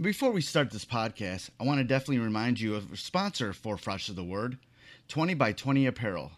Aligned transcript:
Before 0.00 0.30
we 0.30 0.40
start 0.40 0.70
this 0.70 0.86
podcast, 0.86 1.50
I 1.60 1.64
want 1.64 1.78
to 1.78 1.84
definitely 1.84 2.18
remind 2.18 2.58
you 2.58 2.74
of 2.74 2.92
a 2.94 2.96
sponsor 2.96 3.52
for 3.52 3.76
Fresh 3.76 4.08
of 4.08 4.16
the 4.16 4.24
Word 4.24 4.56
20 5.08 5.34
by 5.34 5.52
20 5.52 5.84
Apparel. 5.84 6.32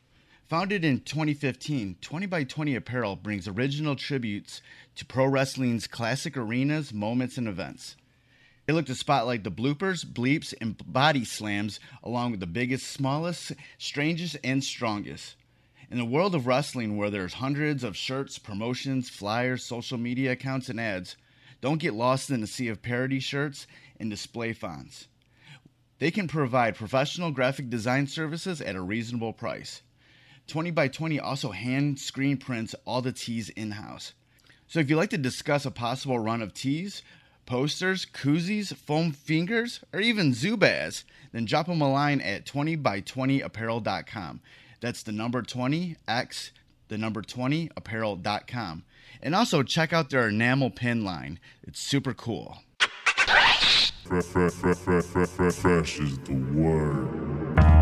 Founded 0.48 0.84
in 0.84 0.98
2015, 0.98 1.98
20 2.00 2.26
by 2.26 2.42
20 2.42 2.74
Apparel 2.74 3.14
brings 3.14 3.46
original 3.46 3.94
tributes 3.94 4.60
to 4.96 5.04
pro 5.04 5.26
wrestling's 5.26 5.86
classic 5.86 6.36
arenas, 6.36 6.92
moments, 6.92 7.38
and 7.38 7.46
events. 7.46 7.94
They 8.66 8.72
look 8.72 8.86
to 8.86 8.94
spotlight 8.96 9.44
the 9.44 9.52
bloopers, 9.52 10.04
bleeps, 10.04 10.52
and 10.60 10.76
body 10.92 11.24
slams, 11.24 11.78
along 12.02 12.32
with 12.32 12.40
the 12.40 12.48
biggest, 12.48 12.88
smallest, 12.88 13.52
strangest, 13.78 14.36
and 14.42 14.64
strongest. 14.64 15.36
In 15.92 15.98
the 15.98 16.04
world 16.04 16.34
of 16.34 16.48
wrestling, 16.48 16.96
where 16.96 17.08
there's 17.08 17.34
hundreds 17.34 17.84
of 17.84 17.96
shirts, 17.96 18.36
promotions, 18.36 19.08
flyers, 19.08 19.64
social 19.64 19.96
media 19.96 20.32
accounts, 20.32 20.68
and 20.68 20.80
ads, 20.80 21.14
don't 21.64 21.80
get 21.80 21.94
lost 21.94 22.28
in 22.28 22.42
the 22.42 22.46
sea 22.46 22.68
of 22.68 22.82
parody 22.82 23.18
shirts 23.18 23.66
and 23.98 24.10
display 24.10 24.52
fonts. 24.52 25.08
They 25.98 26.10
can 26.10 26.28
provide 26.28 26.74
professional 26.74 27.30
graphic 27.30 27.70
design 27.70 28.06
services 28.06 28.60
at 28.60 28.76
a 28.76 28.82
reasonable 28.82 29.32
price. 29.32 29.80
20 30.46 30.72
by 30.72 30.88
20 30.88 31.18
also 31.18 31.52
hand 31.52 31.98
screen 31.98 32.36
prints 32.36 32.74
all 32.84 33.00
the 33.00 33.12
tees 33.12 33.48
in 33.48 33.70
house. 33.70 34.12
So 34.66 34.78
if 34.78 34.90
you'd 34.90 34.96
like 34.96 35.08
to 35.08 35.16
discuss 35.16 35.64
a 35.64 35.70
possible 35.70 36.18
run 36.18 36.42
of 36.42 36.52
tees, 36.52 37.00
posters, 37.46 38.04
koozies, 38.04 38.76
foam 38.76 39.12
fingers, 39.12 39.80
or 39.94 40.00
even 40.00 40.32
Zubaz, 40.32 41.04
then 41.32 41.46
drop 41.46 41.64
them 41.68 41.80
a 41.80 41.90
line 41.90 42.20
at 42.20 42.44
20by20apparel.com. 42.44 44.42
That's 44.82 45.02
the 45.02 45.12
number 45.12 45.40
20x, 45.40 46.50
the 46.88 46.98
number 46.98 47.22
20apparel.com. 47.22 48.84
And 49.22 49.34
also 49.34 49.62
check 49.62 49.92
out 49.92 50.10
their 50.10 50.28
enamel 50.28 50.70
pin 50.70 51.04
line. 51.04 51.38
It's 51.62 51.80
super 51.80 52.14
cool. 52.14 52.58
Fresh, 52.78 53.92
fresh, 54.26 54.52
fresh, 54.52 54.76
fresh, 54.76 55.04
fresh, 55.28 55.54
fresh 55.54 55.98
is 55.98 56.18
the 56.18 56.34
word. 56.34 57.73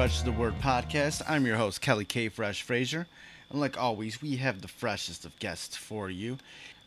Fresh 0.00 0.16
is 0.16 0.24
the 0.24 0.32
Word 0.32 0.58
podcast. 0.60 1.20
I'm 1.28 1.44
your 1.44 1.58
host, 1.58 1.82
Kelly 1.82 2.06
K. 2.06 2.30
Fresh 2.30 2.62
Frazier. 2.62 3.06
And 3.50 3.60
like 3.60 3.78
always, 3.78 4.22
we 4.22 4.36
have 4.36 4.62
the 4.62 4.66
freshest 4.66 5.26
of 5.26 5.38
guests 5.38 5.76
for 5.76 6.08
you. 6.08 6.38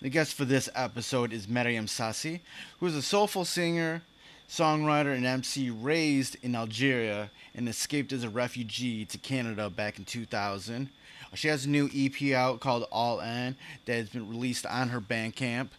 The 0.01 0.09
guest 0.09 0.33
for 0.33 0.45
this 0.45 0.67
episode 0.73 1.31
is 1.31 1.47
Mariam 1.47 1.85
Sassi, 1.85 2.39
who 2.79 2.87
is 2.87 2.95
a 2.95 3.03
soulful 3.03 3.45
singer, 3.45 4.01
songwriter, 4.49 5.15
and 5.15 5.27
MC 5.27 5.69
raised 5.69 6.37
in 6.41 6.55
Algeria 6.55 7.29
and 7.53 7.69
escaped 7.69 8.11
as 8.13 8.23
a 8.23 8.29
refugee 8.29 9.05
to 9.05 9.19
Canada 9.19 9.69
back 9.69 9.99
in 9.99 10.05
2000. 10.05 10.89
She 11.35 11.49
has 11.49 11.65
a 11.65 11.69
new 11.69 11.91
EP 11.95 12.33
out 12.33 12.61
called 12.61 12.87
All 12.91 13.19
In 13.19 13.55
that 13.85 13.93
has 13.93 14.09
been 14.09 14.27
released 14.27 14.65
on 14.65 14.89
her 14.89 14.99
Bandcamp. 14.99 15.69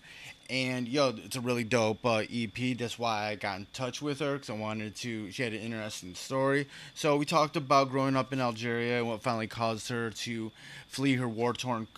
And 0.50 0.86
yo, 0.86 1.14
it's 1.24 1.36
a 1.36 1.40
really 1.40 1.64
dope 1.64 2.04
uh, 2.04 2.22
EP. 2.30 2.76
That's 2.76 2.98
why 2.98 3.28
I 3.28 3.34
got 3.34 3.58
in 3.58 3.66
touch 3.72 4.02
with 4.02 4.18
her 4.20 4.34
because 4.34 4.50
I 4.50 4.54
wanted 4.54 4.94
to. 4.96 5.30
She 5.30 5.42
had 5.42 5.54
an 5.54 5.60
interesting 5.60 6.14
story. 6.14 6.68
So 6.94 7.16
we 7.16 7.24
talked 7.24 7.56
about 7.56 7.90
growing 7.90 8.14
up 8.14 8.32
in 8.32 8.40
Algeria 8.40 8.98
and 8.98 9.08
what 9.08 9.22
finally 9.22 9.46
caused 9.46 9.88
her 9.88 10.10
to 10.10 10.52
flee 10.86 11.14
her 11.16 11.28
war 11.28 11.54
torn, 11.54 11.88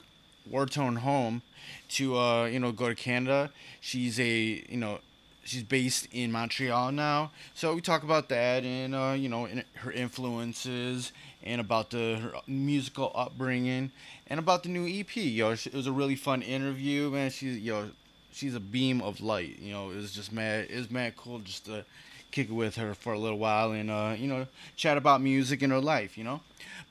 war 0.48 0.66
torn 0.66 0.96
home 0.96 1.42
to 1.90 2.16
uh, 2.16 2.44
you 2.46 2.60
know 2.60 2.70
go 2.70 2.88
to 2.88 2.94
Canada. 2.94 3.50
She's 3.80 4.20
a 4.20 4.64
you 4.68 4.76
know 4.76 5.00
she's 5.46 5.62
based 5.62 6.08
in 6.12 6.30
Montreal 6.32 6.92
now. 6.92 7.30
So 7.54 7.74
we 7.74 7.80
talk 7.80 8.02
about 8.02 8.28
that 8.28 8.64
and 8.64 8.94
uh, 8.94 9.14
you 9.16 9.28
know 9.28 9.46
in, 9.46 9.64
her 9.74 9.90
influences 9.90 11.12
and 11.42 11.60
about 11.60 11.90
the 11.90 12.18
her 12.22 12.32
musical 12.46 13.12
upbringing 13.14 13.92
and 14.26 14.38
about 14.38 14.62
the 14.62 14.68
new 14.68 14.86
EP. 14.86 15.16
Yo, 15.16 15.50
it 15.50 15.74
was 15.74 15.86
a 15.86 15.92
really 15.92 16.16
fun 16.16 16.42
interview, 16.42 17.10
man. 17.10 17.30
She's 17.30 17.58
yo, 17.58 17.90
she's 18.36 18.54
a 18.54 18.60
beam 18.60 19.00
of 19.00 19.20
light. 19.20 19.58
You 19.58 19.72
know, 19.72 19.90
it 19.90 19.96
was 19.96 20.12
just 20.12 20.32
mad. 20.32 20.68
It 20.70 20.76
was 20.76 20.90
mad 20.90 21.16
cool 21.16 21.38
just 21.38 21.64
to 21.66 21.84
kick 22.30 22.50
it 22.50 22.52
with 22.52 22.76
her 22.76 22.94
for 22.94 23.14
a 23.14 23.18
little 23.18 23.38
while 23.38 23.72
and 23.72 23.90
uh, 23.90 24.14
you 24.16 24.28
know 24.28 24.46
chat 24.76 24.98
about 24.98 25.22
music 25.22 25.62
and 25.62 25.72
her 25.72 25.80
life. 25.80 26.18
You 26.18 26.24
know, 26.24 26.40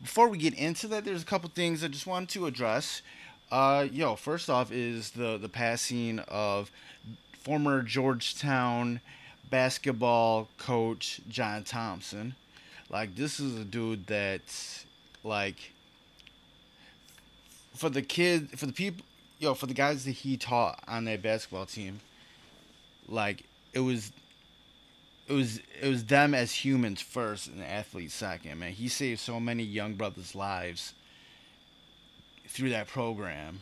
before 0.02 0.28
we 0.28 0.38
get 0.38 0.56
into 0.56 0.88
that, 0.88 1.06
there's 1.06 1.22
a 1.22 1.26
couple 1.26 1.50
things 1.50 1.84
I 1.84 1.88
just 1.88 2.08
wanted 2.08 2.30
to 2.30 2.48
address. 2.48 3.02
Uh, 3.52 3.88
yo, 3.92 4.16
first 4.16 4.50
off 4.50 4.72
is 4.72 5.12
the 5.12 5.38
the 5.38 5.50
passing 5.50 6.20
of 6.28 6.72
former 7.44 7.84
Georgetown 7.84 9.00
basketball 9.52 10.50
coach 10.58 11.22
John 11.30 11.64
Thompson. 11.64 12.36
Like 12.90 13.16
this 13.16 13.40
is 13.40 13.60
a 13.60 13.64
dude 13.64 14.08
that's 14.08 14.86
like 15.24 15.74
for 17.76 17.90
the 17.90 18.02
kid 18.02 18.58
for 18.58 18.66
the 18.66 18.74
people 18.74 19.06
yo 19.40 19.54
for 19.54 19.66
the 19.66 19.74
guys 19.74 20.06
that 20.06 20.12
he 20.12 20.38
taught 20.38 20.84
on 20.88 21.06
that 21.06 21.22
basketball 21.22 21.66
team 21.66 22.00
like 23.08 23.44
it 23.74 23.80
was 23.80 24.12
it 25.28 25.34
was 25.34 25.60
it 25.82 25.88
was 25.88 26.06
them 26.06 26.34
as 26.34 26.52
humans 26.52 27.02
first 27.02 27.48
and 27.48 27.64
athletes 27.64 28.14
second 28.14 28.60
man 28.60 28.72
he 28.72 28.88
saved 28.88 29.20
so 29.20 29.40
many 29.40 29.64
young 29.64 29.94
brothers 29.94 30.36
lives 30.36 30.94
through 32.48 32.70
that 32.70 32.88
program 32.88 33.62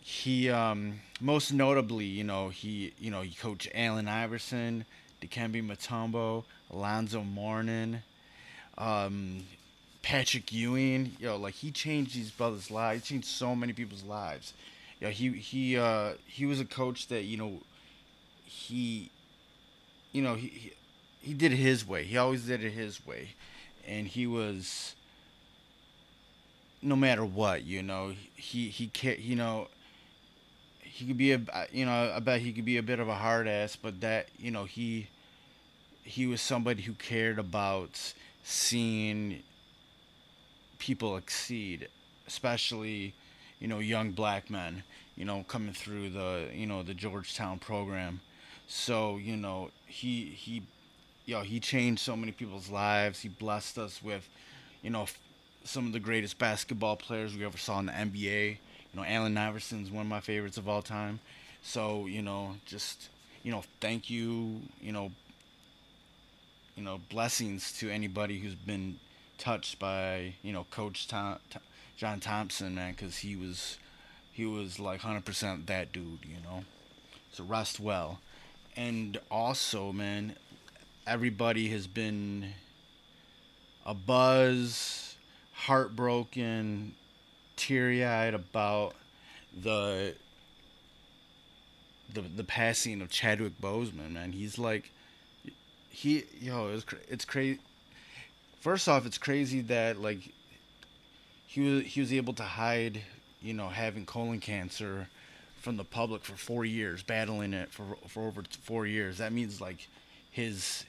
he 0.00 0.50
um 0.50 1.00
most 1.20 1.52
notably 1.52 2.04
you 2.04 2.24
know 2.24 2.48
he 2.48 2.92
you 2.98 3.10
know 3.10 3.22
he 3.22 3.34
coached 3.34 3.68
Allen 3.74 4.08
Iverson 4.08 4.84
Dikembe 5.20 5.66
Mutombo 5.66 6.44
Alonzo 6.70 7.22
Mourning 7.22 8.02
um 8.78 9.44
Patrick 10.06 10.52
Ewing, 10.52 11.16
yo, 11.18 11.36
like 11.36 11.54
he 11.54 11.72
changed 11.72 12.14
these 12.14 12.30
brothers' 12.30 12.70
lives. 12.70 13.08
He 13.08 13.14
changed 13.14 13.26
so 13.26 13.56
many 13.56 13.72
people's 13.72 14.04
lives. 14.04 14.52
Yo, 15.06 15.12
he 15.12 15.30
he 15.30 15.78
uh 15.78 16.14
he 16.26 16.46
was 16.46 16.58
a 16.58 16.64
coach 16.64 17.06
that 17.08 17.22
you 17.22 17.36
know 17.36 17.60
he 18.44 19.10
you 20.12 20.20
know 20.20 20.34
he 20.34 20.48
he, 20.48 20.72
he 21.20 21.34
did 21.34 21.52
it 21.52 21.56
his 21.56 21.86
way. 21.86 22.04
He 22.04 22.16
always 22.16 22.46
did 22.46 22.64
it 22.64 22.72
his 22.72 23.06
way, 23.06 23.30
and 23.86 24.08
he 24.08 24.26
was 24.26 24.96
no 26.82 26.96
matter 26.96 27.24
what, 27.24 27.64
you 27.64 27.82
know, 27.82 28.14
he 28.34 28.68
he 28.68 28.90
ca- 28.92 29.18
you 29.18 29.36
know 29.36 29.68
he 30.80 31.06
could 31.06 31.18
be 31.18 31.32
a 31.32 31.40
you 31.70 31.86
know 31.86 32.12
I 32.14 32.18
bet 32.18 32.40
he 32.40 32.52
could 32.52 32.64
be 32.64 32.76
a 32.76 32.82
bit 32.82 32.98
of 32.98 33.08
a 33.08 33.14
hard 33.14 33.46
ass, 33.46 33.76
but 33.76 34.00
that 34.00 34.28
you 34.38 34.50
know 34.50 34.64
he 34.64 35.08
he 36.02 36.26
was 36.26 36.40
somebody 36.40 36.82
who 36.82 36.94
cared 36.94 37.38
about 37.38 38.12
seeing 38.42 39.42
people 40.78 41.16
exceed, 41.16 41.88
especially, 42.26 43.14
you 43.58 43.66
know, 43.66 43.78
young 43.78 44.12
black 44.12 44.50
men, 44.50 44.84
you 45.16 45.24
know, 45.24 45.44
coming 45.48 45.72
through 45.72 46.10
the, 46.10 46.48
you 46.52 46.66
know, 46.66 46.82
the 46.82 46.94
Georgetown 46.94 47.58
program. 47.58 48.20
So, 48.66 49.16
you 49.16 49.36
know, 49.36 49.70
he 49.86 50.24
he 50.24 50.62
yo, 51.24 51.42
he 51.42 51.60
changed 51.60 52.00
so 52.00 52.16
many 52.16 52.32
people's 52.32 52.68
lives. 52.68 53.20
He 53.20 53.28
blessed 53.28 53.78
us 53.78 54.02
with, 54.02 54.28
you 54.82 54.90
know, 54.90 55.06
some 55.64 55.86
of 55.86 55.92
the 55.92 56.00
greatest 56.00 56.38
basketball 56.38 56.96
players 56.96 57.36
we 57.36 57.44
ever 57.44 57.58
saw 57.58 57.78
in 57.80 57.86
the 57.86 57.92
NBA. 57.92 58.50
You 58.50 59.00
know, 59.00 59.04
Allen 59.04 59.36
Iverson's 59.36 59.90
one 59.90 60.02
of 60.02 60.08
my 60.08 60.20
favorites 60.20 60.56
of 60.56 60.68
all 60.68 60.82
time. 60.82 61.20
So, 61.62 62.06
you 62.06 62.22
know, 62.22 62.56
just, 62.64 63.08
you 63.42 63.50
know, 63.50 63.64
thank 63.80 64.08
you, 64.08 64.60
you 64.80 64.92
know, 64.92 65.10
you 66.76 66.82
know, 66.82 67.00
blessings 67.08 67.72
to 67.78 67.90
anybody 67.90 68.38
who's 68.38 68.54
been 68.54 68.98
touched 69.38 69.78
by 69.78 70.34
you 70.42 70.52
know 70.52 70.64
Coach 70.70 71.08
Tom, 71.08 71.38
Tom, 71.50 71.62
John 71.96 72.20
Thompson, 72.20 72.74
man, 72.74 72.92
because 72.92 73.18
he 73.18 73.36
was 73.36 73.78
he 74.36 74.44
was 74.44 74.78
like 74.78 75.00
hundred 75.00 75.24
percent 75.24 75.66
that 75.66 75.92
dude, 75.92 76.24
you 76.24 76.36
know. 76.44 76.64
So 77.32 77.44
rest 77.44 77.80
well, 77.80 78.20
and 78.76 79.18
also, 79.30 79.92
man, 79.92 80.36
everybody 81.06 81.68
has 81.68 81.86
been 81.86 82.52
a 83.84 83.94
buzz, 83.94 85.16
heartbroken, 85.52 86.94
teary 87.56 88.04
eyed 88.04 88.34
about 88.34 88.94
the 89.58 90.14
the 92.12 92.20
the 92.20 92.44
passing 92.44 93.00
of 93.00 93.10
Chadwick 93.10 93.58
Boseman, 93.60 94.12
man. 94.12 94.32
He's 94.32 94.58
like 94.58 94.90
he 95.88 96.24
yo, 96.40 96.68
it's 96.68 96.84
cra- 96.84 96.98
it's 97.08 97.24
crazy 97.24 97.58
first 98.66 98.88
off, 98.88 99.06
it's 99.06 99.16
crazy 99.16 99.60
that 99.60 99.96
like 100.02 100.32
he 101.46 101.60
was 101.60 101.84
he 101.84 102.00
was 102.00 102.12
able 102.12 102.32
to 102.34 102.42
hide, 102.42 103.00
you 103.46 103.54
know, 103.54 103.68
having 103.68 104.04
colon 104.04 104.40
cancer 104.40 105.08
from 105.60 105.76
the 105.76 105.84
public 105.84 106.24
for 106.24 106.36
four 106.36 106.64
years, 106.64 107.02
battling 107.02 107.54
it 107.54 107.70
for 107.70 107.96
for 108.08 108.26
over 108.26 108.42
four 108.62 108.86
years. 108.86 109.18
That 109.18 109.32
means 109.32 109.60
like 109.60 109.88
his 110.30 110.84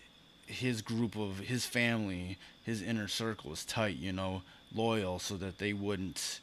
his 0.48 0.82
group 0.82 1.16
of 1.16 1.40
his 1.40 1.66
family, 1.66 2.38
his 2.64 2.82
inner 2.82 3.08
circle 3.08 3.54
is 3.54 3.64
tight, 3.64 3.98
you 3.98 4.12
know, 4.12 4.42
loyal, 4.74 5.20
so 5.20 5.36
that 5.38 5.60
they 5.60 5.74
wouldn't, 5.74 6.40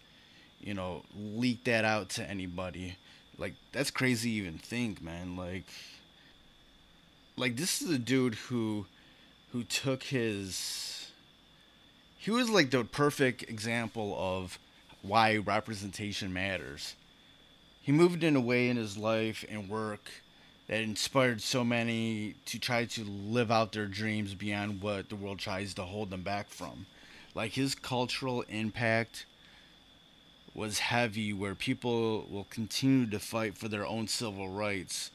you 0.60 0.74
know, 0.74 1.02
leak 1.16 1.64
that 1.64 1.84
out 1.84 2.10
to 2.10 2.30
anybody. 2.30 2.96
Like 3.36 3.54
that's 3.72 3.90
crazy 3.90 4.30
even 4.30 4.58
think, 4.58 5.02
man. 5.02 5.36
Like 5.36 5.64
like 7.36 7.56
this 7.56 7.82
is 7.82 7.90
a 7.90 7.98
dude 7.98 8.36
who 8.36 8.86
who 9.50 9.64
took 9.64 10.04
his 10.04 11.10
he 12.16 12.30
was 12.30 12.48
like 12.48 12.70
the 12.70 12.84
perfect 12.84 13.42
example 13.42 14.16
of 14.18 14.58
why 15.04 15.36
representation 15.36 16.32
matters. 16.32 16.96
He 17.80 17.92
moved 17.92 18.24
in 18.24 18.34
a 18.34 18.40
way 18.40 18.68
in 18.68 18.76
his 18.76 18.96
life 18.96 19.44
and 19.48 19.68
work 19.68 20.10
that 20.66 20.80
inspired 20.80 21.42
so 21.42 21.62
many 21.62 22.34
to 22.46 22.58
try 22.58 22.86
to 22.86 23.04
live 23.04 23.50
out 23.50 23.72
their 23.72 23.86
dreams 23.86 24.34
beyond 24.34 24.80
what 24.80 25.10
the 25.10 25.16
world 25.16 25.38
tries 25.38 25.74
to 25.74 25.82
hold 25.82 26.08
them 26.08 26.22
back 26.22 26.48
from. 26.48 26.86
Like 27.34 27.52
his 27.52 27.74
cultural 27.74 28.42
impact 28.48 29.26
was 30.54 30.78
heavy, 30.78 31.32
where 31.32 31.54
people 31.54 32.26
will 32.30 32.46
continue 32.48 33.06
to 33.10 33.18
fight 33.18 33.58
for 33.58 33.68
their 33.68 33.86
own 33.86 34.08
civil 34.08 34.48
rights 34.48 35.10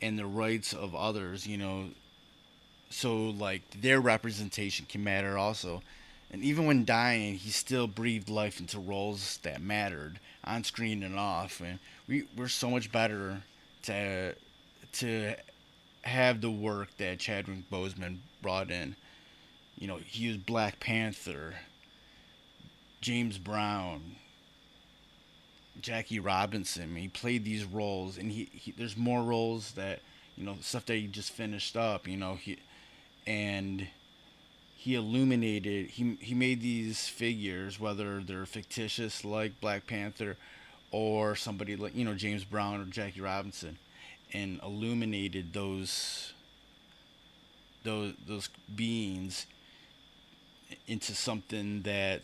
and 0.00 0.18
the 0.18 0.26
rights 0.26 0.72
of 0.72 0.94
others, 0.94 1.46
you 1.46 1.58
know. 1.58 1.90
So, 2.90 3.26
like, 3.28 3.62
their 3.82 4.00
representation 4.00 4.86
can 4.88 5.04
matter 5.04 5.36
also. 5.36 5.82
And 6.30 6.44
even 6.44 6.66
when 6.66 6.84
dying, 6.84 7.36
he 7.36 7.50
still 7.50 7.86
breathed 7.86 8.28
life 8.28 8.60
into 8.60 8.78
roles 8.78 9.38
that 9.38 9.62
mattered 9.62 10.20
on 10.44 10.64
screen 10.64 11.02
and 11.02 11.18
off. 11.18 11.60
And 11.60 11.78
we, 12.06 12.24
we're 12.36 12.48
so 12.48 12.70
much 12.70 12.92
better 12.92 13.42
to 13.82 14.34
to 14.90 15.34
have 16.02 16.40
the 16.40 16.50
work 16.50 16.88
that 16.98 17.18
Chadwick 17.18 17.70
Boseman 17.70 18.18
brought 18.42 18.70
in. 18.70 18.96
You 19.76 19.86
know, 19.86 19.96
he 19.96 20.28
was 20.28 20.36
Black 20.36 20.80
Panther, 20.80 21.54
James 23.00 23.38
Brown, 23.38 24.16
Jackie 25.80 26.20
Robinson. 26.20 26.96
He 26.96 27.08
played 27.08 27.44
these 27.44 27.64
roles, 27.64 28.18
and 28.18 28.32
he, 28.32 28.48
he 28.52 28.72
there's 28.72 28.96
more 28.96 29.22
roles 29.22 29.72
that 29.72 30.00
you 30.36 30.44
know 30.44 30.56
stuff 30.60 30.86
that 30.86 30.96
he 30.96 31.06
just 31.06 31.32
finished 31.32 31.76
up. 31.76 32.06
You 32.06 32.16
know, 32.16 32.34
he 32.34 32.58
and 33.26 33.88
he 34.78 34.94
illuminated. 34.94 35.90
He 35.90 36.16
he 36.20 36.34
made 36.34 36.62
these 36.62 37.08
figures, 37.08 37.80
whether 37.80 38.22
they're 38.22 38.46
fictitious 38.46 39.24
like 39.24 39.60
Black 39.60 39.86
Panther, 39.88 40.36
or 40.92 41.34
somebody 41.36 41.76
like 41.76 41.96
you 41.96 42.04
know 42.04 42.14
James 42.14 42.44
Brown 42.44 42.80
or 42.80 42.84
Jackie 42.84 43.20
Robinson 43.20 43.78
and 44.32 44.60
illuminated 44.62 45.52
those 45.52 46.32
those 47.82 48.14
those 48.26 48.48
beings 48.74 49.46
into 50.86 51.14
something 51.14 51.82
that 51.82 52.22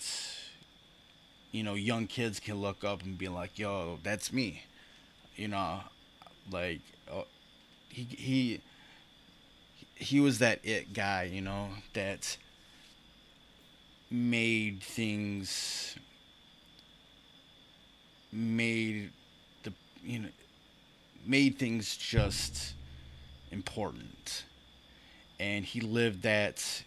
you 1.50 1.62
know 1.64 1.74
young 1.74 2.06
kids 2.06 2.38
can 2.40 2.60
look 2.60 2.84
up 2.84 3.02
and 3.02 3.18
be 3.18 3.28
like 3.28 3.58
yo 3.58 3.98
that's 4.02 4.32
me 4.32 4.62
you 5.36 5.48
know 5.48 5.80
like 6.50 6.80
uh, 7.10 7.22
he 7.88 8.02
he 8.02 8.60
he 9.94 10.20
was 10.20 10.38
that 10.38 10.60
it 10.62 10.92
guy 10.92 11.24
you 11.24 11.40
know 11.40 11.68
that 11.94 12.36
made 14.14 14.80
things 14.80 15.96
made 18.32 19.10
the 19.64 19.72
you 20.04 20.20
know 20.20 20.28
made 21.26 21.58
things 21.58 21.96
just 21.96 22.74
important. 23.50 24.44
And 25.40 25.64
he 25.64 25.80
lived 25.80 26.22
that 26.22 26.84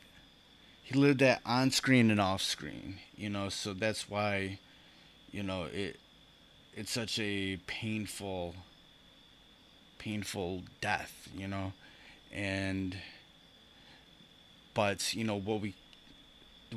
he 0.83 0.97
lived 0.97 1.19
that 1.19 1.41
on 1.45 1.71
screen 1.71 2.11
and 2.11 2.21
off 2.21 2.41
screen, 2.41 2.99
you 3.17 3.29
know, 3.29 3.49
so 3.49 3.73
that's 3.73 4.09
why 4.09 4.59
you 5.31 5.43
know 5.43 5.65
it 5.65 5.99
it's 6.75 6.91
such 6.91 7.19
a 7.19 7.57
painful 7.67 8.55
painful 9.99 10.63
death, 10.79 11.27
you 11.35 11.47
know. 11.47 11.73
And 12.31 12.95
but, 14.73 15.13
you 15.15 15.23
know, 15.23 15.39
what 15.39 15.61
we 15.61 15.73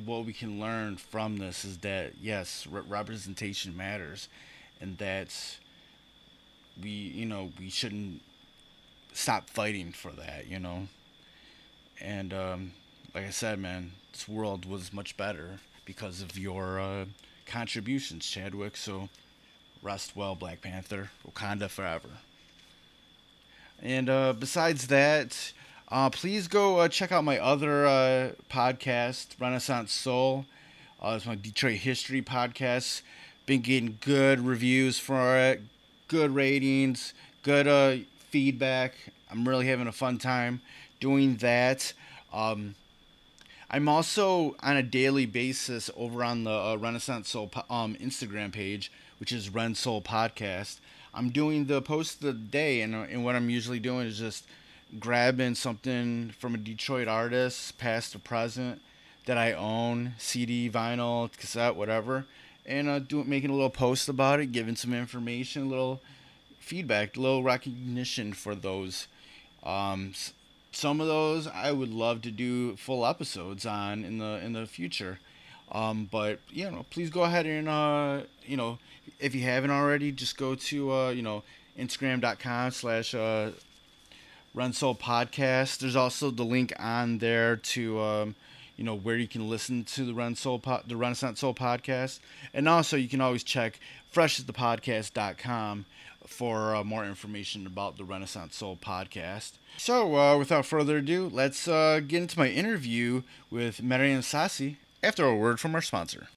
what 0.05 0.25
we 0.25 0.33
can 0.33 0.59
learn 0.59 0.97
from 0.97 1.37
this 1.37 1.65
is 1.65 1.79
that 1.79 2.13
yes, 2.21 2.67
re- 2.67 2.81
representation 2.87 3.75
matters 3.75 4.29
and 4.79 4.97
that's 4.97 5.59
we 6.81 6.89
you 6.89 7.25
know 7.25 7.51
we 7.59 7.69
shouldn't 7.69 8.21
stop 9.13 9.49
fighting 9.49 9.91
for 9.91 10.11
that 10.11 10.47
you 10.47 10.59
know? 10.59 10.87
And 11.99 12.33
um, 12.33 12.73
like 13.13 13.25
i 13.25 13.29
said 13.29 13.59
man 13.59 13.93
this 14.11 14.27
world 14.27 14.65
was 14.65 14.91
much 14.93 15.15
better 15.17 15.59
because 15.85 16.21
of 16.21 16.37
your 16.37 16.79
uh, 16.79 17.05
contributions 17.45 18.25
chadwick 18.25 18.75
so 18.77 19.09
rest 19.81 20.15
well 20.15 20.35
black 20.35 20.61
panther 20.61 21.11
wakanda 21.27 21.69
forever. 21.69 22.09
And 23.81 24.09
uh, 24.09 24.33
besides 24.33 24.87
that 24.87 25.53
uh, 25.91 26.09
please 26.09 26.47
go 26.47 26.79
uh, 26.79 26.87
check 26.87 27.11
out 27.11 27.23
my 27.23 27.37
other 27.37 27.85
uh, 27.85 28.31
podcast 28.49 29.27
renaissance 29.39 29.91
soul 29.91 30.45
uh, 31.01 31.13
it's 31.15 31.25
my 31.25 31.35
detroit 31.35 31.77
history 31.77 32.21
podcast 32.21 33.01
been 33.45 33.61
getting 33.61 33.97
good 34.01 34.39
reviews 34.39 34.97
for 34.97 35.35
it 35.37 35.61
good 36.11 36.35
ratings, 36.35 37.13
good 37.41 37.69
uh, 37.69 37.95
feedback. 38.29 38.95
I'm 39.31 39.47
really 39.47 39.67
having 39.67 39.87
a 39.87 39.93
fun 39.93 40.17
time 40.17 40.59
doing 40.99 41.37
that. 41.37 41.93
Um, 42.33 42.75
I'm 43.69 43.87
also 43.87 44.57
on 44.61 44.75
a 44.75 44.83
daily 44.83 45.25
basis 45.25 45.89
over 45.95 46.21
on 46.21 46.43
the 46.43 46.51
uh, 46.51 46.75
Renaissance 46.75 47.29
Soul 47.29 47.49
um, 47.69 47.95
Instagram 47.95 48.51
page, 48.51 48.91
which 49.21 49.31
is 49.31 49.49
Ren 49.49 49.73
Soul 49.73 50.01
Podcast. 50.01 50.79
I'm 51.13 51.29
doing 51.29 51.67
the 51.67 51.81
post 51.81 52.15
of 52.15 52.21
the 52.23 52.33
day, 52.33 52.81
and, 52.81 52.93
and 52.93 53.23
what 53.23 53.35
I'm 53.37 53.49
usually 53.49 53.79
doing 53.79 54.05
is 54.05 54.19
just 54.19 54.45
grabbing 54.99 55.55
something 55.55 56.33
from 56.37 56.55
a 56.55 56.57
Detroit 56.57 57.07
artist, 57.07 57.77
past 57.77 58.15
or 58.15 58.19
present, 58.19 58.81
that 59.25 59.37
I 59.37 59.53
own, 59.53 60.13
CD, 60.17 60.69
vinyl, 60.69 61.31
cassette, 61.37 61.75
whatever, 61.75 62.25
and 62.65 62.89
uh, 62.89 62.99
doing 62.99 63.29
making 63.29 63.49
a 63.49 63.53
little 63.53 63.69
post 63.69 64.09
about 64.09 64.39
it, 64.39 64.51
giving 64.51 64.75
some 64.75 64.93
information, 64.93 65.63
a 65.63 65.69
little 65.69 66.01
feedback, 66.59 67.17
a 67.17 67.19
little 67.19 67.43
recognition 67.43 68.33
for 68.33 68.55
those. 68.55 69.07
Um, 69.63 70.13
some 70.71 71.01
of 71.01 71.07
those 71.07 71.47
I 71.47 71.71
would 71.71 71.89
love 71.89 72.21
to 72.23 72.31
do 72.31 72.75
full 72.75 73.05
episodes 73.05 73.65
on 73.65 74.03
in 74.03 74.17
the 74.17 74.39
in 74.43 74.53
the 74.53 74.65
future. 74.65 75.19
Um, 75.71 76.09
but 76.11 76.39
you 76.49 76.69
know, 76.69 76.85
please 76.89 77.09
go 77.09 77.23
ahead 77.23 77.45
and 77.45 77.69
uh, 77.69 78.21
you 78.45 78.57
know, 78.57 78.79
if 79.19 79.35
you 79.35 79.41
haven't 79.41 79.71
already, 79.71 80.11
just 80.11 80.37
go 80.37 80.55
to 80.55 80.91
uh, 80.91 81.09
you 81.09 81.21
know 81.21 81.43
Instagram.com 81.77 82.71
slash 82.71 83.13
Ren 84.53 84.73
Soul 84.73 84.95
Podcast. 84.95 85.79
There's 85.79 85.95
also 85.95 86.31
the 86.31 86.43
link 86.43 86.73
on 86.79 87.19
there 87.19 87.55
to 87.55 87.99
um, 87.99 88.35
you 88.75 88.83
know 88.83 88.95
where 88.95 89.15
you 89.15 89.27
can 89.27 89.49
listen 89.49 89.83
to 89.85 90.05
the 90.05 90.13
Run 90.13 90.35
Soul 90.35 90.59
po- 90.59 90.81
the 90.85 90.97
Renaissance 90.97 91.39
Soul 91.39 91.53
podcast, 91.53 92.19
and 92.53 92.67
also 92.67 92.97
you 92.97 93.07
can 93.07 93.21
always 93.21 93.43
check 93.43 93.79
freshasthepodcast.com 94.13 95.85
for 96.27 96.75
uh, 96.75 96.83
more 96.83 97.05
information 97.05 97.65
about 97.65 97.97
the 97.97 98.03
Renaissance 98.03 98.55
Soul 98.55 98.77
podcast. 98.81 99.53
So, 99.77 100.15
uh, 100.17 100.37
without 100.37 100.65
further 100.65 100.97
ado, 100.97 101.29
let's 101.31 101.67
uh, 101.67 102.01
get 102.05 102.21
into 102.21 102.39
my 102.39 102.49
interview 102.49 103.23
with 103.49 103.81
Mariam 103.81 104.21
Sassi 104.21 104.77
after 105.03 105.25
a 105.25 105.35
word 105.35 105.59
from 105.59 105.75
our 105.75 105.81
sponsor. 105.81 106.27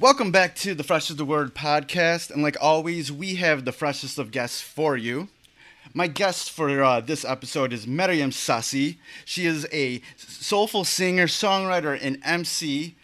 Welcome 0.00 0.32
back 0.32 0.56
to 0.56 0.74
the 0.74 0.82
Fresh 0.82 1.10
is 1.10 1.16
the 1.16 1.24
Word 1.24 1.54
podcast, 1.54 2.32
and 2.32 2.42
like 2.42 2.56
always, 2.60 3.12
we 3.12 3.36
have 3.36 3.64
the 3.64 3.70
freshest 3.70 4.18
of 4.18 4.32
guests 4.32 4.60
for 4.60 4.96
you. 4.96 5.28
My 5.94 6.08
guest 6.08 6.50
for 6.50 6.82
uh, 6.82 7.00
this 7.00 7.24
episode 7.24 7.72
is 7.72 7.86
Mariam 7.86 8.30
Sassi. 8.30 8.96
She 9.24 9.46
is 9.46 9.68
a 9.72 10.02
soulful 10.16 10.82
singer, 10.82 11.28
songwriter, 11.28 11.96
and 12.02 12.18
MC 12.24 12.96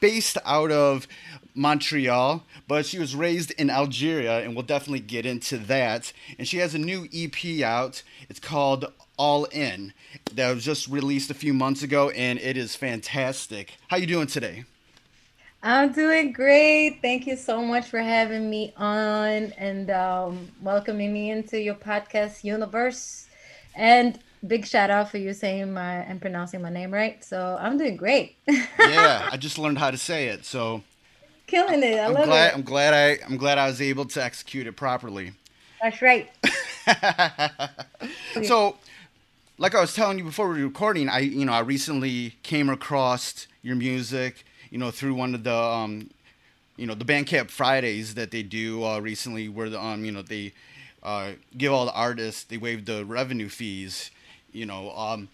based 0.00 0.36
out 0.44 0.72
of 0.72 1.06
Montreal, 1.54 2.42
but 2.66 2.86
she 2.86 2.98
was 2.98 3.14
raised 3.14 3.52
in 3.52 3.70
Algeria, 3.70 4.40
and 4.40 4.56
we'll 4.56 4.66
definitely 4.66 4.98
get 4.98 5.26
into 5.26 5.56
that. 5.58 6.12
And 6.40 6.48
she 6.48 6.56
has 6.58 6.74
a 6.74 6.78
new 6.78 7.06
EP 7.14 7.62
out. 7.62 8.02
It's 8.28 8.40
called 8.40 8.92
All 9.16 9.44
In. 9.44 9.92
That 10.34 10.52
was 10.52 10.64
just 10.64 10.88
released 10.88 11.30
a 11.30 11.34
few 11.34 11.54
months 11.54 11.84
ago, 11.84 12.10
and 12.10 12.40
it 12.40 12.56
is 12.56 12.74
fantastic. 12.74 13.76
How 13.86 13.96
you 13.96 14.08
doing 14.08 14.26
today? 14.26 14.64
I'm 15.68 15.90
doing 15.90 16.32
great. 16.32 17.00
Thank 17.02 17.26
you 17.26 17.34
so 17.34 17.60
much 17.60 17.88
for 17.88 17.98
having 17.98 18.48
me 18.48 18.72
on 18.76 19.52
and 19.58 19.90
um, 19.90 20.48
welcoming 20.62 21.12
me 21.12 21.32
into 21.32 21.60
your 21.60 21.74
podcast 21.74 22.44
universe. 22.44 23.26
And 23.74 24.16
big 24.46 24.64
shout 24.64 24.90
out 24.90 25.10
for 25.10 25.18
you 25.18 25.32
saying 25.32 25.72
my 25.72 25.94
and 26.04 26.20
pronouncing 26.20 26.62
my 26.62 26.70
name 26.70 26.94
right. 26.94 27.22
So 27.24 27.58
I'm 27.60 27.78
doing 27.78 27.96
great. 27.96 28.36
yeah, 28.46 29.28
I 29.32 29.36
just 29.36 29.58
learned 29.58 29.78
how 29.78 29.90
to 29.90 29.98
say 29.98 30.28
it, 30.28 30.44
so 30.44 30.84
killing 31.48 31.82
it. 31.82 31.98
I 31.98 32.04
I'm 32.04 32.14
love 32.14 32.26
glad 32.26 32.52
it. 32.52 32.54
I'm 32.54 32.62
glad 32.62 32.94
I 32.94 33.24
I'm 33.26 33.36
glad 33.36 33.58
I 33.58 33.66
was 33.66 33.80
able 33.80 34.04
to 34.04 34.22
execute 34.22 34.68
it 34.68 34.76
properly. 34.76 35.32
That's 35.82 36.00
right. 36.00 36.30
so 38.44 38.76
like 39.58 39.74
I 39.74 39.80
was 39.80 39.96
telling 39.96 40.18
you 40.18 40.24
before 40.24 40.48
we 40.48 40.60
were 40.60 40.68
recording, 40.68 41.08
I 41.08 41.18
you 41.18 41.44
know 41.44 41.54
I 41.54 41.58
recently 41.58 42.36
came 42.44 42.68
across 42.68 43.48
your 43.62 43.74
music 43.74 44.44
you 44.70 44.78
know, 44.78 44.90
through 44.90 45.14
one 45.14 45.34
of 45.34 45.44
the 45.44 45.54
um, 45.54 46.10
you 46.76 46.86
know, 46.86 46.94
the 46.94 47.04
Bandcamp 47.04 47.50
Fridays 47.50 48.14
that 48.14 48.30
they 48.30 48.42
do 48.42 48.84
uh, 48.84 48.98
recently, 48.98 49.48
where 49.48 49.70
the 49.70 49.82
um, 49.82 50.04
you 50.04 50.12
know, 50.12 50.22
they 50.22 50.52
uh, 51.02 51.32
give 51.56 51.72
all 51.72 51.86
the 51.86 51.92
artists 51.92 52.44
they 52.44 52.58
waive 52.58 52.84
the 52.84 53.04
revenue 53.04 53.48
fees, 53.48 54.10
you 54.52 54.66
know, 54.66 54.90
um, 54.92 55.28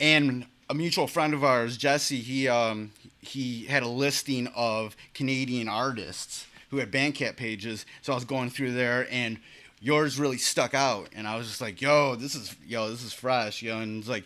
and 0.00 0.46
a 0.68 0.74
mutual 0.74 1.06
friend 1.06 1.32
of 1.32 1.44
ours, 1.44 1.76
Jesse, 1.76 2.18
he 2.18 2.48
um, 2.48 2.92
he 3.20 3.64
had 3.64 3.82
a 3.82 3.88
listing 3.88 4.48
of 4.54 4.96
Canadian 5.14 5.68
artists 5.68 6.46
who 6.70 6.78
had 6.78 6.90
Bandcamp 6.90 7.36
pages, 7.36 7.86
so 8.02 8.12
I 8.12 8.16
was 8.16 8.24
going 8.24 8.50
through 8.50 8.72
there 8.72 9.06
and 9.10 9.38
yours 9.80 10.18
really 10.18 10.38
stuck 10.38 10.74
out. 10.74 11.08
And 11.14 11.28
I 11.28 11.36
was 11.36 11.46
just 11.46 11.60
like, 11.60 11.80
yo, 11.80 12.16
this 12.16 12.34
is 12.34 12.56
yo, 12.66 12.90
this 12.90 13.04
is 13.04 13.12
fresh, 13.12 13.62
yo, 13.62 13.78
and 13.78 14.00
it's 14.00 14.08
like 14.08 14.24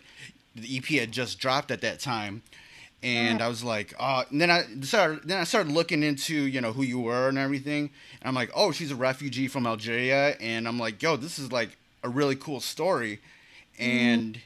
the 0.55 0.77
EP 0.77 0.85
had 0.85 1.11
just 1.11 1.39
dropped 1.39 1.71
at 1.71 1.81
that 1.81 1.99
time. 1.99 2.41
And 3.03 3.39
Yeah. 3.39 3.45
I 3.45 3.49
was 3.49 3.63
like, 3.63 3.93
uh, 3.99 4.25
and 4.29 4.39
then 4.39 4.51
I 4.51 4.65
started, 4.81 5.21
then 5.27 5.39
I 5.39 5.43
started 5.43 5.71
looking 5.71 6.03
into, 6.03 6.35
you 6.35 6.61
know, 6.61 6.71
who 6.71 6.83
you 6.83 6.99
were 6.99 7.29
and 7.29 7.37
everything. 7.37 7.89
And 8.21 8.27
I'm 8.27 8.35
like, 8.35 8.51
oh, 8.53 8.71
she's 8.71 8.91
a 8.91 8.95
refugee 8.95 9.47
from 9.47 9.65
Algeria. 9.65 10.35
And 10.39 10.67
I'm 10.67 10.77
like, 10.77 11.01
yo, 11.01 11.15
this 11.15 11.39
is 11.39 11.51
like 11.51 11.77
a 12.03 12.09
really 12.09 12.35
cool 12.35 12.59
story. 12.59 13.19
And 13.79 14.39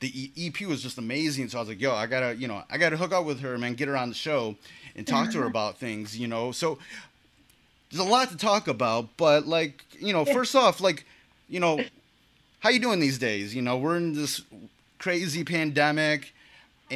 the 0.00 0.08
E- 0.14 0.32
EP 0.48 0.66
was 0.66 0.82
just 0.82 0.98
amazing. 0.98 1.48
So 1.48 1.58
I 1.58 1.60
was 1.62 1.68
like, 1.70 1.80
yo, 1.80 1.94
I 1.94 2.06
gotta, 2.06 2.36
you 2.36 2.48
know, 2.48 2.62
I 2.70 2.76
gotta 2.78 2.96
hook 2.98 3.12
up 3.12 3.24
with 3.24 3.40
her, 3.40 3.56
man, 3.56 3.74
get 3.74 3.88
her 3.88 3.96
on 3.96 4.08
the 4.10 4.14
show 4.14 4.56
and 4.96 5.06
talk 5.06 5.30
to 5.32 5.38
her 5.38 5.46
about 5.46 5.78
things, 5.78 6.18
you 6.18 6.26
know. 6.26 6.52
So 6.52 6.78
there's 7.90 8.00
a 8.06 8.08
lot 8.10 8.28
to 8.30 8.36
talk 8.36 8.68
about, 8.68 9.16
but 9.16 9.46
like, 9.46 9.84
you 9.98 10.12
know, 10.12 10.24
first 10.24 10.54
off, 10.54 10.80
like, 10.80 11.04
you 11.48 11.60
know, 11.60 11.82
how 12.60 12.68
you 12.70 12.78
doing 12.78 13.00
these 13.00 13.18
days? 13.18 13.54
You 13.54 13.62
know, 13.62 13.78
we're 13.78 13.96
in 13.96 14.12
this 14.14 14.42
crazy 14.98 15.44
pandemic, 15.44 16.32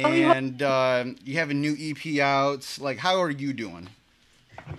Oh, 0.03 0.11
yeah. 0.11 0.33
and 0.33 0.61
uh, 0.61 1.05
you 1.23 1.37
have 1.37 1.49
a 1.49 1.53
new 1.53 1.75
EP 1.79 2.19
out. 2.19 2.77
Like, 2.79 2.97
how 2.97 3.21
are 3.21 3.29
you 3.29 3.53
doing? 3.53 3.87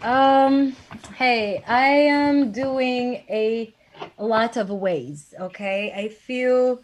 Um, 0.02 0.76
hey, 1.14 1.62
I 1.66 1.86
am 1.86 2.52
doing 2.52 3.24
a 3.30 3.72
lot 4.18 4.56
of 4.56 4.70
ways, 4.70 5.34
okay? 5.40 5.92
I 5.96 6.08
feel 6.08 6.80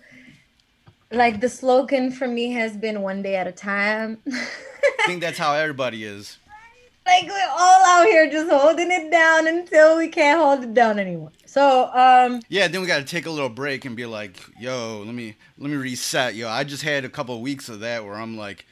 like 1.10 1.40
the 1.40 1.48
slogan 1.48 2.10
for 2.10 2.26
me 2.26 2.52
has 2.52 2.76
been 2.76 3.02
one 3.02 3.22
day 3.22 3.36
at 3.36 3.46
a 3.46 3.52
time. 3.52 4.18
I 4.26 5.06
think 5.06 5.20
that's 5.20 5.38
how 5.38 5.52
everybody 5.54 6.04
is. 6.04 6.38
like 7.06 7.24
we're 7.26 7.50
all 7.50 7.86
out 7.86 8.06
here 8.06 8.30
just 8.30 8.50
holding 8.50 8.90
it 8.90 9.10
down 9.10 9.46
until 9.46 9.98
we 9.98 10.08
can't 10.08 10.40
hold 10.40 10.62
it 10.62 10.74
down 10.74 10.98
anymore. 10.98 11.32
So, 11.52 11.90
um, 11.92 12.40
Yeah, 12.48 12.66
then 12.68 12.80
we 12.80 12.86
got 12.86 13.00
to 13.00 13.04
take 13.04 13.26
a 13.26 13.30
little 13.30 13.50
break 13.50 13.84
and 13.84 13.94
be 13.94 14.06
like, 14.06 14.38
yo, 14.58 15.02
let 15.04 15.14
me 15.14 15.36
let 15.58 15.70
me 15.70 15.76
reset. 15.76 16.34
Yo, 16.34 16.48
I 16.48 16.64
just 16.64 16.82
had 16.82 17.04
a 17.04 17.10
couple 17.10 17.34
of 17.34 17.42
weeks 17.42 17.68
of 17.68 17.80
that 17.80 18.04
where 18.06 18.14
I'm 18.14 18.38
like, 18.38 18.64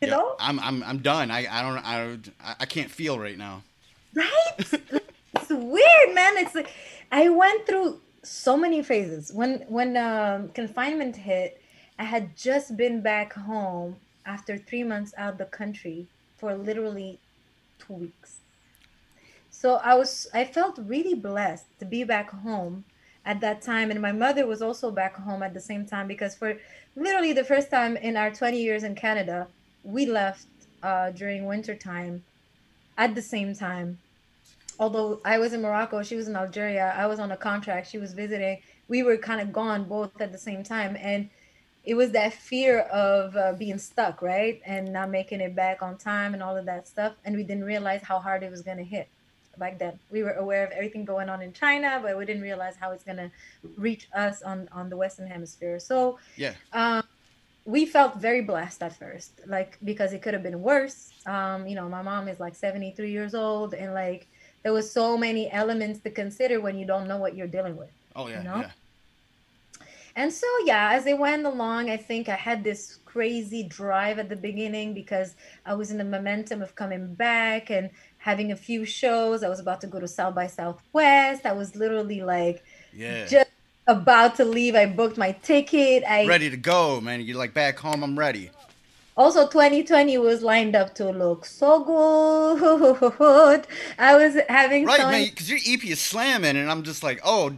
you 0.00 0.08
yo, 0.08 0.16
know, 0.16 0.36
I'm 0.40 0.58
I'm 0.58 0.82
I'm 0.82 0.98
done. 0.98 1.30
I 1.30 1.46
I 1.48 1.62
don't 1.62 1.78
I 1.78 1.98
don't- 2.04 2.34
I, 2.42 2.54
I 2.60 2.66
can't 2.66 2.90
feel 2.90 3.16
right 3.18 3.38
now. 3.38 3.62
right? 4.14 4.52
it's 5.34 5.50
weird, 5.50 6.14
man. 6.14 6.36
It's 6.38 6.54
like 6.54 6.70
I 7.12 7.28
went 7.28 7.66
through 7.66 8.00
so 8.24 8.56
many 8.56 8.82
phases. 8.82 9.32
When 9.32 9.60
when 9.68 9.96
um, 9.96 10.48
confinement 10.50 11.16
hit, 11.16 11.60
I 11.98 12.04
had 12.04 12.36
just 12.36 12.76
been 12.76 13.02
back 13.02 13.34
home 13.34 13.96
after 14.24 14.58
three 14.58 14.84
months 14.84 15.14
out 15.16 15.32
of 15.34 15.38
the 15.38 15.44
country 15.46 16.08
for 16.38 16.54
literally 16.56 17.20
two 17.78 17.94
weeks. 17.94 18.25
So 19.58 19.76
I 19.76 19.94
was 19.94 20.26
I 20.34 20.44
felt 20.44 20.78
really 20.78 21.14
blessed 21.14 21.78
to 21.78 21.86
be 21.86 22.04
back 22.04 22.28
home 22.28 22.84
at 23.24 23.40
that 23.40 23.62
time 23.62 23.90
and 23.90 24.02
my 24.02 24.12
mother 24.12 24.46
was 24.46 24.60
also 24.60 24.90
back 24.90 25.16
home 25.16 25.42
at 25.42 25.54
the 25.54 25.60
same 25.60 25.86
time 25.86 26.06
because 26.06 26.34
for 26.34 26.58
literally 26.94 27.32
the 27.32 27.42
first 27.42 27.70
time 27.70 27.96
in 27.96 28.18
our 28.18 28.30
20 28.30 28.60
years 28.60 28.84
in 28.84 28.94
Canada, 28.94 29.48
we 29.82 30.04
left 30.04 30.46
uh, 30.82 31.10
during 31.10 31.46
winter 31.46 31.74
time 31.74 32.22
at 32.98 33.14
the 33.14 33.22
same 33.22 33.54
time. 33.54 33.98
Although 34.78 35.22
I 35.24 35.38
was 35.38 35.54
in 35.54 35.62
Morocco, 35.62 36.02
she 36.02 36.16
was 36.16 36.28
in 36.28 36.36
Algeria, 36.36 36.94
I 36.94 37.06
was 37.06 37.18
on 37.18 37.32
a 37.32 37.36
contract, 37.38 37.90
she 37.90 37.96
was 37.96 38.12
visiting. 38.12 38.60
We 38.88 39.02
were 39.02 39.16
kind 39.16 39.40
of 39.40 39.54
gone 39.54 39.84
both 39.84 40.20
at 40.20 40.32
the 40.32 40.38
same 40.38 40.64
time. 40.64 40.98
And 41.00 41.30
it 41.82 41.94
was 41.94 42.10
that 42.10 42.34
fear 42.34 42.80
of 42.80 43.34
uh, 43.34 43.54
being 43.54 43.78
stuck, 43.78 44.20
right? 44.20 44.60
And 44.66 44.92
not 44.92 45.08
making 45.08 45.40
it 45.40 45.56
back 45.56 45.80
on 45.80 45.96
time 45.96 46.34
and 46.34 46.42
all 46.42 46.58
of 46.58 46.66
that 46.66 46.86
stuff. 46.86 47.14
And 47.24 47.34
we 47.36 47.42
didn't 47.42 47.64
realize 47.64 48.02
how 48.02 48.18
hard 48.18 48.42
it 48.42 48.50
was 48.50 48.60
going 48.60 48.76
to 48.76 48.84
hit 48.84 49.08
back 49.58 49.78
then. 49.78 49.98
We 50.10 50.22
were 50.22 50.32
aware 50.32 50.64
of 50.64 50.72
everything 50.72 51.04
going 51.04 51.28
on 51.28 51.42
in 51.42 51.52
China, 51.52 52.00
but 52.02 52.16
we 52.16 52.24
didn't 52.24 52.42
realize 52.42 52.76
how 52.76 52.92
it's 52.92 53.04
going 53.04 53.18
to 53.18 53.30
reach 53.76 54.08
us 54.14 54.42
on, 54.42 54.68
on 54.72 54.88
the 54.88 54.96
Western 54.96 55.26
Hemisphere. 55.26 55.78
So, 55.78 56.18
Yeah. 56.36 56.54
um, 56.72 57.02
we 57.64 57.84
felt 57.84 58.16
very 58.16 58.42
blessed 58.42 58.80
at 58.82 58.96
first, 58.96 59.40
like 59.46 59.76
because 59.84 60.12
it 60.12 60.22
could 60.22 60.34
have 60.34 60.42
been 60.44 60.62
worse. 60.62 61.10
Um, 61.26 61.66
you 61.66 61.74
know, 61.74 61.88
my 61.88 62.00
mom 62.00 62.28
is 62.28 62.38
like 62.38 62.54
73 62.54 63.10
years 63.10 63.34
old, 63.34 63.74
and 63.74 63.92
like 63.92 64.28
there 64.62 64.72
was 64.72 64.90
so 64.90 65.18
many 65.18 65.50
elements 65.50 65.98
to 66.00 66.10
consider 66.10 66.60
when 66.60 66.78
you 66.78 66.86
don't 66.86 67.08
know 67.08 67.18
what 67.18 67.34
you're 67.36 67.48
dealing 67.48 67.76
with. 67.76 67.90
Oh 68.14 68.28
yeah. 68.28 68.42
know? 68.42 68.58
Yeah. 68.58 68.70
And 70.16 70.32
so, 70.32 70.46
yeah, 70.64 70.92
as 70.94 71.06
it 71.06 71.18
went 71.18 71.44
along, 71.44 71.90
I 71.90 71.98
think 71.98 72.30
I 72.30 72.36
had 72.36 72.64
this 72.64 73.00
crazy 73.04 73.62
drive 73.62 74.18
at 74.18 74.30
the 74.30 74.36
beginning 74.36 74.94
because 74.94 75.34
I 75.66 75.74
was 75.74 75.90
in 75.90 75.98
the 75.98 76.04
momentum 76.04 76.62
of 76.62 76.74
coming 76.74 77.14
back 77.14 77.70
and 77.70 77.90
having 78.26 78.50
a 78.50 78.56
few 78.56 78.84
shows. 78.84 79.44
I 79.44 79.48
was 79.48 79.60
about 79.60 79.80
to 79.82 79.86
go 79.86 80.00
to 80.00 80.08
South 80.08 80.34
by 80.34 80.48
Southwest. 80.48 81.46
I 81.46 81.52
was 81.52 81.76
literally 81.76 82.22
like 82.22 82.64
Yeah. 82.92 83.24
just 83.26 83.50
about 83.86 84.34
to 84.34 84.44
leave. 84.44 84.74
I 84.74 84.86
booked 84.86 85.16
my 85.16 85.30
ticket. 85.30 86.02
I 86.08 86.26
ready 86.26 86.50
to 86.50 86.56
go, 86.56 87.00
man. 87.00 87.20
You're 87.20 87.38
like 87.38 87.54
back 87.54 87.78
home. 87.78 88.02
I'm 88.02 88.18
ready. 88.18 88.50
also 89.16 89.46
2020 89.46 90.18
was 90.18 90.42
lined 90.42 90.74
up 90.74 90.92
to 90.96 91.08
look 91.10 91.46
so 91.46 91.84
good. 91.84 93.66
I 93.96 94.16
was 94.16 94.36
having 94.48 94.84
Right, 94.86 94.98
man. 94.98 95.24
Because 95.30 95.48
your 95.48 95.60
EP 95.64 95.84
is 95.84 96.00
slamming, 96.00 96.56
and 96.56 96.68
I'm 96.68 96.82
just 96.82 97.04
like, 97.04 97.20
oh, 97.24 97.52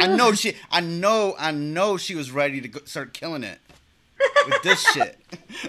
I 0.00 0.06
know 0.06 0.32
she, 0.34 0.54
I 0.70 0.80
know, 0.80 1.34
I 1.38 1.50
know 1.50 1.96
she 1.96 2.14
was 2.14 2.30
ready 2.30 2.60
to 2.60 2.68
go, 2.68 2.80
start 2.84 3.14
killing 3.14 3.42
it 3.42 3.58
with 4.46 4.62
this 4.62 4.82
shit. 4.92 5.18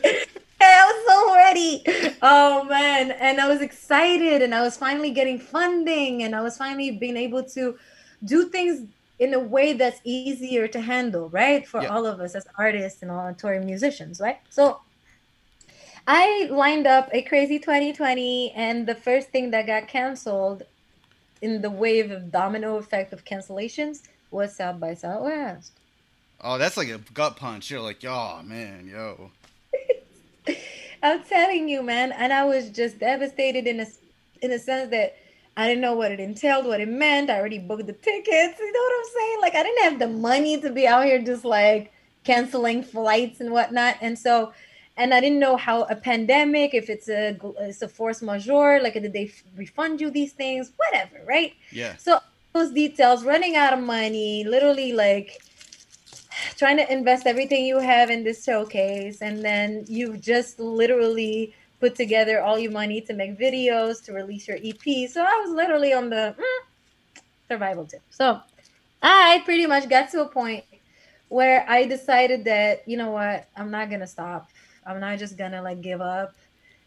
I 0.62 0.92
was 0.92 1.06
so 1.08 1.36
ready. 1.36 2.18
Oh 2.22 2.64
man. 2.66 3.12
And 3.12 3.40
I 3.40 3.48
was 3.48 3.62
excited 3.62 4.42
and 4.42 4.54
I 4.56 4.62
was 4.62 4.78
finally 4.78 5.12
getting 5.12 5.40
funding 5.40 6.24
and 6.24 6.36
I 6.36 6.42
was 6.42 6.58
finally 6.58 6.92
being 6.92 7.18
able 7.18 7.44
to 7.44 7.78
do 8.24 8.50
things 8.50 8.88
in 9.20 9.34
a 9.34 9.40
way 9.40 9.74
that's 9.74 10.02
easier 10.04 10.68
to 10.68 10.82
handle, 10.82 11.30
right? 11.30 11.68
For 11.68 11.82
Yeah. 11.82 11.90
all 11.90 12.06
of 12.06 12.20
us 12.20 12.36
as 12.36 12.46
artists 12.58 13.02
and 13.02 13.12
all 13.12 13.34
touring 13.34 13.66
musicians, 13.66 14.20
right? 14.20 14.40
So 14.50 14.82
I 16.08 16.48
lined 16.52 16.88
up 16.88 17.10
a 17.14 17.22
crazy 17.22 17.60
2020 17.60 18.52
and 18.52 18.86
the 18.88 18.96
first 18.96 19.30
thing 19.30 19.52
that 19.52 19.66
got 19.68 19.88
canceled 19.88 20.64
in 21.42 21.62
the 21.62 21.70
wave 21.70 22.12
of 22.12 22.32
domino 22.32 22.78
effect 22.78 23.14
of 23.14 23.26
cancellations 23.26 24.04
was 24.32 24.56
South 24.56 24.80
by 24.80 24.94
Southwest. 24.94 25.80
Oh, 26.42 26.58
that's 26.58 26.78
like 26.78 26.90
a 26.90 27.00
gut 27.14 27.38
punch. 27.38 27.72
You're 27.72 27.82
like, 27.82 28.04
oh 28.06 28.42
man, 28.44 28.88
yo. 28.88 29.32
I'm 31.04 31.24
telling 31.24 31.70
you, 31.70 31.84
man, 31.84 32.12
and 32.12 32.34
I 32.34 32.46
was 32.46 32.70
just 32.70 33.00
devastated 33.00 33.68
in 33.68 33.80
a 33.80 33.86
in 34.42 34.52
a 34.52 34.60
sense 34.60 34.90
that 34.92 35.16
I 35.58 35.68
didn't 35.68 35.82
know 35.82 35.96
what 35.96 36.12
it 36.12 36.20
entailed, 36.20 36.66
what 36.66 36.82
it 36.82 36.90
meant. 36.90 37.30
I 37.30 37.40
already 37.40 37.60
booked 37.60 37.88
the 37.88 37.94
tickets. 37.94 38.60
You 38.60 38.72
know 38.72 38.80
what 38.80 38.94
I'm 39.00 39.14
saying? 39.14 39.38
Like 39.42 39.56
I 39.56 39.64
didn't 39.64 39.84
have 39.84 40.00
the 40.00 40.08
money 40.08 40.60
to 40.62 40.70
be 40.72 40.88
out 40.88 41.06
here 41.06 41.22
just 41.22 41.46
like 41.46 41.92
canceling 42.24 42.84
flights 42.84 43.40
and 43.40 43.52
whatnot. 43.52 43.96
And 44.02 44.18
so, 44.18 44.52
and 44.98 45.14
I 45.14 45.22
didn't 45.22 45.40
know 45.40 45.56
how 45.56 45.84
a 45.84 45.96
pandemic, 45.96 46.74
if 46.74 46.90
it's 46.90 47.08
a 47.08 47.38
it's 47.60 47.82
a 47.82 47.88
force 47.88 48.22
majeure, 48.22 48.82
like 48.82 48.94
did 48.94 49.14
they 49.14 49.32
refund 49.56 50.02
you 50.02 50.12
these 50.12 50.34
things, 50.34 50.72
whatever, 50.75 51.24
right? 51.25 51.54
Yeah. 51.72 51.96
So 51.98 52.20
those 52.54 52.72
details, 52.72 53.24
running 53.24 53.56
out 53.56 53.74
of 53.74 53.80
money, 53.80 54.44
literally 54.44 54.92
like 54.94 55.42
trying 56.58 56.77
to 56.77 56.92
invest 56.92 57.27
everything 57.27 57.65
you 57.65 57.80
have 57.80 58.10
in 58.10 58.24
this 58.24 58.44
showcase, 58.44 59.22
and 59.22 59.44
then 59.44 59.86
you've 59.88 60.22
just 60.22 60.60
literally 60.60 61.54
put 61.80 61.96
together 61.96 62.42
all 62.42 62.58
your 62.58 62.72
money 62.72 63.01
to 63.01 63.13
make 63.13 63.38
videos 63.38 64.04
to 64.06 64.13
release 64.13 64.48
your 64.48 64.58
EP. 64.63 65.10
So 65.10 65.22
I 65.22 65.42
was 65.46 65.51
literally 65.51 65.94
on 65.94 66.10
the 66.10 66.36
mm, 66.38 67.22
survival 67.48 67.86
tip. 67.86 68.01
So 68.10 68.39
I 69.01 69.42
pretty 69.46 69.65
much 69.65 69.89
got 69.89 70.10
to 70.12 70.22
a 70.22 70.27
point 70.27 70.63
where 71.30 71.65
I 71.70 71.86
decided 71.86 72.46
that 72.46 72.88
you 72.88 72.98
know 72.98 73.12
what, 73.12 73.48
I'm 73.56 73.72
not 73.72 73.89
gonna 73.89 74.08
stop. 74.08 74.50
I'm 74.86 75.00
not 75.00 75.20
just 75.20 75.38
gonna 75.38 75.62
like 75.62 75.82
give 75.82 76.01
up 76.01 76.36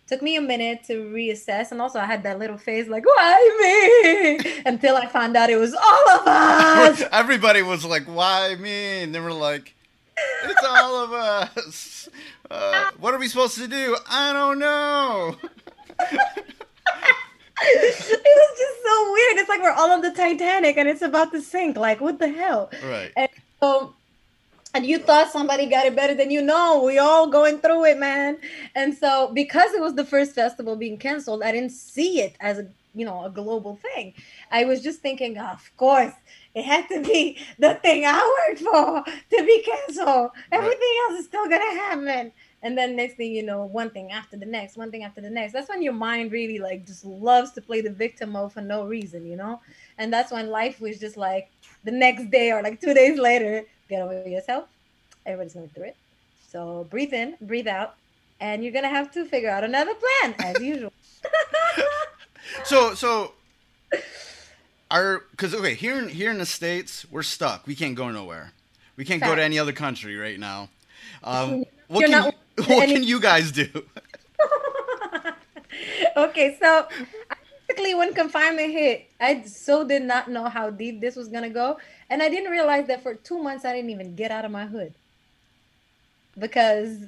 took 0.09 0.23
me 0.23 0.37
a 0.37 0.41
minute 0.41 0.83
to 0.85 1.05
reassess 1.13 1.71
and 1.71 1.81
also 1.81 1.99
i 2.01 2.05
had 2.07 2.23
that 2.23 2.39
little 2.39 2.57
phase 2.59 2.89
like 2.89 3.05
why 3.05 4.39
me 4.41 4.63
until 4.67 4.97
i 4.97 5.07
found 5.07 5.37
out 5.37 5.51
it 5.51 5.57
was 5.57 5.75
all 5.75 6.11
of 6.11 6.27
us 6.27 7.03
Everybody 7.13 7.63
was 7.63 7.85
like, 7.85 8.05
why 8.05 8.55
me? 8.57 9.03
And 9.03 9.15
they 9.15 9.21
were 9.21 9.33
like, 9.33 9.75
it's 10.45 10.65
all 10.67 11.05
of 11.05 11.13
us. 11.13 12.09
Uh, 12.51 12.91
what 12.99 13.13
are 13.13 13.19
we 13.19 13.29
supposed 13.29 13.59
to 13.59 13.69
do? 13.69 13.95
I 14.09 14.33
don't 14.33 14.59
know. 14.59 15.37
it 16.01 16.19
was 17.61 18.59
just 18.59 18.83
so 18.83 19.13
weird 19.13 19.37
it's 19.37 19.49
like 19.51 19.61
we're 19.61 19.71
all 19.71 19.91
on 19.91 20.01
the 20.01 20.13
titanic 20.13 20.79
and 20.79 20.89
it's 20.89 21.03
about 21.03 21.31
to 21.33 21.43
sink 21.43 21.77
like 21.77 22.01
what 22.01 22.19
the 22.19 22.29
hell 22.29 22.71
Right. 22.83 23.13
And 23.19 23.29
so 23.61 23.95
and 24.75 24.87
you 24.87 24.99
thought 24.99 25.31
somebody 25.31 25.67
got 25.67 25.87
it 25.87 25.97
better 25.97 26.15
than 26.15 26.31
you. 26.31 26.43
Know 26.43 26.83
we 26.85 26.99
all 26.99 27.29
going 27.29 27.59
through 27.59 27.85
it 27.87 27.99
man. 27.99 28.39
And 28.75 28.97
so 28.97 29.31
because 29.35 29.73
it 29.73 29.81
was 29.81 29.95
the 29.95 30.05
first 30.05 30.35
festival 30.35 30.77
being 30.77 30.99
canceled 30.99 31.43
i 31.43 31.53
didn't 31.53 31.71
see 31.71 32.21
it 32.21 32.37
as 32.41 32.59
a 32.59 32.69
you 32.95 33.05
know 33.05 33.25
a 33.25 33.31
global 33.31 33.77
thing. 33.77 34.15
I 34.51 34.65
was 34.65 34.83
just 34.83 35.01
thinking 35.01 35.39
of 35.39 35.71
course 35.77 36.13
it 36.55 36.65
had 36.65 36.89
to 36.89 37.03
be 37.03 37.39
the 37.59 37.75
thing 37.77 38.05
i 38.07 38.37
worked 38.49 38.61
for 38.61 39.05
to 39.05 39.45
be 39.45 39.63
canceled. 39.63 40.31
Everything 40.53 40.95
else 41.09 41.21
is 41.21 41.27
still 41.27 41.49
gonna 41.49 41.75
happen. 41.75 42.33
And 42.61 42.77
then 42.77 42.97
next 42.97 43.15
thing 43.15 43.33
you 43.33 43.45
know 43.45 43.65
one 43.65 43.91
thing 43.91 44.11
after 44.11 44.37
the 44.37 44.47
next 44.47 44.77
one 44.77 44.91
thing 44.91 45.05
after 45.05 45.21
the 45.21 45.31
next. 45.31 45.53
That's 45.53 45.69
when 45.69 45.83
your 45.83 45.93
mind 45.93 46.33
really 46.33 46.59
like 46.59 46.87
just 46.87 47.05
loves 47.05 47.53
to 47.53 47.63
play 47.63 47.81
the 47.81 47.93
victim 47.93 48.33
mode 48.33 48.53
for 48.53 48.61
no 48.61 48.85
reason 48.85 49.25
you 49.27 49.37
know? 49.37 49.61
And 49.99 50.13
that's 50.13 50.33
when 50.33 50.49
life 50.51 50.81
was 50.81 50.99
just 50.99 51.17
like 51.17 51.51
the 51.85 51.93
next 51.93 52.31
day 52.31 52.51
or 52.53 52.63
like 52.63 52.81
two 52.81 52.95
days 52.95 53.19
later 53.19 53.65
get 53.89 54.03
over 54.03 54.29
yourself. 54.29 54.69
Everybody's 55.27 55.55
going 55.55 55.69
through 55.69 55.85
it. 55.85 55.97
So 56.51 56.87
breathe 56.91 57.13
in 57.13 57.37
breathe 57.41 57.69
out 57.69 57.95
and 58.41 58.63
you're 58.63 58.73
gonna 58.73 58.89
have 58.89 59.11
to 59.13 59.25
figure 59.27 59.51
out 59.51 59.65
another 59.65 59.93
plan 59.95 60.35
as 60.39 60.61
usual. 60.63 60.93
So 62.65 62.95
so 62.95 63.33
our 64.91 65.25
because 65.33 65.55
okay 65.55 65.75
here 65.75 65.99
in 65.99 66.09
here 66.09 66.31
in 66.31 66.39
the 66.39 66.47
states 66.47 67.07
we're 67.11 67.23
stuck. 67.23 67.67
We 67.67 67.75
can't 67.75 67.95
go 67.95 68.11
nowhere. 68.11 68.53
We 68.97 69.05
can't 69.05 69.21
Fact. 69.21 69.31
go 69.31 69.37
to 69.37 69.43
any 69.43 69.59
other 69.59 69.73
country 69.73 70.17
right 70.17 70.39
now. 70.39 70.69
Um, 71.23 71.65
what 71.89 72.03
can 72.03 72.11
not, 72.11 72.35
what 72.57 72.71
any- 72.71 72.95
can 72.95 73.03
you 73.03 73.21
guys 73.21 73.53
do? 73.53 73.69
Okay 76.17 76.57
so 76.61 76.89
basically 77.69 77.95
when 77.95 78.15
confinement 78.15 78.73
hit 78.73 79.11
i 79.21 79.43
so 79.43 79.87
did 79.87 80.03
not 80.03 80.31
know 80.31 80.49
how 80.49 80.71
deep 80.71 81.01
this 81.01 81.17
was 81.17 81.29
gonna 81.29 81.51
go 81.51 81.79
and 82.11 82.23
i 82.23 82.29
didn't 82.29 82.51
realize 82.51 82.87
that 82.87 83.03
for 83.03 83.15
two 83.15 83.39
months 83.43 83.65
i 83.65 83.73
didn't 83.73 83.91
even 83.91 84.17
get 84.17 84.31
out 84.31 84.45
of 84.45 84.51
my 84.51 84.67
hood 84.67 84.95
because 86.39 87.05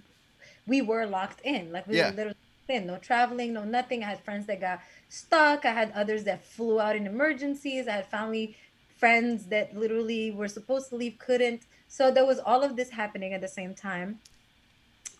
we 0.66 0.82
were 0.82 1.06
locked 1.06 1.40
in 1.44 1.72
like 1.72 1.86
we 1.86 1.96
yeah. 1.96 2.10
were 2.10 2.16
literally 2.16 2.36
in 2.68 2.86
no 2.86 2.96
traveling 2.98 3.52
no 3.52 3.64
nothing 3.64 4.04
i 4.04 4.06
had 4.06 4.22
friends 4.22 4.46
that 4.46 4.60
got 4.60 4.80
stuck. 5.10 5.64
I 5.66 5.72
had 5.72 5.92
others 5.92 6.24
that 6.24 6.42
flew 6.42 6.80
out 6.80 6.96
in 6.96 7.06
emergencies. 7.06 7.86
I 7.86 7.92
had 7.92 8.06
family 8.06 8.56
friends 8.96 9.46
that 9.46 9.76
literally 9.76 10.30
were 10.30 10.48
supposed 10.48 10.88
to 10.90 10.96
leave, 10.96 11.18
couldn't. 11.18 11.62
So 11.88 12.10
there 12.10 12.24
was 12.24 12.38
all 12.38 12.62
of 12.62 12.76
this 12.76 12.88
happening 12.88 13.34
at 13.34 13.42
the 13.42 13.48
same 13.48 13.74
time. 13.74 14.20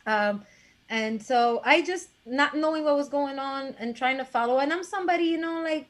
Um, 0.06 0.44
and 0.90 1.22
so 1.22 1.62
I 1.64 1.80
just 1.80 2.10
not 2.26 2.54
knowing 2.54 2.84
what 2.84 2.96
was 2.96 3.08
going 3.08 3.38
on 3.38 3.74
and 3.78 3.96
trying 3.96 4.18
to 4.18 4.24
follow. 4.24 4.58
And 4.58 4.70
I'm 4.72 4.84
somebody, 4.84 5.24
you 5.24 5.38
know, 5.38 5.62
like 5.62 5.88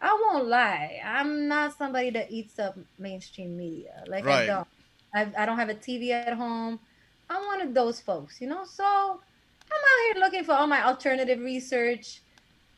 I 0.00 0.12
won't 0.12 0.46
lie. 0.46 1.00
I'm 1.02 1.48
not 1.48 1.78
somebody 1.78 2.10
that 2.10 2.30
eats 2.30 2.58
up 2.58 2.78
mainstream 2.98 3.56
media. 3.56 4.04
Like 4.06 4.26
right. 4.26 4.42
I 4.42 4.46
don't. 4.46 4.68
I, 5.12 5.42
I 5.42 5.46
don't 5.46 5.58
have 5.58 5.70
a 5.70 5.74
TV 5.74 6.10
at 6.10 6.34
home. 6.34 6.78
I'm 7.30 7.46
one 7.46 7.62
of 7.62 7.72
those 7.72 8.00
folks, 8.00 8.40
you 8.40 8.48
know. 8.48 8.64
So 8.64 8.84
I'm 8.84 9.72
out 9.72 10.14
here 10.14 10.22
looking 10.22 10.44
for 10.44 10.52
all 10.52 10.66
my 10.66 10.84
alternative 10.84 11.38
research 11.40 12.20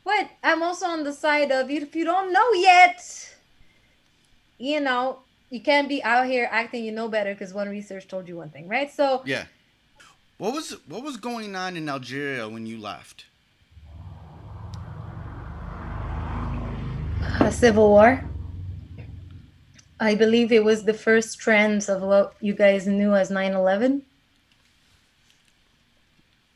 but 0.04 0.28
I'm 0.42 0.62
also 0.62 0.86
on 0.86 1.04
the 1.04 1.12
side 1.12 1.52
of 1.52 1.70
if 1.70 1.94
you 1.94 2.04
don't 2.04 2.32
know 2.32 2.52
yet, 2.54 3.36
you 4.58 4.80
know, 4.80 5.20
you 5.50 5.60
can't 5.60 5.88
be 5.88 6.02
out 6.02 6.26
here 6.26 6.48
acting 6.50 6.84
you 6.84 6.92
know 6.92 7.08
better 7.08 7.32
because 7.34 7.52
one 7.52 7.68
research 7.68 8.08
told 8.08 8.26
you 8.26 8.36
one 8.36 8.50
thing, 8.50 8.68
right? 8.68 8.90
So 8.90 9.22
yeah. 9.24 9.44
What 10.42 10.54
was 10.54 10.76
what 10.88 11.04
was 11.04 11.18
going 11.18 11.54
on 11.54 11.76
in 11.76 11.88
Algeria 11.88 12.48
when 12.48 12.66
you 12.66 12.76
left? 12.76 13.26
A 17.38 17.52
civil 17.52 17.88
war. 17.90 18.24
I 20.00 20.16
believe 20.16 20.50
it 20.50 20.64
was 20.64 20.82
the 20.82 20.94
first 20.94 21.38
trends 21.38 21.88
of 21.88 22.02
what 22.02 22.34
you 22.40 22.54
guys 22.54 22.88
knew 22.88 23.14
as 23.14 23.30
9/11. 23.30 24.02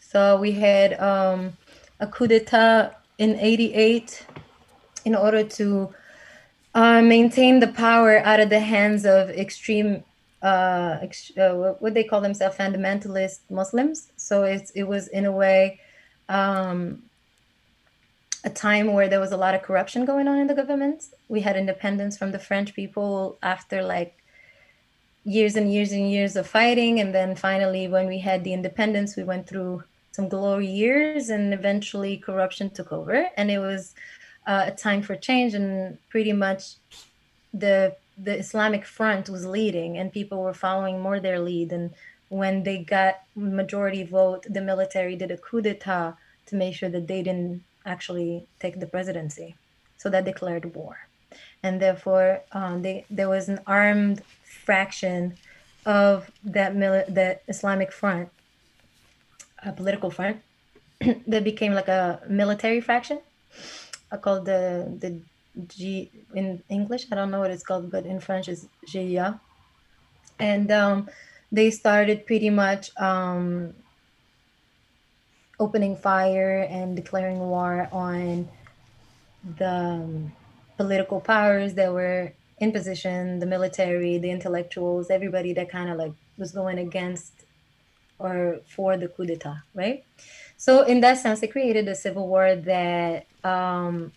So 0.00 0.36
we 0.36 0.50
had 0.50 0.98
um, 0.98 1.56
a 2.00 2.08
coup 2.08 2.26
d'état 2.26 2.96
in 3.18 3.38
88 3.38 4.26
in 5.04 5.14
order 5.14 5.44
to 5.44 5.94
uh, 6.74 7.02
maintain 7.02 7.60
the 7.60 7.68
power 7.68 8.18
out 8.18 8.40
of 8.40 8.50
the 8.50 8.58
hands 8.58 9.06
of 9.06 9.30
extreme 9.30 10.02
uh, 10.46 11.06
uh, 11.42 11.54
what 11.82 11.94
they 11.96 12.06
call 12.10 12.20
themselves 12.20 12.56
fundamentalist 12.56 13.40
Muslims. 13.60 13.98
So 14.16 14.34
it's, 14.54 14.70
it 14.80 14.86
was 14.94 15.04
in 15.08 15.24
a 15.32 15.34
way 15.42 15.80
um, 16.28 17.02
a 18.44 18.50
time 18.50 18.86
where 18.96 19.08
there 19.08 19.24
was 19.26 19.32
a 19.32 19.40
lot 19.44 19.54
of 19.56 19.62
corruption 19.68 20.04
going 20.04 20.26
on 20.28 20.38
in 20.42 20.46
the 20.46 20.54
government. 20.62 20.98
We 21.34 21.40
had 21.40 21.56
independence 21.56 22.14
from 22.16 22.30
the 22.32 22.38
French 22.48 22.74
people 22.80 23.38
after 23.42 23.82
like 23.82 24.12
years 25.24 25.56
and 25.56 25.66
years 25.74 25.90
and 25.92 26.10
years 26.16 26.36
of 26.36 26.46
fighting. 26.46 27.00
And 27.00 27.10
then 27.18 27.34
finally, 27.34 27.88
when 27.88 28.06
we 28.06 28.18
had 28.28 28.44
the 28.44 28.52
independence, 28.52 29.16
we 29.16 29.24
went 29.24 29.48
through 29.48 29.82
some 30.12 30.28
glory 30.28 30.70
years, 30.82 31.28
and 31.28 31.52
eventually 31.52 32.16
corruption 32.16 32.70
took 32.70 32.90
over, 32.90 33.28
and 33.36 33.50
it 33.50 33.58
was 33.58 33.94
uh, 34.46 34.64
a 34.68 34.74
time 34.86 35.02
for 35.02 35.14
change. 35.28 35.52
And 35.52 35.98
pretty 36.08 36.32
much, 36.32 36.62
the 37.52 37.94
the 38.16 38.38
Islamic 38.38 38.84
Front 38.84 39.28
was 39.28 39.46
leading, 39.46 39.98
and 39.98 40.12
people 40.12 40.42
were 40.42 40.54
following 40.54 41.00
more 41.00 41.20
their 41.20 41.38
lead. 41.38 41.72
And 41.72 41.94
when 42.28 42.62
they 42.62 42.78
got 42.78 43.22
majority 43.34 44.04
vote, 44.04 44.46
the 44.48 44.60
military 44.60 45.16
did 45.16 45.30
a 45.30 45.36
coup 45.36 45.62
d'état 45.62 46.16
to 46.46 46.56
make 46.56 46.74
sure 46.74 46.88
that 46.88 47.08
they 47.08 47.22
didn't 47.22 47.62
actually 47.84 48.46
take 48.60 48.80
the 48.80 48.86
presidency. 48.86 49.56
So 49.96 50.10
that 50.10 50.24
declared 50.24 50.74
war, 50.74 51.08
and 51.62 51.80
therefore 51.80 52.42
um, 52.52 52.82
they, 52.82 53.04
there 53.10 53.28
was 53.28 53.48
an 53.48 53.60
armed 53.66 54.22
fraction 54.64 55.36
of 55.86 56.30
that 56.44 56.74
mili- 56.74 57.12
that 57.14 57.42
Islamic 57.48 57.92
Front 57.92 58.28
a 59.62 59.72
political 59.72 60.10
front 60.10 60.38
that 61.26 61.44
became 61.44 61.72
like 61.72 61.88
a 61.88 62.20
military 62.28 62.80
faction 62.80 63.20
uh, 64.12 64.16
called 64.16 64.44
the 64.44 64.94
the 65.00 65.20
G 65.66 66.10
in 66.34 66.62
English. 66.68 67.06
I 67.10 67.14
don't 67.14 67.30
know 67.30 67.40
what 67.40 67.50
it's 67.50 67.62
called, 67.62 67.90
but 67.90 68.06
in 68.06 68.20
French 68.20 68.48
is 68.48 68.68
GIA. 68.86 69.40
And 70.38 70.70
um, 70.70 71.08
they 71.50 71.70
started 71.70 72.26
pretty 72.26 72.50
much 72.50 72.90
um, 72.98 73.74
opening 75.58 75.96
fire 75.96 76.66
and 76.68 76.94
declaring 76.94 77.38
war 77.38 77.88
on 77.90 78.48
the 79.58 79.70
um, 79.70 80.32
political 80.76 81.20
powers 81.20 81.74
that 81.74 81.92
were 81.92 82.32
in 82.58 82.72
position, 82.72 83.38
the 83.38 83.46
military, 83.46 84.18
the 84.18 84.30
intellectuals, 84.30 85.10
everybody 85.10 85.52
that 85.54 85.70
kind 85.70 85.90
of 85.90 85.96
like 85.96 86.12
was 86.36 86.52
going 86.52 86.78
against 86.78 87.32
or 88.18 88.60
for 88.66 88.96
the 88.96 89.08
coup 89.08 89.26
d'etat, 89.26 89.62
right? 89.74 90.04
So 90.56 90.82
in 90.82 91.00
that 91.00 91.18
sense, 91.18 91.42
it 91.42 91.52
created 91.52 91.86
a 91.88 91.94
civil 91.94 92.28
war 92.28 92.54
that 92.54 93.26
um, 93.44 94.12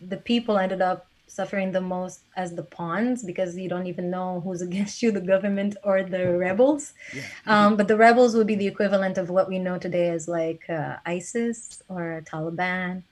the 0.00 0.16
people 0.16 0.58
ended 0.58 0.82
up 0.82 1.06
suffering 1.26 1.72
the 1.72 1.80
most 1.80 2.20
as 2.36 2.54
the 2.54 2.62
pawns 2.62 3.24
because 3.24 3.56
you 3.56 3.68
don't 3.68 3.86
even 3.86 4.10
know 4.10 4.40
who's 4.44 4.62
against 4.62 5.02
you, 5.02 5.10
the 5.10 5.20
government 5.20 5.76
or 5.82 6.02
the 6.02 6.36
rebels. 6.36 6.94
Yeah. 7.14 7.22
Um, 7.46 7.76
but 7.76 7.88
the 7.88 7.96
rebels 7.96 8.34
would 8.34 8.46
be 8.46 8.54
the 8.54 8.66
equivalent 8.66 9.18
of 9.18 9.30
what 9.30 9.48
we 9.48 9.58
know 9.58 9.78
today 9.78 10.10
as 10.10 10.28
like 10.28 10.68
uh, 10.68 10.96
ISIS 11.06 11.82
or 11.88 12.22
Taliban 12.26 13.02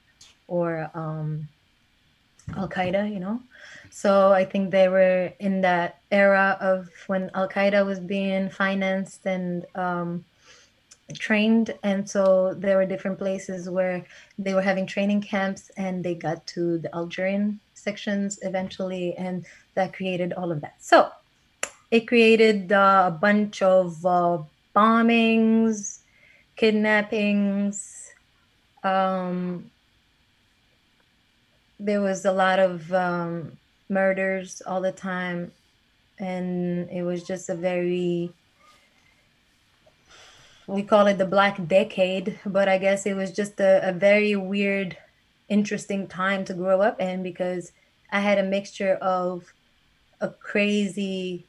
or 0.46 0.90
um, 0.94 1.48
Al 2.56 2.68
Qaeda, 2.68 3.12
you 3.12 3.20
know. 3.20 3.40
So 3.90 4.32
I 4.32 4.44
think 4.44 4.70
they 4.70 4.88
were 4.88 5.32
in 5.38 5.60
that 5.62 6.00
era 6.10 6.56
of 6.60 6.88
when 7.06 7.30
Al 7.34 7.48
Qaeda 7.48 7.84
was 7.84 8.00
being 8.00 8.48
financed 8.48 9.26
and 9.26 9.66
um, 9.74 10.24
trained. 11.18 11.74
And 11.82 12.08
so 12.08 12.54
there 12.54 12.76
were 12.76 12.86
different 12.86 13.18
places 13.18 13.68
where 13.68 14.04
they 14.38 14.54
were 14.54 14.62
having 14.62 14.86
training 14.86 15.22
camps 15.22 15.70
and 15.76 16.04
they 16.04 16.14
got 16.14 16.46
to 16.48 16.78
the 16.78 16.94
Algerian 16.94 17.60
sections 17.74 18.38
eventually. 18.42 19.14
And 19.16 19.46
that 19.74 19.92
created 19.92 20.32
all 20.32 20.52
of 20.52 20.60
that. 20.60 20.76
So 20.80 21.10
it 21.90 22.08
created 22.08 22.72
uh, 22.72 23.04
a 23.08 23.10
bunch 23.10 23.62
of 23.62 24.04
uh, 24.04 24.38
bombings, 24.74 26.00
kidnappings. 26.56 28.10
Um, 28.82 29.70
there 31.78 32.00
was 32.00 32.24
a 32.24 32.32
lot 32.32 32.58
of 32.58 32.92
um, 32.92 33.58
murders 33.88 34.62
all 34.66 34.80
the 34.80 34.92
time 34.92 35.52
and 36.18 36.88
it 36.90 37.02
was 37.02 37.24
just 37.24 37.48
a 37.48 37.54
very 37.54 38.32
we 40.66 40.82
call 40.82 41.06
it 41.06 41.18
the 41.18 41.26
black 41.26 41.66
decade 41.66 42.38
but 42.46 42.68
i 42.68 42.78
guess 42.78 43.06
it 43.06 43.14
was 43.14 43.32
just 43.32 43.60
a, 43.60 43.88
a 43.88 43.92
very 43.92 44.36
weird 44.36 44.96
interesting 45.48 46.06
time 46.06 46.44
to 46.44 46.54
grow 46.54 46.80
up 46.80 47.00
in 47.00 47.22
because 47.22 47.72
i 48.10 48.20
had 48.20 48.38
a 48.38 48.42
mixture 48.42 48.94
of 48.94 49.52
a 50.20 50.28
crazy 50.28 51.44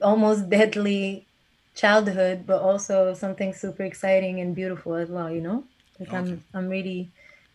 almost 0.00 0.50
deadly 0.50 1.26
childhood 1.74 2.44
but 2.46 2.60
also 2.60 3.14
something 3.14 3.52
super 3.52 3.82
exciting 3.82 4.40
and 4.40 4.54
beautiful 4.54 4.94
as 4.94 5.08
well 5.08 5.30
you 5.30 5.40
know 5.40 5.64
like 5.98 6.08
okay. 6.08 6.16
i'm 6.16 6.44
i'm 6.54 6.68
really 6.68 7.08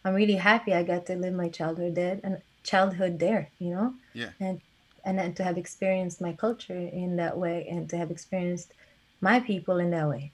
i'm 0.03 0.13
really 0.13 0.35
happy 0.35 0.73
i 0.73 0.83
got 0.83 1.05
to 1.05 1.15
live 1.15 1.33
my 1.33 1.49
childhood 1.49 1.95
dead 1.95 2.19
and 2.23 2.41
childhood 2.63 3.19
there, 3.19 3.49
you 3.59 3.71
know? 3.71 3.93
Yeah. 4.13 4.29
And 4.39 4.61
and 5.05 5.17
then 5.17 5.33
to 5.35 5.43
have 5.43 5.57
experienced 5.57 6.19
my 6.19 6.33
culture 6.33 6.77
in 6.77 7.15
that 7.15 7.37
way 7.37 7.65
and 7.69 7.89
to 7.89 7.97
have 7.97 8.11
experienced 8.11 8.73
my 9.21 9.39
people 9.39 9.77
in 9.77 9.91
that 9.91 10.07
way. 10.07 10.31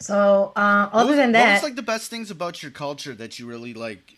So 0.00 0.52
uh, 0.54 0.88
other 0.92 1.10
was, 1.10 1.16
than 1.16 1.32
that, 1.32 1.46
what 1.46 1.54
was 1.54 1.62
like 1.62 1.76
the 1.76 1.82
best 1.82 2.10
things 2.10 2.30
about 2.30 2.62
your 2.62 2.70
culture 2.70 3.14
that 3.14 3.38
you 3.38 3.46
really 3.46 3.74
like, 3.74 4.14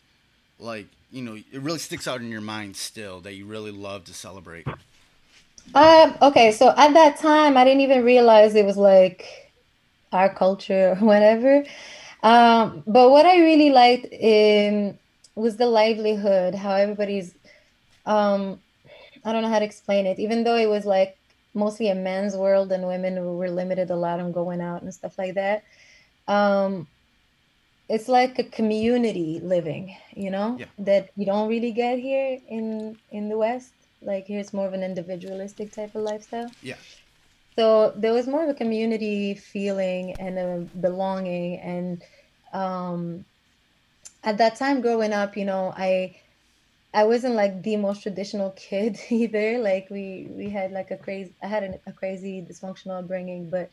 like 0.58 0.86
you 1.10 1.22
know, 1.22 1.34
it 1.34 1.60
really 1.60 1.78
sticks 1.78 2.06
out 2.06 2.20
in 2.20 2.28
your 2.28 2.40
mind 2.40 2.76
still 2.76 3.20
that 3.20 3.34
you 3.34 3.46
really 3.46 3.70
love 3.70 4.04
to 4.04 4.14
celebrate. 4.14 4.66
Um, 5.74 6.16
okay, 6.20 6.52
so 6.52 6.74
at 6.76 6.92
that 6.94 7.18
time, 7.18 7.56
I 7.56 7.64
didn't 7.64 7.80
even 7.80 8.04
realize 8.04 8.54
it 8.54 8.64
was 8.64 8.76
like 8.76 9.52
our 10.12 10.32
culture 10.32 10.90
or 10.90 10.94
whatever. 11.06 11.64
Um, 12.22 12.82
but 12.86 13.10
what 13.10 13.24
I 13.24 13.40
really 13.40 13.70
liked 13.70 14.06
in 14.06 14.98
was 15.34 15.56
the 15.56 15.66
livelihood, 15.66 16.54
how 16.54 16.74
everybody's, 16.74 17.34
um, 18.04 18.60
I 19.24 19.32
don't 19.32 19.42
know 19.42 19.48
how 19.48 19.58
to 19.58 19.64
explain 19.64 20.06
it, 20.06 20.18
even 20.18 20.44
though 20.44 20.56
it 20.56 20.68
was 20.68 20.84
like 20.84 21.16
mostly 21.54 21.88
a 21.88 21.94
men's 21.94 22.36
world 22.36 22.70
and 22.72 22.86
women 22.86 23.24
were 23.36 23.50
limited 23.50 23.90
a 23.90 23.96
lot 23.96 24.20
on 24.20 24.32
going 24.32 24.60
out 24.60 24.82
and 24.82 24.94
stuff 24.94 25.18
like 25.18 25.34
that. 25.34 25.64
Um, 26.28 26.86
it's 27.88 28.08
like 28.08 28.38
a 28.38 28.44
community 28.44 29.40
living, 29.42 29.96
you 30.14 30.30
know, 30.30 30.56
Yeah. 30.58 30.66
that 30.78 31.10
you 31.16 31.26
don't 31.26 31.48
really 31.48 31.72
get 31.72 31.98
here 31.98 32.38
in 32.48 32.96
in 33.10 33.28
the 33.28 33.36
West. 33.36 33.72
Like 34.00 34.26
here, 34.26 34.38
it's 34.38 34.52
more 34.54 34.66
of 34.66 34.72
an 34.72 34.82
individualistic 34.82 35.72
type 35.72 35.94
of 35.94 36.02
lifestyle. 36.02 36.50
Yeah. 36.62 36.76
So 37.58 37.92
there 37.96 38.12
was 38.12 38.26
more 38.26 38.44
of 38.44 38.48
a 38.48 38.54
community 38.54 39.34
feeling 39.34 40.14
and 40.18 40.38
a 40.38 40.58
belonging. 40.80 41.58
And 41.58 42.02
um, 42.52 43.24
at 44.22 44.38
that 44.38 44.56
time, 44.56 44.80
growing 44.80 45.12
up, 45.12 45.36
you 45.36 45.44
know, 45.44 45.74
I 45.76 46.16
I 46.92 47.04
wasn't 47.04 47.34
like 47.34 47.62
the 47.62 47.76
most 47.76 48.02
traditional 48.02 48.50
kid 48.52 48.98
either. 49.10 49.58
Like 49.58 49.88
we 49.90 50.28
we 50.30 50.50
had 50.50 50.72
like 50.72 50.90
a 50.90 50.96
crazy 50.96 51.34
I 51.42 51.46
had 51.46 51.62
an, 51.62 51.78
a 51.86 51.92
crazy 51.92 52.42
dysfunctional 52.48 52.98
upbringing, 52.98 53.50
but 53.50 53.70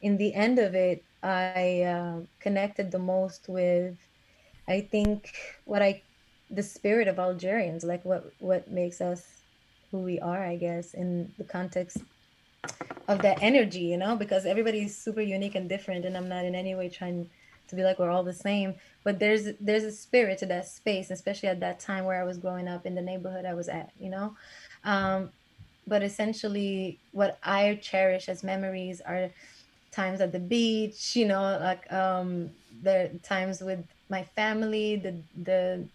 in 0.00 0.16
the 0.16 0.34
end 0.34 0.58
of 0.58 0.74
it, 0.74 1.02
I 1.22 1.82
uh, 1.82 2.20
connected 2.40 2.90
the 2.90 2.98
most 2.98 3.48
with 3.48 3.96
I 4.68 4.82
think 4.82 5.32
what 5.64 5.82
I 5.82 6.02
the 6.50 6.62
spirit 6.62 7.08
of 7.08 7.18
Algerians, 7.18 7.84
like 7.84 8.04
what 8.04 8.32
what 8.38 8.70
makes 8.70 9.00
us 9.00 9.26
who 9.90 9.98
we 10.00 10.20
are, 10.20 10.44
I 10.44 10.56
guess, 10.56 10.94
in 10.94 11.32
the 11.38 11.44
context 11.44 11.98
of 13.08 13.22
that 13.22 13.38
energy, 13.42 13.80
you 13.80 13.96
know, 13.96 14.16
because 14.16 14.44
everybody's 14.44 14.96
super 14.96 15.22
unique 15.22 15.54
and 15.54 15.68
different, 15.68 16.04
and 16.04 16.16
I'm 16.16 16.28
not 16.28 16.44
in 16.44 16.54
any 16.54 16.74
way 16.74 16.90
trying 16.90 17.30
to 17.68 17.76
be 17.76 17.82
like 17.82 17.98
we're 17.98 18.10
all 18.10 18.24
the 18.24 18.32
same. 18.32 18.74
But 19.04 19.18
there's 19.18 19.48
there's 19.60 19.84
a 19.84 19.92
spirit 19.92 20.38
to 20.38 20.46
that 20.46 20.68
space, 20.68 21.10
especially 21.10 21.48
at 21.48 21.60
that 21.60 21.80
time 21.80 22.04
where 22.04 22.20
I 22.20 22.24
was 22.24 22.38
growing 22.38 22.68
up 22.68 22.86
in 22.86 22.94
the 22.94 23.02
neighborhood 23.02 23.44
I 23.44 23.54
was 23.54 23.68
at, 23.68 23.90
you 23.98 24.10
know. 24.10 24.34
Um, 24.84 25.30
but 25.86 26.02
essentially, 26.02 26.98
what 27.12 27.38
I 27.42 27.78
cherish 27.82 28.28
as 28.28 28.44
memories 28.44 29.00
are 29.00 29.30
times 29.90 30.20
at 30.20 30.32
the 30.32 30.38
beach, 30.38 31.16
you 31.16 31.26
know, 31.26 31.58
like 31.60 31.90
um, 31.92 32.50
the 32.82 33.10
times 33.22 33.62
with 33.62 33.84
my 34.08 34.22
family, 34.22 34.96
the 34.96 35.14
the 35.42 35.88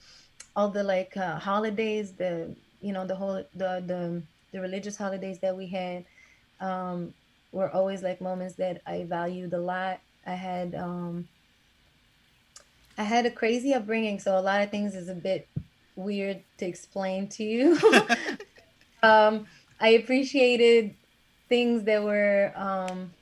all 0.56 0.70
the 0.70 0.84
like 0.84 1.16
uh, 1.18 1.38
holidays, 1.40 2.14
the 2.14 2.56
you 2.82 2.94
know 2.94 3.06
the 3.06 3.16
whole 3.16 3.44
the 3.56 3.84
the 3.86 4.22
the 4.52 4.62
religious 4.62 4.98
holidays 4.98 5.40
that 5.40 5.56
we 5.56 5.68
had 5.68 6.06
um, 6.60 7.14
were 7.52 7.70
always 7.70 8.04
like 8.04 8.22
moments 8.22 8.56
that 8.56 8.82
I 8.86 9.04
valued 9.04 9.54
a 9.54 9.60
lot. 9.60 10.00
I 10.26 10.36
had 10.36 10.76
um, 10.76 11.28
I 12.98 13.04
had 13.04 13.26
a 13.26 13.32
crazy 13.32 13.74
upbringing, 13.74 14.20
so 14.20 14.38
a 14.38 14.42
lot 14.42 14.62
of 14.62 14.70
things 14.70 14.96
is 14.96 15.10
a 15.10 15.16
bit 15.16 15.50
weird 15.96 16.44
to 16.60 16.66
explain 16.66 17.30
to 17.30 17.44
you. 17.44 17.80
um, 19.04 19.48
I 19.80 19.90
appreciated 19.90 20.96
things 21.50 21.84
that 21.84 22.04
were 22.04 22.52
um, 22.56 23.14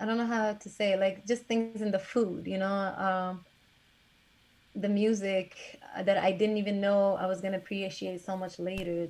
I 0.00 0.06
don't 0.06 0.18
know 0.18 0.26
how 0.26 0.52
to 0.52 0.68
say 0.68 0.96
like 0.96 1.26
just 1.26 1.44
things 1.44 1.82
in 1.82 1.90
the 1.90 1.98
food, 1.98 2.46
you 2.46 2.58
know, 2.58 2.66
um, 2.68 3.44
the 4.74 4.88
music 4.88 5.56
uh, 5.96 6.02
that 6.04 6.18
I 6.18 6.30
didn't 6.32 6.58
even 6.58 6.80
know 6.80 7.16
I 7.16 7.26
was 7.26 7.40
gonna 7.40 7.56
appreciate 7.56 8.20
so 8.20 8.36
much 8.36 8.58
later. 8.58 9.08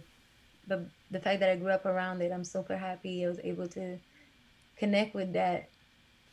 But 0.66 0.88
the 1.10 1.20
fact 1.20 1.40
that 1.40 1.50
I 1.50 1.56
grew 1.56 1.70
up 1.70 1.84
around 1.84 2.22
it, 2.22 2.32
I'm 2.32 2.44
super 2.44 2.76
happy 2.76 3.24
I 3.24 3.28
was 3.28 3.40
able 3.44 3.68
to 3.68 3.98
connect 4.78 5.14
with 5.14 5.32
that 5.34 5.70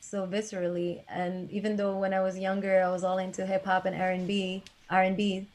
so 0.05 0.27
viscerally. 0.27 1.03
And 1.09 1.49
even 1.51 1.75
though 1.77 1.97
when 1.97 2.13
I 2.13 2.21
was 2.21 2.37
younger, 2.37 2.81
I 2.83 2.89
was 2.91 3.03
all 3.03 3.17
into 3.17 3.45
hip 3.45 3.65
hop 3.65 3.85
and 3.85 3.95
R 3.99 4.11
and 4.11 4.27
B, 4.27 4.63
R 4.89 5.03
and 5.03 5.17
B, 5.17 5.47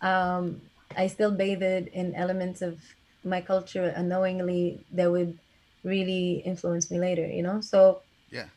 um, 0.00 0.62
I 0.96 1.06
still 1.08 1.32
bathed 1.32 1.88
in 1.92 2.14
elements 2.14 2.62
of 2.62 2.80
my 3.24 3.40
culture 3.40 3.92
unknowingly 3.96 4.84
that 4.92 5.10
would 5.10 5.38
really 5.84 6.42
influence 6.44 6.90
me 6.90 6.98
later. 6.98 7.26
You 7.26 7.42
know, 7.42 7.60
so 7.60 8.02
Yeah. 8.30 8.48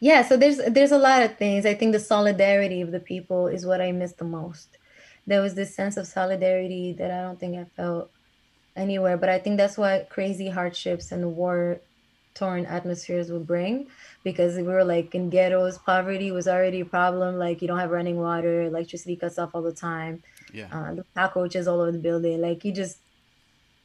yeah. 0.00 0.22
So 0.22 0.36
there's 0.36 0.58
there's 0.58 0.92
a 0.92 0.98
lot 0.98 1.22
of 1.22 1.36
things. 1.38 1.66
I 1.66 1.74
think 1.74 1.92
the 1.92 2.00
solidarity 2.00 2.80
of 2.80 2.90
the 2.92 3.00
people 3.00 3.48
is 3.48 3.66
what 3.66 3.80
I 3.80 3.92
miss 3.92 4.12
the 4.12 4.24
most. 4.24 4.78
There 5.26 5.40
was 5.40 5.54
this 5.54 5.74
sense 5.74 5.96
of 5.96 6.06
solidarity 6.06 6.92
that 6.98 7.10
I 7.10 7.22
don't 7.22 7.40
think 7.40 7.56
I 7.56 7.64
felt 7.76 8.10
anywhere. 8.76 9.16
But 9.16 9.28
I 9.30 9.38
think 9.38 9.56
that's 9.56 9.78
why 9.78 10.06
crazy 10.10 10.48
hardships 10.48 11.12
and 11.12 11.36
war 11.36 11.80
torn 12.34 12.66
atmospheres 12.66 13.30
would 13.30 13.46
bring 13.46 13.86
because 14.24 14.56
we 14.56 14.62
were 14.64 14.84
like 14.84 15.14
in 15.14 15.30
ghettos, 15.30 15.78
poverty 15.78 16.30
was 16.32 16.48
already 16.48 16.80
a 16.80 16.84
problem. 16.84 17.36
Like 17.38 17.62
you 17.62 17.68
don't 17.68 17.78
have 17.78 17.90
running 17.90 18.18
water, 18.18 18.62
electricity 18.62 19.16
cuts 19.16 19.38
off 19.38 19.50
all 19.54 19.62
the 19.62 19.72
time, 19.72 20.22
Yeah. 20.52 20.68
uh, 20.72 20.94
the 20.94 21.04
cockroaches 21.14 21.68
all 21.68 21.80
over 21.80 21.92
the 21.92 21.98
building. 21.98 22.40
Like 22.40 22.64
you 22.64 22.72
just, 22.72 22.98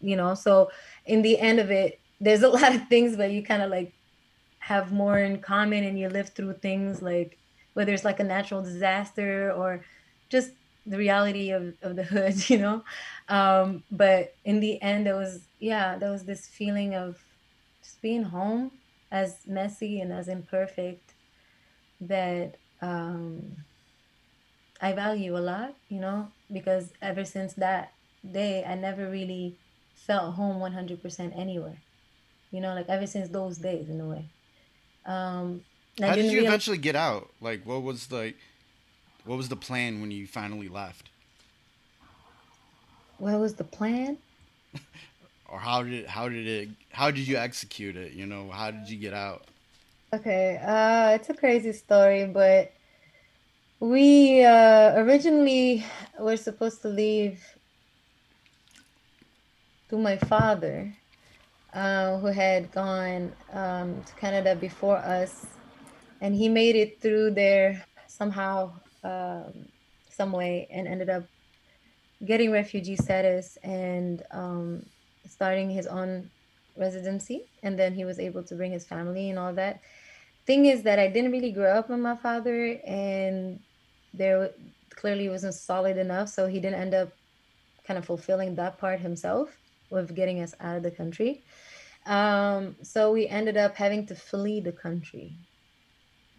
you 0.01 0.15
know, 0.15 0.33
so 0.33 0.71
in 1.05 1.21
the 1.21 1.39
end 1.39 1.59
of 1.59 1.71
it, 1.71 1.99
there's 2.19 2.43
a 2.43 2.49
lot 2.59 2.73
of 2.75 2.87
things, 2.87 3.15
but 3.15 3.31
you 3.31 3.43
kind 3.43 3.61
of 3.61 3.69
like 3.69 3.93
have 4.59 4.91
more 4.91 5.17
in 5.19 5.39
common 5.41 5.83
and 5.83 5.97
you 5.97 6.09
live 6.09 6.29
through 6.29 6.53
things 6.53 7.01
like 7.01 7.37
whether 7.73 7.93
it's 7.93 8.03
like 8.03 8.19
a 8.19 8.23
natural 8.23 8.61
disaster 8.61 9.51
or 9.53 9.85
just 10.29 10.51
the 10.85 10.97
reality 10.97 11.51
of, 11.51 11.73
of 11.81 11.95
the 11.95 12.03
hood, 12.13 12.49
you 12.49 12.57
know. 12.57 12.83
Um, 13.29 13.83
but 13.91 14.35
in 14.43 14.59
the 14.59 14.81
end, 14.81 15.05
there 15.05 15.15
was 15.15 15.47
yeah, 15.59 15.97
there 15.97 16.11
was 16.11 16.23
this 16.25 16.47
feeling 16.47 16.95
of 16.95 17.17
being 18.01 18.23
home, 18.23 18.71
as 19.11 19.47
messy 19.47 19.99
and 20.01 20.11
as 20.11 20.27
imperfect, 20.27 21.13
that 22.01 22.55
um, 22.81 23.57
I 24.81 24.93
value 24.93 25.37
a 25.37 25.39
lot, 25.39 25.75
you 25.89 25.99
know, 25.99 26.27
because 26.51 26.91
ever 27.01 27.25
since 27.25 27.53
that 27.55 27.93
day, 28.29 28.63
I 28.63 28.75
never 28.75 29.09
really 29.09 29.57
felt 29.95 30.35
home 30.35 30.59
one 30.59 30.73
hundred 30.73 31.01
percent 31.01 31.33
anywhere, 31.35 31.77
you 32.51 32.61
know, 32.61 32.73
like 32.73 32.87
ever 32.89 33.07
since 33.07 33.29
those 33.29 33.57
days 33.57 33.89
in 33.89 33.99
a 33.99 34.05
way. 34.05 34.25
Um, 35.05 35.61
How 35.99 36.15
did 36.15 36.25
you 36.25 36.39
realize. 36.39 36.47
eventually 36.49 36.77
get 36.77 36.95
out? 36.95 37.29
Like, 37.41 37.65
what 37.65 37.83
was 37.83 38.07
the, 38.07 38.33
what 39.25 39.37
was 39.37 39.49
the 39.49 39.55
plan 39.55 40.01
when 40.01 40.11
you 40.11 40.27
finally 40.27 40.69
left, 40.69 41.09
What 43.17 43.37
was 43.39 43.55
the 43.55 43.63
plan? 43.65 44.17
or 45.51 45.59
how 45.59 45.83
did 45.83 46.05
how 46.07 46.29
did 46.29 46.47
it 46.47 46.69
how 46.91 47.11
did 47.11 47.27
you 47.27 47.37
execute 47.37 47.95
it? 47.95 48.13
You 48.13 48.25
know, 48.25 48.49
how 48.49 48.71
did 48.71 48.89
you 48.89 48.97
get 48.97 49.13
out? 49.13 49.45
Okay, 50.13 50.59
uh, 50.63 51.15
it's 51.15 51.29
a 51.29 51.33
crazy 51.33 51.71
story, 51.71 52.25
but 52.25 52.71
we 53.79 54.43
uh, 54.43 54.95
originally 54.95 55.85
were 56.19 56.37
supposed 56.37 56.81
to 56.81 56.89
leave 56.89 57.43
to 59.89 59.97
my 59.97 60.17
father, 60.17 60.93
uh, 61.73 62.17
who 62.17 62.27
had 62.27 62.71
gone 62.71 63.31
um, 63.53 64.01
to 64.03 64.13
Canada 64.15 64.55
before 64.55 64.97
us, 64.97 65.45
and 66.21 66.35
he 66.35 66.49
made 66.49 66.75
it 66.75 67.01
through 67.01 67.31
there 67.31 67.85
somehow, 68.07 68.71
um, 69.03 69.53
some 70.09 70.31
way, 70.31 70.67
and 70.71 70.87
ended 70.87 71.09
up 71.09 71.23
getting 72.25 72.51
refugee 72.51 72.95
status 72.95 73.57
and 73.63 74.23
um, 74.31 74.85
starting 75.29 75.69
his 75.69 75.87
own 75.87 76.29
residency. 76.75 77.45
And 77.63 77.77
then 77.77 77.93
he 77.93 78.05
was 78.05 78.19
able 78.19 78.43
to 78.43 78.55
bring 78.55 78.71
his 78.71 78.85
family 78.85 79.29
and 79.29 79.39
all 79.39 79.53
that. 79.53 79.81
Thing 80.45 80.65
is 80.65 80.83
that 80.83 80.99
I 80.99 81.07
didn't 81.07 81.31
really 81.31 81.51
grow 81.51 81.71
up 81.71 81.89
with 81.89 81.99
my 81.99 82.15
father, 82.15 82.79
and 82.85 83.59
there 84.13 84.49
clearly 84.95 85.29
wasn't 85.29 85.53
solid 85.53 85.97
enough, 85.97 86.29
so 86.29 86.47
he 86.47 86.59
didn't 86.59 86.81
end 86.81 86.93
up 86.93 87.09
kind 87.85 87.97
of 87.97 88.05
fulfilling 88.05 88.55
that 88.55 88.79
part 88.79 88.99
himself 88.99 89.55
with 89.91 90.15
getting 90.15 90.41
us 90.41 90.55
out 90.59 90.77
of 90.77 90.83
the 90.83 90.91
country. 90.91 91.43
Um, 92.05 92.75
so 92.81 93.11
we 93.11 93.27
ended 93.27 93.57
up 93.57 93.75
having 93.75 94.07
to 94.07 94.15
flee 94.15 94.59
the 94.59 94.71
country, 94.71 95.33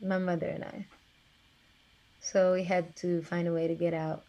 my 0.03 0.19
mother 0.19 0.49
and 0.49 0.65
I. 0.65 0.87
So 2.21 2.53
we 2.53 2.65
had 2.65 2.97
to 2.97 3.23
find 3.23 3.47
a 3.47 3.53
way 3.53 3.69
to 3.69 3.75
get 3.75 3.95
out. 3.95 4.25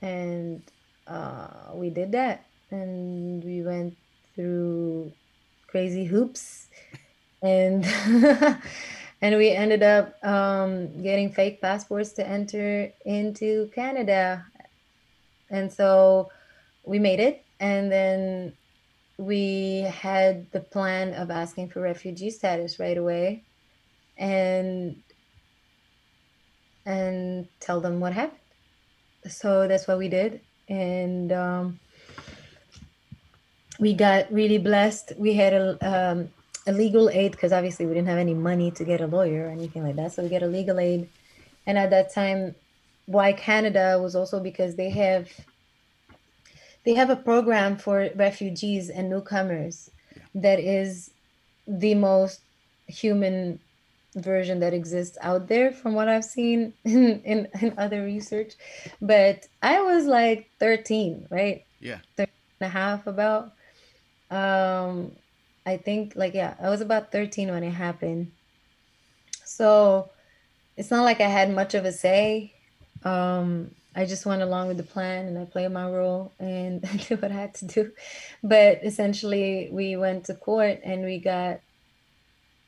And 0.00 0.62
uh, 1.06 1.74
we 1.74 1.90
did 1.90 2.12
that. 2.12 2.46
And 2.70 3.44
we 3.44 3.62
went 3.62 3.96
through 4.34 5.12
crazy 5.66 6.04
hoops. 6.04 6.68
And 7.44 7.84
and 9.22 9.36
we 9.36 9.50
ended 9.50 9.82
up 9.82 10.14
um, 10.24 11.02
getting 11.02 11.32
fake 11.32 11.60
passports 11.60 12.12
to 12.14 12.26
enter 12.26 12.92
into 13.04 13.68
Canada. 13.74 14.44
And 15.48 15.72
so 15.72 16.30
we 16.84 16.98
made 16.98 17.20
it, 17.20 17.44
and 17.60 17.90
then 17.90 18.52
we 19.16 19.82
had 19.82 20.50
the 20.50 20.60
plan 20.60 21.14
of 21.14 21.30
asking 21.30 21.70
for 21.70 21.80
refugee 21.80 22.30
status 22.30 22.80
right 22.80 22.98
away, 22.98 23.44
and 24.18 25.02
and 26.84 27.46
tell 27.60 27.80
them 27.80 28.00
what 28.00 28.12
happened. 28.12 28.40
So 29.28 29.68
that's 29.68 29.86
what 29.86 29.98
we 29.98 30.08
did, 30.08 30.40
and 30.68 31.32
um, 31.32 31.80
we 33.78 33.94
got 33.94 34.32
really 34.32 34.58
blessed. 34.58 35.12
We 35.18 35.34
had 35.34 35.52
a 35.52 35.66
um, 35.80 36.28
a 36.66 36.72
legal 36.72 37.10
aid 37.10 37.32
because 37.32 37.52
obviously 37.52 37.86
we 37.86 37.94
didn't 37.94 38.08
have 38.08 38.18
any 38.18 38.34
money 38.34 38.70
to 38.72 38.84
get 38.84 39.00
a 39.00 39.06
lawyer 39.06 39.48
or 39.48 39.50
anything 39.50 39.82
like 39.82 39.96
that. 39.96 40.12
So 40.12 40.22
we 40.22 40.28
get 40.28 40.42
a 40.42 40.46
legal 40.46 40.78
aid, 40.78 41.08
and 41.66 41.76
at 41.76 41.90
that 41.90 42.12
time, 42.14 42.54
why 43.06 43.32
Canada 43.32 43.98
was 44.00 44.14
also 44.14 44.40
because 44.40 44.76
they 44.76 44.90
have 44.90 45.28
they 46.84 46.94
have 46.94 47.10
a 47.10 47.16
program 47.16 47.76
for 47.76 48.10
refugees 48.16 48.90
and 48.90 49.08
newcomers 49.08 49.90
that 50.34 50.58
is 50.58 51.10
the 51.66 51.94
most 51.94 52.40
human 52.86 53.58
version 54.14 54.60
that 54.60 54.74
exists 54.74 55.16
out 55.20 55.48
there 55.48 55.72
from 55.72 55.94
what 55.94 56.08
I've 56.08 56.24
seen 56.24 56.74
in, 56.84 57.20
in, 57.22 57.48
in 57.60 57.74
other 57.78 58.02
research. 58.04 58.54
But 59.00 59.46
I 59.62 59.80
was 59.82 60.04
like 60.04 60.50
13, 60.60 61.26
right? 61.30 61.64
Yeah. 61.80 61.98
13 62.16 62.32
and 62.60 62.66
a 62.66 62.70
half 62.70 63.06
about. 63.06 63.52
Um, 64.30 65.12
I 65.64 65.76
think 65.76 66.14
like, 66.16 66.34
yeah, 66.34 66.54
I 66.60 66.70
was 66.70 66.80
about 66.80 67.12
13 67.12 67.50
when 67.50 67.62
it 67.62 67.70
happened. 67.70 68.32
So 69.44 70.10
it's 70.76 70.90
not 70.90 71.04
like 71.04 71.20
I 71.20 71.28
had 71.28 71.54
much 71.54 71.74
of 71.74 71.84
a 71.84 71.92
say. 71.92 72.54
Um, 73.04 73.72
I 73.94 74.06
just 74.06 74.24
went 74.24 74.42
along 74.42 74.68
with 74.68 74.78
the 74.78 74.82
plan 74.82 75.26
and 75.26 75.38
I 75.38 75.44
played 75.44 75.70
my 75.70 75.86
role 75.86 76.32
and 76.38 76.80
did 77.08 77.20
what 77.20 77.30
I 77.30 77.34
had 77.34 77.54
to 77.56 77.66
do. 77.66 77.92
But 78.42 78.80
essentially, 78.82 79.68
we 79.70 79.96
went 79.96 80.24
to 80.26 80.34
court 80.34 80.80
and 80.82 81.04
we 81.04 81.18
got, 81.18 81.60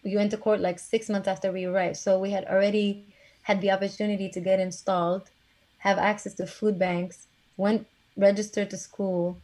we 0.05 0.17
went 0.17 0.31
to 0.33 0.37
court 0.37 0.61
like 0.61 0.79
six 0.79 1.09
months 1.09 1.29
after 1.29 1.51
we 1.53 1.65
arrived. 1.65 1.97
So 1.97 2.19
we 2.19 2.31
had 2.31 2.45
already 2.45 3.15
had 3.43 3.61
the 3.61 3.71
opportunity 3.71 4.29
to 4.31 4.41
get 4.41 4.61
installed, 4.61 5.31
have 5.79 5.99
access 5.99 6.35
to 6.35 6.47
food 6.47 6.79
banks, 6.79 7.29
went 7.57 7.87
registered 8.17 8.71
to 8.71 8.77
school, 8.77 9.39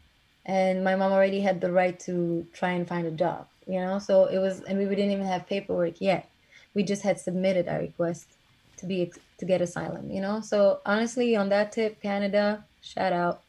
and 0.46 0.85
my 0.85 0.96
mom 0.96 1.12
already 1.12 1.40
had 1.40 1.61
the 1.61 1.73
right 1.73 1.99
to 2.01 2.46
try 2.53 2.70
and 2.70 2.88
find 2.88 3.07
a 3.07 3.11
job, 3.11 3.46
you 3.66 3.81
know? 3.81 3.99
So 3.99 4.27
it 4.27 4.38
was, 4.38 4.61
and 4.62 4.79
we 4.79 4.85
didn't 4.85 5.12
even 5.12 5.27
have 5.27 5.46
paperwork 5.46 6.01
yet. 6.01 6.31
We 6.75 6.83
just 6.83 7.03
had 7.03 7.18
submitted 7.18 7.68
our 7.68 7.81
request 7.81 8.37
to 8.81 8.87
be 8.87 9.12
to 9.38 9.44
get 9.44 9.61
asylum 9.61 10.11
you 10.11 10.20
know 10.20 10.40
so 10.40 10.81
honestly 10.85 11.37
on 11.37 11.51
that 11.51 11.73
tip 11.73 12.01
canada 12.03 12.64
shout 12.81 13.12
out 13.12 13.42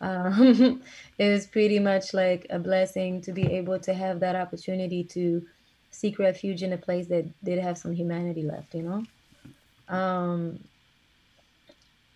um, 0.00 0.82
it 1.18 1.30
was 1.30 1.46
pretty 1.46 1.78
much 1.78 2.12
like 2.12 2.46
a 2.50 2.58
blessing 2.58 3.22
to 3.22 3.32
be 3.32 3.46
able 3.54 3.78
to 3.80 3.94
have 3.94 4.20
that 4.20 4.36
opportunity 4.36 5.02
to 5.04 5.42
seek 6.00 6.18
refuge 6.18 6.62
in 6.62 6.72
a 6.72 6.78
place 6.86 7.06
that 7.06 7.24
did 7.44 7.58
have 7.58 7.76
some 7.78 7.92
humanity 7.92 8.42
left 8.42 8.74
you 8.74 8.82
know 8.82 9.02
um, 9.88 10.58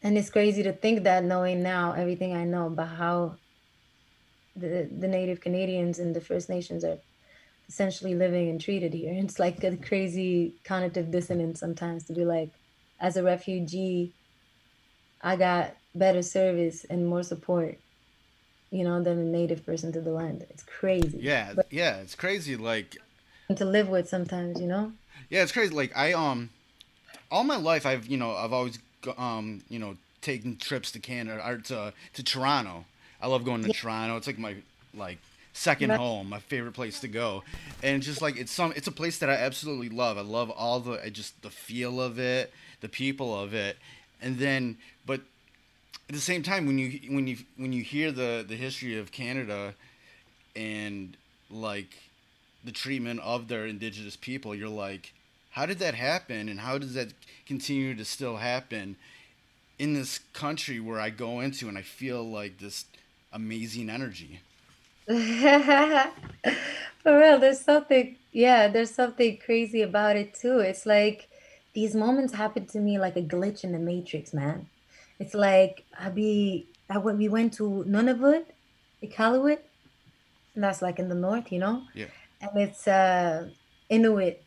and 0.02 0.18
it's 0.18 0.30
crazy 0.30 0.62
to 0.62 0.72
think 0.72 1.04
that 1.04 1.24
knowing 1.24 1.62
now 1.62 1.92
everything 1.92 2.34
i 2.34 2.44
know 2.44 2.66
about 2.66 2.94
how 3.04 3.16
the 4.56 4.88
the 5.02 5.08
native 5.08 5.40
canadians 5.40 5.98
and 5.98 6.14
the 6.14 6.20
first 6.20 6.48
nations 6.48 6.84
are 6.84 6.98
essentially 7.70 8.16
living 8.16 8.50
and 8.50 8.60
treated 8.60 8.92
here. 8.92 9.14
It's 9.24 9.38
like 9.38 9.62
a 9.64 9.76
crazy 9.76 10.54
cognitive 10.64 11.10
dissonance 11.10 11.60
sometimes 11.60 12.04
to 12.04 12.12
be 12.12 12.24
like, 12.24 12.50
as 13.00 13.16
a 13.16 13.22
refugee, 13.22 14.12
I 15.22 15.36
got 15.36 15.76
better 15.94 16.22
service 16.22 16.84
and 16.90 17.06
more 17.06 17.22
support, 17.22 17.78
you 18.70 18.84
know, 18.84 19.02
than 19.02 19.18
a 19.18 19.24
native 19.24 19.64
person 19.64 19.92
to 19.92 20.00
the 20.00 20.10
land. 20.10 20.44
It's 20.50 20.64
crazy. 20.64 21.18
Yeah, 21.20 21.52
But 21.54 21.66
yeah, 21.70 21.96
it's 21.98 22.16
crazy. 22.16 22.56
Like, 22.56 22.98
to 23.56 23.64
live 23.64 23.88
with 23.88 24.08
sometimes, 24.08 24.60
you 24.60 24.66
know? 24.66 24.92
yeah, 25.28 25.42
it's 25.42 25.52
crazy. 25.52 25.74
Like, 25.74 25.96
I 25.96 26.12
um, 26.12 26.50
all 27.30 27.44
my 27.44 27.56
life, 27.56 27.86
I've 27.86 28.06
you 28.06 28.16
know, 28.16 28.32
I've 28.34 28.52
always 28.52 28.78
um, 29.16 29.62
you 29.68 29.78
know, 29.78 29.96
taken 30.20 30.56
trips 30.56 30.92
to 30.92 30.98
Canada 30.98 31.42
or 31.46 31.58
to 31.58 31.92
to 32.14 32.22
Toronto. 32.22 32.84
I 33.20 33.26
love 33.28 33.44
going 33.44 33.62
to 33.62 33.68
Yeah. 33.68 33.74
Toronto. 33.74 34.16
It's 34.16 34.26
like 34.26 34.38
my 34.38 34.56
like 34.94 35.18
second 35.52 35.90
Right. 35.90 35.98
home, 35.98 36.28
my 36.28 36.38
favorite 36.38 36.72
place 36.72 37.00
to 37.00 37.08
go. 37.08 37.42
And 37.82 38.02
just 38.02 38.22
like 38.22 38.36
it's 38.36 38.52
some 38.52 38.72
it's 38.76 38.86
a 38.86 38.92
place 38.92 39.18
that 39.18 39.30
I 39.30 39.34
absolutely 39.34 39.88
love. 39.88 40.18
I 40.18 40.22
love 40.22 40.50
all 40.50 40.80
the 40.80 41.04
I 41.04 41.10
just 41.10 41.40
the 41.42 41.50
feel 41.50 42.00
of 42.00 42.18
it, 42.18 42.52
the 42.80 42.88
people 42.88 43.38
of 43.38 43.54
it. 43.54 43.76
And 44.22 44.38
then 44.38 44.76
but 45.06 45.20
at 46.08 46.14
the 46.14 46.20
same 46.20 46.42
time 46.42 46.66
when 46.66 46.78
you 46.78 46.98
when 47.14 47.26
you 47.26 47.38
when 47.56 47.72
you 47.72 47.82
hear 47.82 48.10
the 48.12 48.44
the 48.46 48.56
history 48.56 48.98
of 48.98 49.12
Canada 49.12 49.74
and 50.56 51.16
like 51.50 51.96
the 52.64 52.72
treatment 52.72 53.20
of 53.20 53.48
their 53.48 53.66
indigenous 53.66 54.16
people, 54.16 54.54
you're 54.54 54.68
like, 54.68 55.12
how 55.50 55.66
did 55.66 55.78
that 55.80 55.94
happen 55.94 56.48
and 56.48 56.60
how 56.60 56.78
does 56.78 56.94
that 56.94 57.12
continue 57.46 57.94
to 57.94 58.04
still 58.04 58.36
happen 58.36 58.96
in 59.78 59.94
this 59.94 60.20
country 60.32 60.78
where 60.78 61.00
I 61.00 61.10
go 61.10 61.40
into 61.40 61.68
and 61.68 61.76
I 61.76 61.82
feel 61.82 62.22
like 62.22 62.58
this 62.58 62.84
amazing 63.32 63.90
energy? 63.90 64.40
For 65.08 65.18
real, 67.18 67.38
there's 67.38 67.60
something, 67.60 68.16
yeah, 68.32 68.68
there's 68.68 68.94
something 68.94 69.38
crazy 69.38 69.82
about 69.82 70.16
it 70.16 70.34
too. 70.34 70.60
It's 70.60 70.86
like 70.86 71.28
these 71.74 71.94
moments 71.94 72.34
happen 72.34 72.66
to 72.66 72.78
me 72.78 72.98
like 72.98 73.16
a 73.16 73.22
glitch 73.22 73.64
in 73.64 73.72
the 73.72 73.78
matrix, 73.78 74.34
man. 74.34 74.68
It's 75.18 75.34
like 75.34 75.84
I 75.98 76.10
be 76.10 76.66
I 76.88 76.98
went 76.98 77.18
we 77.18 77.28
went 77.28 77.54
to 77.54 77.84
Nunavut, 77.86 78.44
Iqaluit, 79.02 79.58
and 80.54 80.64
that's 80.64 80.82
like 80.82 80.98
in 80.98 81.08
the 81.08 81.14
north, 81.14 81.52
you 81.52 81.58
know? 81.58 81.82
Yeah. 81.94 82.06
And 82.40 82.50
it's 82.56 82.86
uh 82.88 83.48
Inuit 83.88 84.42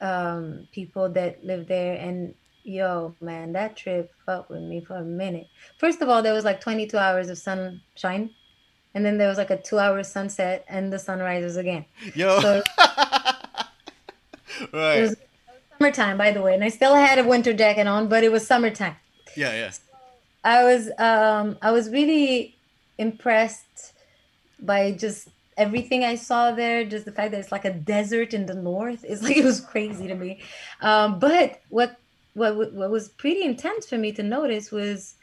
um 0.00 0.68
people 0.72 1.08
that 1.10 1.44
live 1.44 1.68
there 1.68 1.96
and 1.96 2.34
yo 2.64 3.14
man, 3.20 3.52
that 3.52 3.76
trip 3.76 4.12
fucked 4.24 4.50
with 4.50 4.62
me 4.62 4.80
for 4.80 4.96
a 4.96 5.04
minute. 5.04 5.48
First 5.78 6.00
of 6.02 6.08
all, 6.08 6.22
there 6.22 6.34
was 6.34 6.44
like 6.44 6.60
22 6.60 6.96
hours 6.96 7.28
of 7.28 7.38
sunshine, 7.38 8.30
and 8.94 9.04
then 9.04 9.18
there 9.18 9.28
was 9.28 9.38
like 9.38 9.50
a 9.50 9.60
two 9.60 9.78
hour 9.78 10.02
sunset 10.02 10.64
and 10.68 10.92
the 10.92 10.98
sun 10.98 11.18
rises 11.20 11.56
again. 11.56 11.84
Yo. 12.14 12.40
So 12.40 12.62
it 14.60 14.72
right. 14.72 15.00
was 15.02 15.16
summertime, 15.78 16.18
by 16.18 16.30
the 16.30 16.42
way, 16.42 16.54
and 16.54 16.62
I 16.62 16.68
still 16.68 16.94
had 16.94 17.18
a 17.18 17.24
winter 17.24 17.52
jacket 17.52 17.86
on, 17.86 18.08
but 18.08 18.22
it 18.24 18.30
was 18.30 18.46
summertime. 18.46 18.96
Yeah, 19.36 19.52
yeah. 19.52 19.72
I 20.44 20.64
was 20.64 20.90
um 20.98 21.58
I 21.62 21.70
was 21.70 21.90
really 21.90 22.56
impressed 22.98 23.94
by 24.60 24.92
just 24.92 25.28
everything 25.56 26.04
I 26.04 26.14
saw 26.14 26.52
there. 26.52 26.84
Just 26.84 27.04
the 27.04 27.12
fact 27.12 27.32
that 27.32 27.40
it's 27.40 27.52
like 27.52 27.64
a 27.64 27.72
desert 27.72 28.34
in 28.34 28.46
the 28.46 28.54
north. 28.54 29.04
It's 29.06 29.22
like 29.22 29.36
it 29.42 29.44
was 29.44 29.60
crazy 29.60 30.06
to 30.08 30.14
me. 30.14 30.40
Um, 30.80 31.18
but 31.18 31.60
what 31.68 31.96
what 32.34 32.72
what 32.72 32.90
was 32.90 33.08
pretty 33.08 33.42
intense 33.42 33.88
for 33.88 33.98
me 33.98 34.12
to 34.12 34.22
notice 34.22 34.70
was 34.70 35.14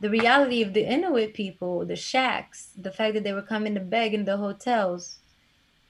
the 0.00 0.10
reality 0.10 0.62
of 0.62 0.72
the 0.72 0.84
Inuit 0.84 1.34
people, 1.34 1.84
the 1.84 1.96
shacks, 1.96 2.70
the 2.76 2.92
fact 2.92 3.14
that 3.14 3.24
they 3.24 3.32
were 3.32 3.42
coming 3.42 3.74
to 3.74 3.80
beg 3.80 4.14
in 4.14 4.24
the 4.24 4.36
hotels. 4.36 5.18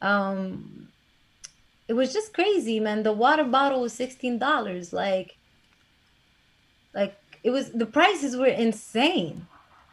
Um, 0.00 0.88
it 1.88 1.92
was 1.92 2.12
just 2.12 2.32
crazy, 2.32 2.80
man. 2.80 3.02
The 3.02 3.12
water 3.12 3.44
bottle 3.44 3.80
was 3.80 3.92
sixteen 3.92 4.38
dollars. 4.38 4.92
Like, 4.92 5.36
like 6.94 7.16
it 7.44 7.50
was 7.50 7.70
the 7.72 7.86
prices 7.86 8.36
were 8.36 8.46
insane 8.46 9.46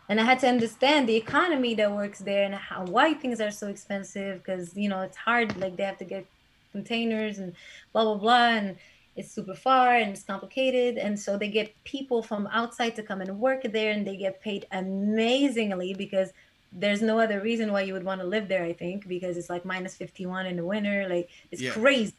and 0.09 0.19
i 0.19 0.23
had 0.23 0.39
to 0.39 0.47
understand 0.47 1.07
the 1.07 1.15
economy 1.15 1.73
that 1.75 1.91
works 1.91 2.19
there 2.19 2.43
and 2.43 2.55
how 2.55 2.83
why 2.85 3.13
things 3.13 3.39
are 3.41 3.51
so 3.51 3.67
expensive 3.67 4.39
because 4.39 4.75
you 4.75 4.89
know 4.89 5.01
it's 5.01 5.17
hard 5.17 5.55
like 5.57 5.75
they 5.77 5.83
have 5.83 5.97
to 5.97 6.05
get 6.05 6.25
containers 6.71 7.39
and 7.39 7.53
blah 7.93 8.03
blah 8.03 8.15
blah 8.15 8.47
and 8.49 8.77
it's 9.15 9.31
super 9.31 9.55
far 9.55 9.95
and 9.95 10.11
it's 10.11 10.23
complicated. 10.23 10.97
And 10.97 11.17
so 11.17 11.37
they 11.37 11.47
get 11.49 11.73
people 11.85 12.21
from 12.21 12.47
outside 12.47 12.95
to 12.95 13.03
come 13.03 13.21
and 13.21 13.39
work 13.39 13.63
there 13.63 13.91
and 13.91 14.05
they 14.05 14.17
get 14.17 14.41
paid 14.41 14.65
amazingly 14.71 15.93
because 15.93 16.31
there's 16.71 17.01
no 17.01 17.19
other 17.19 17.39
reason 17.39 17.71
why 17.71 17.81
you 17.81 17.93
would 17.93 18.03
want 18.03 18.19
to 18.19 18.27
live 18.27 18.49
there 18.49 18.65
i 18.65 18.73
think 18.73 19.07
because 19.07 19.37
it's 19.37 19.49
like 19.49 19.63
minus 19.63 19.95
51 19.95 20.45
in 20.45 20.57
the 20.57 20.65
winter 20.65 21.07
like 21.09 21.29
it's 21.51 21.61
Yeah. 21.61 21.71
crazy 21.71 22.13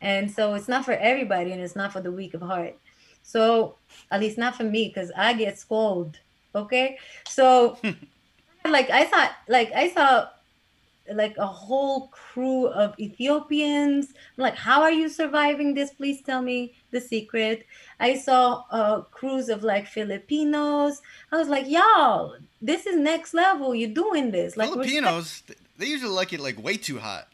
and 0.00 0.30
so 0.30 0.54
it's 0.54 0.68
not 0.68 0.84
for 0.84 0.92
everybody 0.92 1.52
and 1.52 1.62
it's 1.62 1.76
not 1.76 1.92
for 1.92 2.00
the 2.00 2.12
weak 2.12 2.34
of 2.34 2.42
heart. 2.42 2.76
So 3.22 3.76
at 4.10 4.20
least 4.20 4.38
not 4.38 4.56
for 4.56 4.64
me 4.64 4.88
because 4.88 5.12
i 5.16 5.32
get 5.32 5.58
scolded 5.58 6.18
okay? 6.54 6.98
So 7.28 7.78
like 8.68 8.90
i 8.90 9.04
thought 9.04 9.32
like 9.48 9.72
i 9.72 9.88
saw 9.88 10.28
like 11.12 11.36
a 11.38 11.46
whole 11.46 12.08
crew 12.08 12.68
of 12.68 12.94
ethiopians. 13.00 14.14
I'm 14.36 14.42
like 14.42 14.54
how 14.54 14.82
are 14.82 14.92
you 14.92 15.08
surviving 15.08 15.74
this? 15.74 15.90
Please 15.90 16.22
tell 16.22 16.40
me 16.42 16.74
the 16.92 17.00
secret. 17.00 17.66
I 17.98 18.16
saw 18.16 18.64
uh 18.70 19.02
crews 19.02 19.48
of 19.48 19.64
like 19.64 19.86
filipinos. 19.86 21.02
I 21.32 21.36
was 21.36 21.48
like 21.48 21.68
y'all 21.68 22.36
this 22.62 22.86
is 22.86 22.96
next 22.96 23.34
level. 23.34 23.74
You're 23.74 23.90
doing 23.90 24.30
this. 24.30 24.56
Like 24.56 24.68
respect- 24.68 24.90
Filipinos, 24.90 25.42
they 25.78 25.86
usually 25.86 26.12
like 26.12 26.32
it 26.32 26.40
like 26.40 26.62
way 26.62 26.76
too 26.76 26.98
hot. 26.98 27.26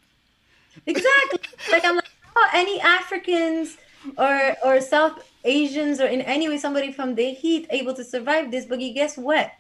Exactly. 0.87 1.41
like 1.71 1.85
I'm 1.85 1.97
like, 1.97 2.09
how 2.35 2.47
any 2.55 2.81
Africans 2.81 3.77
or 4.17 4.57
or 4.65 4.81
South 4.81 5.23
Asians 5.45 6.01
or 6.01 6.07
in 6.07 6.21
any 6.23 6.49
way 6.49 6.59
somebody 6.59 6.93
from 6.93 7.15
the 7.15 7.33
heat 7.33 7.67
able 7.71 7.95
to 7.95 8.05
survive 8.05 8.51
this? 8.51 8.65
But 8.65 8.81
you 8.81 8.93
guess 8.93 9.17
what? 9.17 9.53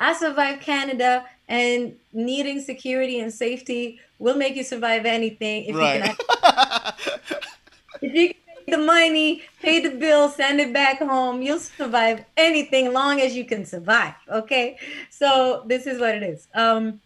I 0.00 0.14
survived 0.14 0.62
Canada, 0.62 1.24
and 1.48 1.94
needing 2.12 2.60
security 2.60 3.20
and 3.20 3.32
safety 3.32 4.00
will 4.18 4.36
make 4.36 4.56
you 4.56 4.64
survive 4.64 5.04
anything 5.04 5.64
if 5.64 5.76
right. 5.76 5.96
you 5.96 6.02
can. 6.02 6.16
if 8.02 8.14
you 8.14 8.28
can 8.28 8.36
pay 8.66 8.72
the 8.72 8.78
money, 8.78 9.42
pay 9.60 9.80
the 9.80 9.90
bill, 9.90 10.28
send 10.28 10.60
it 10.60 10.72
back 10.72 10.98
home, 10.98 11.42
you'll 11.42 11.58
survive 11.58 12.24
anything 12.36 12.92
long 12.92 13.20
as 13.20 13.36
you 13.36 13.44
can 13.44 13.64
survive. 13.64 14.14
Okay, 14.28 14.78
so 15.10 15.62
this 15.66 15.86
is 15.86 16.00
what 16.00 16.14
it 16.14 16.22
is. 16.22 16.48
Um, 16.54 17.00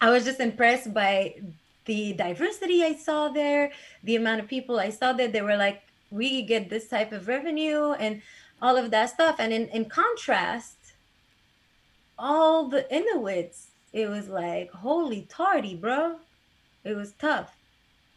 I 0.00 0.10
was 0.10 0.24
just 0.24 0.40
impressed 0.40 0.92
by 0.92 1.34
the 1.86 2.12
diversity 2.12 2.84
I 2.84 2.94
saw 2.94 3.28
there, 3.28 3.72
the 4.04 4.16
amount 4.16 4.40
of 4.40 4.46
people 4.46 4.78
I 4.78 4.90
saw 4.90 5.12
there. 5.12 5.28
They 5.28 5.42
were 5.42 5.56
like, 5.56 5.82
we 6.10 6.42
get 6.42 6.68
this 6.70 6.88
type 6.88 7.12
of 7.12 7.28
revenue 7.28 7.92
and 7.92 8.22
all 8.60 8.76
of 8.76 8.90
that 8.90 9.10
stuff. 9.10 9.36
And 9.38 9.52
in, 9.52 9.68
in 9.68 9.86
contrast, 9.86 10.76
all 12.18 12.68
the 12.68 12.92
Inuits, 12.94 13.68
it 13.92 14.08
was 14.08 14.28
like, 14.28 14.70
holy 14.70 15.22
tardy, 15.28 15.74
bro. 15.74 16.16
It 16.84 16.96
was 16.96 17.12
tough, 17.18 17.56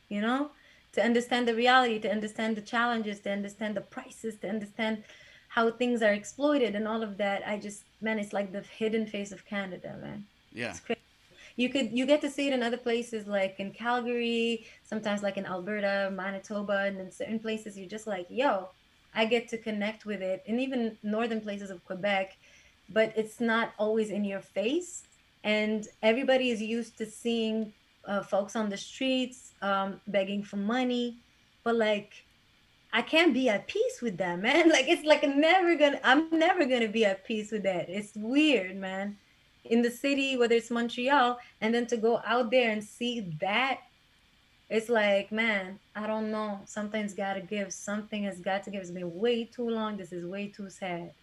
you 0.09 0.21
know, 0.21 0.51
to 0.93 1.03
understand 1.03 1.47
the 1.47 1.55
reality, 1.55 1.99
to 1.99 2.11
understand 2.11 2.55
the 2.55 2.61
challenges, 2.61 3.19
to 3.21 3.31
understand 3.31 3.75
the 3.75 3.81
prices, 3.81 4.37
to 4.37 4.49
understand 4.49 5.03
how 5.49 5.69
things 5.69 6.01
are 6.01 6.13
exploited 6.13 6.75
and 6.75 6.87
all 6.87 7.03
of 7.03 7.17
that. 7.17 7.43
I 7.45 7.57
just, 7.57 7.83
man, 8.01 8.19
it's 8.19 8.33
like 8.33 8.51
the 8.51 8.61
hidden 8.61 9.05
face 9.05 9.31
of 9.31 9.45
Canada, 9.45 9.97
man. 10.01 10.25
Yeah. 10.51 10.71
It's 10.71 10.79
crazy. 10.79 10.92
You 11.55 11.69
could 11.69 11.91
you 11.97 12.05
get 12.05 12.21
to 12.21 12.29
see 12.29 12.47
it 12.47 12.53
in 12.53 12.63
other 12.63 12.77
places 12.77 13.27
like 13.27 13.59
in 13.59 13.71
Calgary, 13.71 14.65
sometimes 14.83 15.21
like 15.21 15.37
in 15.37 15.45
Alberta, 15.45 16.11
Manitoba, 16.11 16.85
and 16.85 16.99
in 16.99 17.11
certain 17.11 17.39
places 17.39 17.77
you're 17.77 17.89
just 17.89 18.07
like, 18.07 18.25
yo, 18.29 18.69
I 19.13 19.25
get 19.25 19.47
to 19.49 19.57
connect 19.57 20.05
with 20.05 20.21
it, 20.21 20.43
and 20.47 20.59
even 20.59 20.97
northern 21.03 21.41
places 21.41 21.69
of 21.69 21.85
Quebec, 21.85 22.37
but 22.89 23.13
it's 23.15 23.39
not 23.39 23.73
always 23.77 24.09
in 24.09 24.23
your 24.25 24.41
face, 24.41 25.03
and 25.43 25.87
everybody 26.01 26.49
is 26.49 26.61
used 26.61 26.97
to 26.97 27.05
seeing 27.05 27.73
uh, 28.05 28.23
folks 28.23 28.55
on 28.55 28.69
the 28.69 28.77
streets 28.77 29.53
um, 29.61 30.01
begging 30.07 30.43
for 30.43 30.57
money, 30.57 31.19
but 31.63 31.75
like 31.75 32.25
I 32.91 33.01
can't 33.01 33.33
be 33.33 33.49
at 33.49 33.67
peace 33.67 34.01
with 34.01 34.17
that, 34.17 34.39
man. 34.41 34.69
Like 34.69 34.87
it's 34.87 35.05
like 35.05 35.23
never 35.23 35.75
gonna 35.75 35.99
I'm 36.03 36.29
never 36.31 36.65
gonna 36.65 36.87
be 36.87 37.05
at 37.05 37.25
peace 37.25 37.51
with 37.51 37.63
that. 37.63 37.89
It's 37.89 38.13
weird, 38.15 38.77
man. 38.77 39.17
In 39.65 39.81
the 39.81 39.91
city, 39.91 40.37
whether 40.37 40.55
it's 40.55 40.71
Montreal, 40.71 41.39
and 41.61 41.73
then 41.73 41.87
to 41.87 41.97
go 41.97 42.21
out 42.25 42.51
there 42.51 42.71
and 42.71 42.83
see 42.83 43.21
that, 43.39 43.79
it's 44.69 44.89
like, 44.89 45.31
man, 45.31 45.79
I 45.95 46.07
don't 46.07 46.31
know. 46.31 46.61
Something's 46.65 47.13
gotta 47.13 47.41
give. 47.41 47.71
Something 47.73 48.23
has 48.23 48.39
got 48.39 48.63
to 48.63 48.71
give. 48.71 48.81
It's 48.81 48.91
been 48.91 49.13
way 49.15 49.45
too 49.45 49.69
long. 49.69 49.97
This 49.97 50.11
is 50.11 50.25
way 50.25 50.47
too 50.47 50.69
sad. 50.69 51.13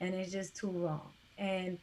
And 0.00 0.14
it's 0.14 0.32
just 0.32 0.56
too 0.56 0.70
wrong. 0.70 1.10
And 1.38 1.78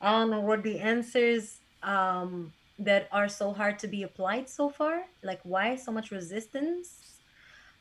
I 0.00 0.12
don't 0.12 0.30
know 0.30 0.40
what 0.40 0.62
the 0.62 0.78
answers 0.80 1.60
um 1.82 2.52
that 2.78 3.08
are 3.12 3.28
so 3.28 3.52
hard 3.52 3.78
to 3.80 3.88
be 3.88 4.02
applied 4.04 4.48
so 4.48 4.70
far. 4.70 5.02
Like 5.22 5.40
why 5.44 5.76
so 5.76 5.92
much 5.92 6.10
resistance? 6.10 7.10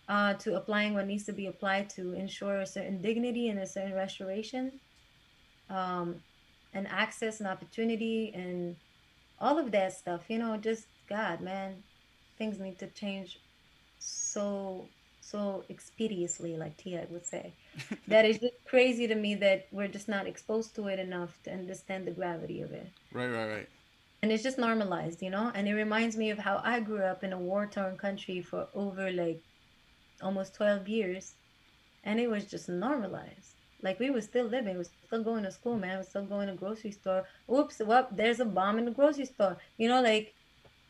uh, 0.09 0.33
to 0.33 0.55
applying 0.55 0.95
what 0.95 1.05
needs 1.07 1.25
to 1.25 1.33
be 1.33 1.45
applied 1.45 1.89
to 1.91 2.13
ensure 2.13 2.61
a 2.61 2.65
certain 2.65 3.01
dignity 3.01 3.49
and 3.49 3.59
a 3.59 3.67
certain 3.67 3.93
restoration, 3.93 4.79
um, 5.69 6.15
and 6.73 6.87
access 6.87 7.39
and 7.39 7.47
opportunity 7.47 8.31
and 8.33 8.77
all 9.39 9.57
of 9.59 9.71
that 9.71 9.93
stuff. 9.93 10.29
You 10.29 10.39
know, 10.39 10.57
just 10.57 10.87
God, 11.09 11.41
man, 11.41 11.83
things 12.37 12.59
need 12.59 12.79
to 12.79 12.87
change 12.89 13.39
so 13.99 14.89
so 15.21 15.63
expeditiously, 15.69 16.57
like 16.57 16.77
Tia 16.77 17.05
would 17.09 17.25
say. 17.25 17.53
that 18.07 18.25
is 18.25 18.39
just 18.39 18.53
crazy 18.65 19.07
to 19.07 19.15
me 19.15 19.35
that 19.35 19.67
we're 19.71 19.87
just 19.87 20.07
not 20.07 20.27
exposed 20.27 20.75
to 20.75 20.87
it 20.87 20.99
enough 20.99 21.39
to 21.43 21.51
understand 21.51 22.07
the 22.07 22.11
gravity 22.11 22.61
of 22.61 22.71
it 22.71 22.91
Right, 23.13 23.27
right, 23.29 23.47
right. 23.49 23.69
and 24.21 24.31
it's 24.31 24.43
just 24.43 24.57
normalized, 24.57 25.21
you 25.21 25.29
know. 25.29 25.51
And 25.53 25.67
it 25.67 25.73
reminds 25.75 26.17
me 26.17 26.29
of 26.31 26.39
how 26.39 26.61
I 26.63 26.79
grew 26.79 27.01
up 27.03 27.23
in 27.23 27.33
a 27.33 27.39
war-torn 27.39 27.97
country 27.97 28.41
for 28.41 28.67
over 28.73 29.11
like 29.11 29.43
almost 30.21 30.55
12 30.55 30.87
years, 30.89 31.35
and 32.03 32.19
it 32.19 32.29
was 32.29 32.45
just 32.45 32.69
normalized. 32.69 33.55
Like 33.81 33.99
we 33.99 34.09
were 34.09 34.21
still 34.21 34.45
living, 34.45 34.73
we 34.73 34.77
were 34.79 34.83
still 35.07 35.23
going 35.23 35.43
to 35.43 35.51
school, 35.51 35.77
man. 35.77 35.91
We 35.91 35.97
were 35.97 36.03
still 36.03 36.25
going 36.25 36.47
to 36.47 36.53
grocery 36.53 36.91
store. 36.91 37.25
Oops, 37.53 37.81
well, 37.85 38.07
there's 38.11 38.39
a 38.39 38.45
bomb 38.45 38.77
in 38.77 38.85
the 38.85 38.91
grocery 38.91 39.25
store. 39.25 39.57
You 39.77 39.89
know, 39.89 40.01
like, 40.01 40.33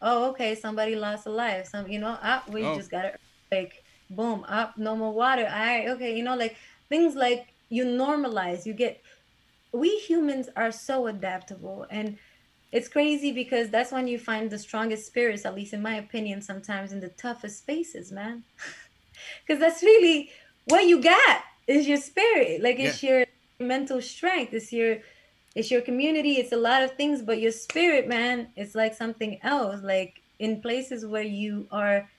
oh, 0.02 0.30
okay, 0.32 0.56
somebody 0.56 0.96
lost 0.96 1.28
a 1.28 1.30
life. 1.30 1.68
Some, 1.68 1.88
you 1.88 2.00
know, 2.00 2.18
ah, 2.22 2.44
we 2.50 2.64
Oh. 2.64 2.76
just 2.76 2.90
got 2.92 3.06
it. 3.06 3.20
Like, 3.52 3.84
boom, 4.10 4.44
up, 4.48 4.78
no 4.78 4.96
more 4.96 5.14
water. 5.14 5.44
All 5.44 5.60
right, 5.60 5.88
okay, 5.90 6.16
you 6.18 6.24
know, 6.24 6.36
like 6.36 6.56
things 6.90 7.16
like 7.16 7.48
you 7.70 7.86
normalize. 7.86 8.66
You 8.66 8.74
get. 8.74 9.02
We 9.72 9.98
humans 10.00 10.50
are 10.56 10.72
so 10.72 11.06
adaptable, 11.08 11.86
and 11.92 12.18
it's 12.72 12.88
crazy 12.88 13.32
because 13.32 13.70
that's 13.70 13.92
when 13.92 14.08
you 14.08 14.18
find 14.18 14.50
the 14.50 14.58
strongest 14.58 15.06
spirits, 15.06 15.46
at 15.46 15.54
least 15.56 15.74
in 15.74 15.82
my 15.84 15.96
opinion, 15.96 16.42
sometimes 16.42 16.92
in 16.92 17.00
the 17.00 17.10
toughest 17.10 17.60
spaces, 17.60 18.12
man. 18.12 18.44
Because 19.46 19.60
that's 19.60 19.84
really 19.84 20.32
what 20.66 20.86
you 20.86 21.02
got 21.02 21.44
is 21.70 21.88
your 21.88 21.98
spirit. 21.98 22.62
Like 22.62 22.80
it's 22.80 23.04
your 23.04 23.26
mental 23.60 24.02
strength. 24.02 24.54
It's 24.54 24.74
your 24.74 24.98
it's 25.56 25.72
your 25.72 25.82
community. 25.82 26.34
It's 26.34 26.52
a 26.52 26.58
lot 26.58 26.84
of 26.84 26.92
things, 26.92 27.22
but 27.22 27.40
your 27.40 27.52
spirit, 27.52 28.08
man, 28.08 28.50
it's 28.56 28.76
like 28.76 28.94
something 28.96 29.40
else. 29.44 29.82
Like 29.84 30.22
in 30.40 30.62
places 30.62 31.06
where 31.06 31.24
you 31.24 31.68
are 31.72 32.10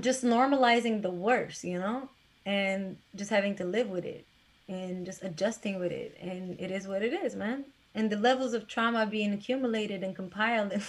just 0.00 0.24
normalizing 0.24 1.02
the 1.02 1.10
worst, 1.10 1.64
you 1.64 1.78
know, 1.78 2.08
and 2.46 2.96
just 3.16 3.30
having 3.30 3.54
to 3.56 3.64
live 3.64 3.88
with 3.88 4.04
it 4.04 4.26
and 4.68 5.04
just 5.04 5.22
adjusting 5.22 5.78
with 5.78 5.92
it. 5.92 6.16
And 6.20 6.58
it 6.60 6.70
is 6.70 6.86
what 6.86 7.02
it 7.02 7.12
is, 7.12 7.34
man. 7.34 7.64
And 7.94 8.08
the 8.08 8.16
levels 8.16 8.54
of 8.54 8.68
trauma 8.68 9.04
being 9.06 9.32
accumulated 9.32 10.04
and 10.04 10.14
compiled 10.14 10.72
and 10.72 10.82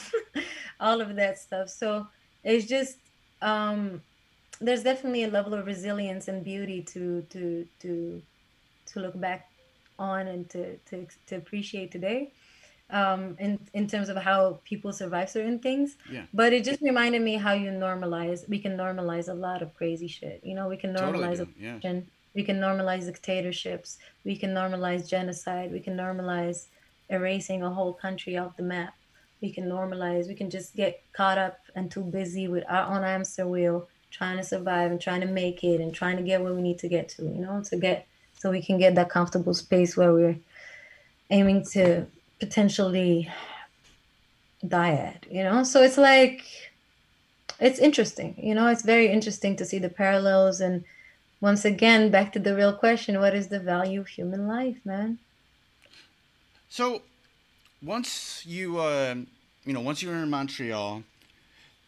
all 0.80 1.02
of 1.02 1.16
that 1.16 1.40
stuff. 1.40 1.70
So 1.70 2.08
it's 2.44 2.66
just 2.66 2.98
um 3.42 4.02
there's 4.62 4.84
definitely 4.84 5.24
a 5.24 5.28
level 5.28 5.54
of 5.54 5.66
resilience 5.66 6.28
and 6.28 6.44
beauty 6.44 6.82
to 6.94 7.22
to 7.34 7.68
to 7.80 8.22
to 8.86 9.00
look 9.00 9.20
back 9.20 9.50
on 10.00 10.28
and 10.28 10.50
to 10.50 10.78
to, 10.90 11.08
to 11.28 11.36
appreciate 11.36 11.92
today 11.92 12.32
um 12.92 13.36
in 13.40 13.60
in 13.74 13.88
terms 13.88 14.10
of 14.10 14.18
how 14.18 14.60
people 14.66 14.92
survive 14.92 15.30
certain 15.30 15.60
things. 15.60 15.96
Yeah. 16.10 16.26
but 16.34 16.54
it 16.54 16.64
just 16.64 16.82
reminded 16.82 17.22
me 17.22 17.36
how 17.36 17.54
you 17.54 17.70
normalize 17.72 18.48
we 18.50 18.60
can 18.60 18.76
normalize 18.78 19.30
a 19.30 19.34
lot 19.34 19.62
of 19.62 19.74
crazy 19.76 20.08
shit. 20.08 20.42
You 20.44 20.56
know 20.56 20.68
we 20.68 20.78
can 20.78 20.94
Totally 20.94 21.24
normalize 21.24 21.38
do, 21.38 21.48
yeah. 21.58 22.02
we 22.36 22.44
can 22.44 22.60
normalize 22.60 23.06
dictatorships. 23.06 23.98
We 24.26 24.36
can 24.36 24.52
normalize 24.54 25.08
genocide. 25.08 25.72
We 25.72 25.80
can 25.80 25.96
normalize 25.96 26.68
erasing 27.10 27.64
a 27.64 27.70
whole 27.70 27.94
country 27.94 28.38
off 28.38 28.58
the 28.58 28.64
map. 28.64 28.94
We 29.42 29.52
can 29.52 29.66
normalize 29.66 30.28
we 30.28 30.36
can 30.36 30.50
just 30.50 30.76
get 30.76 31.02
caught 31.14 31.38
up 31.38 31.60
and 31.76 31.90
too 31.90 32.04
busy 32.04 32.48
with 32.48 32.64
our 32.70 32.86
own 32.94 33.04
hamster 33.04 33.48
wheel 33.48 33.88
trying 34.12 34.38
to 34.38 34.44
survive 34.44 34.92
and 34.92 35.02
trying 35.02 35.22
to 35.22 35.28
make 35.28 35.64
it 35.64 35.82
and 35.82 35.94
trying 35.94 36.18
to 36.18 36.24
get 36.24 36.42
where 36.42 36.54
we 36.54 36.62
need 36.62 36.80
to 36.80 36.88
get 36.88 37.10
to 37.10 37.24
you 37.24 37.42
know 37.42 37.64
to 37.64 37.78
get 37.78 38.08
so 38.38 38.52
we 38.52 38.62
can 38.62 38.78
get 38.78 38.96
that 38.96 39.10
comfortable 39.10 39.54
space 39.54 39.96
where 39.96 40.14
we're 40.14 40.38
aiming 41.30 41.64
to 41.64 42.06
potentially 42.40 43.30
die 44.68 44.94
at 44.94 45.26
you 45.32 45.44
know? 45.44 45.64
So 45.64 45.82
it's 45.82 45.98
like 45.98 46.44
it's 47.60 47.80
interesting 47.80 48.36
you 48.38 48.54
know? 48.54 48.68
It's 48.68 48.84
very 48.84 49.08
interesting 49.08 49.56
to 49.58 49.66
see 49.66 49.80
the 49.80 49.90
parallels 49.90 50.62
and 50.62 50.84
once 51.40 51.66
again 51.66 52.12
back 52.12 52.32
to 52.34 52.40
the 52.40 52.56
real 52.56 52.74
question 52.74 53.20
what 53.20 53.34
is 53.34 53.48
the 53.48 53.60
value 53.60 54.02
of 54.02 54.08
human 54.08 54.48
life 54.48 54.78
man? 54.86 55.20
So, 56.72 57.02
once 57.84 58.46
you, 58.46 58.80
uh, 58.80 59.16
you 59.66 59.74
know, 59.74 59.82
once 59.82 60.02
you 60.02 60.08
were 60.08 60.16
in 60.16 60.30
Montreal, 60.30 61.04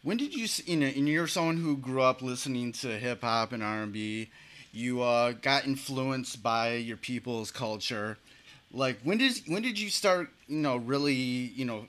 when 0.04 0.16
did 0.18 0.34
you, 0.34 0.46
you 0.66 0.76
know, 0.76 0.86
and 0.86 1.08
you're 1.08 1.26
someone 1.26 1.56
who 1.56 1.76
grew 1.76 2.02
up 2.02 2.22
listening 2.22 2.72
to 2.72 2.88
hip 2.88 3.22
hop 3.22 3.52
and 3.52 3.62
R 3.62 3.82
and 3.82 3.92
B, 3.92 4.28
you 4.72 5.02
uh, 5.02 5.32
got 5.32 5.64
influenced 5.66 6.42
by 6.42 6.74
your 6.74 6.96
people's 6.98 7.50
culture. 7.50 8.18
Like, 8.72 8.98
when 9.02 9.18
did 9.18 9.40
when 9.46 9.62
did 9.62 9.80
you 9.80 9.88
start, 9.88 10.30
you 10.46 10.58
know, 10.58 10.76
really, 10.76 11.14
you 11.14 11.64
know, 11.64 11.86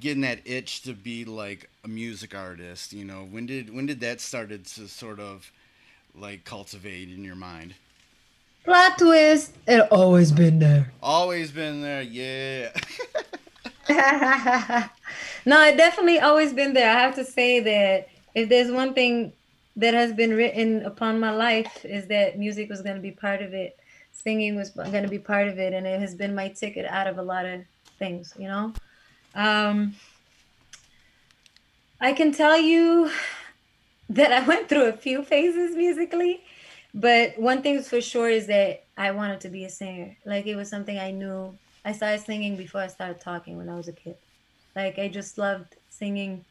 getting 0.00 0.22
that 0.22 0.40
itch 0.44 0.82
to 0.82 0.94
be 0.94 1.24
like 1.24 1.68
a 1.84 1.88
music 1.88 2.34
artist? 2.34 2.92
You 2.92 3.04
know, 3.04 3.26
when 3.30 3.46
did 3.46 3.74
when 3.74 3.86
did 3.86 4.00
that 4.00 4.20
started 4.20 4.64
to 4.66 4.88
sort 4.88 5.20
of 5.20 5.50
like 6.14 6.44
cultivate 6.44 7.08
in 7.10 7.24
your 7.24 7.36
mind? 7.36 7.74
plot 8.64 8.96
twist 8.96 9.56
it 9.66 9.80
always 9.90 10.30
been 10.30 10.60
there 10.60 10.92
Always 11.02 11.50
been 11.50 11.82
there, 11.82 12.00
yeah. 12.02 12.70
no, 15.44 15.64
it 15.64 15.76
definitely 15.76 16.20
always 16.20 16.52
been 16.52 16.72
there. 16.72 16.90
I 16.90 17.00
have 17.00 17.14
to 17.16 17.24
say 17.24 17.60
that 17.60 18.08
if 18.34 18.48
there's 18.48 18.70
one 18.70 18.94
thing 18.94 19.32
that 19.76 19.94
has 19.94 20.12
been 20.12 20.34
written 20.34 20.84
upon 20.84 21.18
my 21.18 21.30
life 21.30 21.84
is 21.84 22.06
that 22.06 22.38
music 22.38 22.68
was 22.68 22.82
going 22.82 22.96
to 22.96 23.02
be 23.02 23.10
part 23.10 23.42
of 23.42 23.54
it. 23.54 23.76
Singing 24.12 24.54
was 24.54 24.70
going 24.70 25.02
to 25.02 25.08
be 25.08 25.18
part 25.18 25.48
of 25.48 25.58
it, 25.58 25.72
and 25.72 25.86
it 25.86 25.98
has 25.98 26.14
been 26.14 26.34
my 26.34 26.48
ticket 26.48 26.86
out 26.86 27.06
of 27.06 27.18
a 27.18 27.22
lot 27.22 27.46
of 27.46 27.62
things. 27.98 28.34
You 28.38 28.48
know, 28.48 28.72
um, 29.34 29.94
I 32.00 32.12
can 32.12 32.30
tell 32.30 32.58
you 32.58 33.10
that 34.10 34.32
I 34.32 34.46
went 34.46 34.68
through 34.68 34.84
a 34.84 34.92
few 34.92 35.24
phases 35.24 35.74
musically, 35.74 36.42
but 36.94 37.38
one 37.38 37.62
thing's 37.62 37.88
for 37.88 38.00
sure 38.00 38.28
is 38.28 38.46
that 38.46 38.84
I 38.96 39.10
wanted 39.10 39.40
to 39.40 39.48
be 39.48 39.64
a 39.64 39.70
singer. 39.70 40.16
Like 40.24 40.46
it 40.46 40.54
was 40.54 40.68
something 40.68 40.98
I 40.98 41.10
knew 41.10 41.58
I 41.84 41.92
started 41.92 42.24
singing 42.24 42.56
before 42.56 42.80
I 42.80 42.86
started 42.86 43.20
talking 43.20 43.56
when 43.56 43.68
I 43.68 43.76
was 43.76 43.88
a 43.88 43.92
kid. 43.92 44.16
Like 44.76 44.98
I 44.98 45.08
just 45.08 45.38
loved 45.38 45.76
singing 45.90 46.44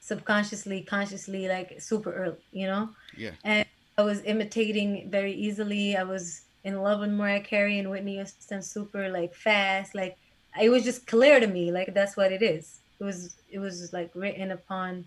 subconsciously, 0.00 0.82
consciously, 0.82 1.48
like 1.48 1.80
super 1.80 2.12
early, 2.12 2.36
you 2.52 2.66
know? 2.66 2.90
Yeah. 3.16 3.30
And 3.44 3.66
I 3.96 4.02
was 4.02 4.22
imitating 4.24 5.10
very 5.10 5.32
easily. 5.32 5.96
I 5.96 6.02
was 6.02 6.42
in 6.64 6.80
love 6.82 7.00
with 7.00 7.10
Mariah 7.10 7.40
Carey 7.40 7.78
and 7.78 7.90
Whitney 7.90 8.16
Houston 8.16 8.62
super 8.62 9.08
like 9.08 9.34
fast. 9.34 9.94
Like 9.94 10.16
it 10.60 10.68
was 10.68 10.84
just 10.84 11.06
clear 11.06 11.40
to 11.40 11.46
me, 11.46 11.72
like 11.72 11.94
that's 11.94 12.16
what 12.16 12.32
it 12.32 12.42
is. 12.42 12.80
It 13.00 13.04
was 13.04 13.36
it 13.50 13.58
was 13.58 13.92
like 13.92 14.10
written 14.14 14.50
upon 14.50 15.06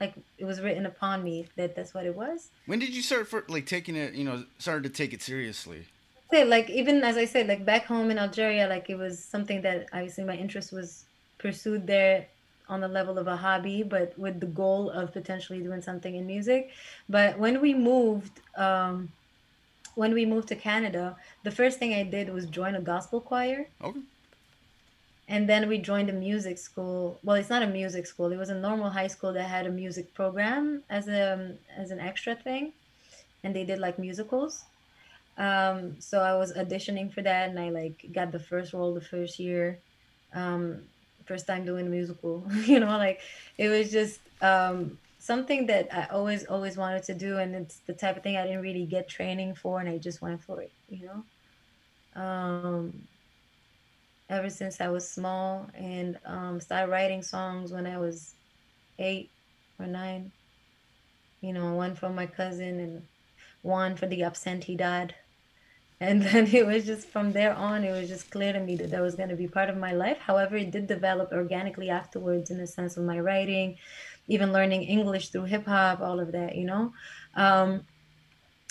like 0.00 0.14
it 0.38 0.44
was 0.44 0.60
written 0.60 0.86
upon 0.86 1.22
me 1.22 1.46
that 1.56 1.76
that's 1.76 1.94
what 1.94 2.06
it 2.06 2.14
was. 2.14 2.48
When 2.66 2.78
did 2.78 2.94
you 2.94 3.02
start 3.02 3.28
for 3.28 3.44
like 3.48 3.66
taking 3.66 3.96
it? 3.96 4.14
You 4.14 4.24
know, 4.24 4.44
started 4.58 4.84
to 4.84 4.90
take 4.90 5.12
it 5.12 5.22
seriously. 5.22 5.86
Say 6.30 6.44
like 6.44 6.70
even 6.70 7.04
as 7.04 7.16
I 7.16 7.26
said, 7.26 7.46
like 7.46 7.64
back 7.64 7.84
home 7.84 8.10
in 8.10 8.18
Algeria, 8.18 8.66
like 8.66 8.90
it 8.90 8.96
was 8.96 9.22
something 9.22 9.62
that 9.62 9.86
obviously 9.92 10.24
my 10.24 10.36
interest 10.36 10.72
was 10.72 11.04
pursued 11.38 11.86
there 11.86 12.26
on 12.68 12.80
the 12.80 12.88
level 12.88 13.18
of 13.18 13.26
a 13.26 13.36
hobby, 13.36 13.82
but 13.82 14.18
with 14.18 14.40
the 14.40 14.46
goal 14.46 14.90
of 14.90 15.12
potentially 15.12 15.60
doing 15.60 15.82
something 15.82 16.14
in 16.14 16.26
music. 16.26 16.70
But 17.08 17.38
when 17.38 17.60
we 17.60 17.74
moved, 17.74 18.40
um, 18.56 19.12
when 19.94 20.14
we 20.14 20.24
moved 20.24 20.48
to 20.48 20.56
Canada, 20.56 21.16
the 21.42 21.50
first 21.50 21.78
thing 21.78 21.92
I 21.94 22.02
did 22.02 22.32
was 22.32 22.46
join 22.46 22.74
a 22.74 22.80
gospel 22.80 23.20
choir. 23.20 23.68
Okay. 23.82 24.00
And 25.28 25.48
then 25.48 25.68
we 25.68 25.78
joined 25.78 26.10
a 26.10 26.12
music 26.12 26.58
school. 26.58 27.18
Well, 27.22 27.36
it's 27.36 27.48
not 27.48 27.62
a 27.62 27.66
music 27.66 28.06
school. 28.06 28.30
It 28.32 28.36
was 28.36 28.50
a 28.50 28.54
normal 28.54 28.90
high 28.90 29.06
school 29.06 29.32
that 29.32 29.44
had 29.44 29.66
a 29.66 29.70
music 29.70 30.12
program 30.12 30.82
as 30.90 31.08
a 31.08 31.54
as 31.76 31.90
an 31.90 32.00
extra 32.00 32.34
thing, 32.34 32.72
and 33.42 33.56
they 33.56 33.64
did 33.64 33.78
like 33.78 33.98
musicals. 33.98 34.64
Um, 35.36 36.00
so 36.00 36.20
I 36.20 36.36
was 36.36 36.52
auditioning 36.52 37.12
for 37.12 37.22
that, 37.22 37.50
and 37.50 37.58
I 37.58 37.70
like 37.70 38.06
got 38.12 38.32
the 38.32 38.38
first 38.38 38.72
role 38.72 38.94
the 38.94 39.00
first 39.00 39.38
year. 39.38 39.82
Um, 40.32 40.84
first 41.26 41.46
time 41.46 41.64
doing 41.64 41.86
a 41.86 41.90
musical 41.90 42.46
you 42.64 42.80
know 42.80 42.98
like 42.98 43.20
it 43.58 43.68
was 43.68 43.90
just 43.90 44.20
um, 44.42 44.98
something 45.18 45.66
that 45.66 45.88
i 45.92 46.06
always 46.12 46.44
always 46.46 46.76
wanted 46.76 47.02
to 47.02 47.14
do 47.14 47.38
and 47.38 47.54
it's 47.54 47.78
the 47.86 47.94
type 47.94 48.16
of 48.16 48.22
thing 48.22 48.36
i 48.36 48.44
didn't 48.44 48.60
really 48.62 48.86
get 48.86 49.08
training 49.08 49.54
for 49.54 49.80
and 49.80 49.88
i 49.88 49.96
just 49.98 50.20
went 50.20 50.42
for 50.42 50.60
it 50.60 50.72
you 50.88 51.06
know 51.06 52.22
um, 52.22 53.08
ever 54.28 54.50
since 54.50 54.80
i 54.80 54.88
was 54.88 55.08
small 55.08 55.68
and 55.74 56.18
um, 56.26 56.60
started 56.60 56.90
writing 56.90 57.22
songs 57.22 57.72
when 57.72 57.86
i 57.86 57.98
was 57.98 58.34
eight 58.98 59.30
or 59.78 59.86
nine 59.86 60.30
you 61.40 61.52
know 61.52 61.74
one 61.74 61.94
for 61.94 62.10
my 62.10 62.26
cousin 62.26 62.80
and 62.80 63.02
one 63.62 63.96
for 63.96 64.06
the 64.06 64.22
absentee 64.22 64.76
dad 64.76 65.14
and 66.08 66.22
then 66.26 66.46
it 66.46 66.66
was 66.66 66.84
just 66.84 67.08
from 67.08 67.32
there 67.32 67.54
on 67.54 67.84
it 67.84 67.92
was 67.92 68.08
just 68.08 68.30
clear 68.30 68.52
to 68.52 68.60
me 68.60 68.76
that 68.76 68.90
that 68.90 69.02
was 69.02 69.14
going 69.14 69.28
to 69.28 69.36
be 69.36 69.48
part 69.48 69.68
of 69.70 69.76
my 69.76 69.92
life. 69.92 70.18
However 70.18 70.56
it 70.56 70.70
did 70.70 70.86
develop 70.86 71.32
organically 71.32 71.90
afterwards 71.90 72.50
in 72.50 72.58
the 72.58 72.66
sense 72.66 72.96
of 72.96 73.04
my 73.04 73.18
writing 73.18 73.76
even 74.26 74.52
learning 74.52 74.82
english 74.82 75.28
through 75.28 75.44
hip-hop 75.44 76.00
all 76.00 76.18
of 76.20 76.32
that 76.32 76.56
you 76.56 76.64
know? 76.64 76.92
Um, 77.34 77.82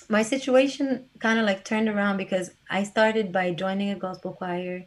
my 0.10 0.24
situation 0.24 1.06
kind 1.20 1.40
of 1.40 1.46
like 1.46 1.64
turned 1.64 1.90
around 1.90 2.18
because 2.18 2.52
i 2.70 2.84
started 2.84 3.32
by 3.32 3.52
joining 3.52 3.90
a 3.92 3.96
gospel 3.96 4.34
choir. 4.34 4.86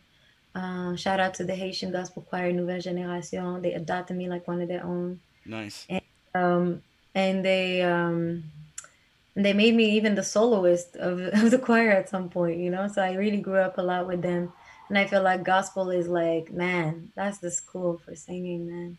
Uh, 0.54 0.96
shout 0.96 1.20
out 1.20 1.34
to 1.34 1.44
the 1.44 1.54
haitian 1.54 1.92
gospel 1.92 2.22
choir 2.22 2.50
nouvelle 2.52 2.80
generation 2.80 3.62
they 3.62 3.74
adopted 3.74 4.16
me 4.16 4.28
like 4.28 4.48
one 4.48 4.60
of 4.60 4.68
their 4.68 4.84
own. 4.84 5.20
Nice. 5.44 5.86
And, 5.88 6.02
um, 6.34 6.82
and 7.14 7.44
they 7.44 7.82
um, 7.82 8.44
and 9.36 9.44
they 9.44 9.52
made 9.52 9.74
me 9.74 9.90
even 9.90 10.14
the 10.14 10.22
soloist 10.22 10.96
of, 10.96 11.20
of 11.44 11.50
the 11.50 11.58
choir 11.58 11.90
at 11.90 12.08
some 12.08 12.28
point 12.28 12.58
you 12.58 12.70
know? 12.70 12.88
So 12.88 13.02
i 13.02 13.14
really 13.14 13.38
grew 13.38 13.58
up 13.58 13.78
a 13.78 13.82
lot 13.82 14.06
with 14.06 14.22
them. 14.22 14.52
And 14.88 14.98
i 14.98 15.06
feel 15.06 15.22
like 15.22 15.44
gospel 15.44 15.90
is 15.90 16.08
like 16.08 16.52
man 16.52 17.12
that's 17.14 17.38
the 17.38 17.50
school 17.50 17.98
for 18.04 18.14
singing 18.16 18.66
man. 18.68 18.98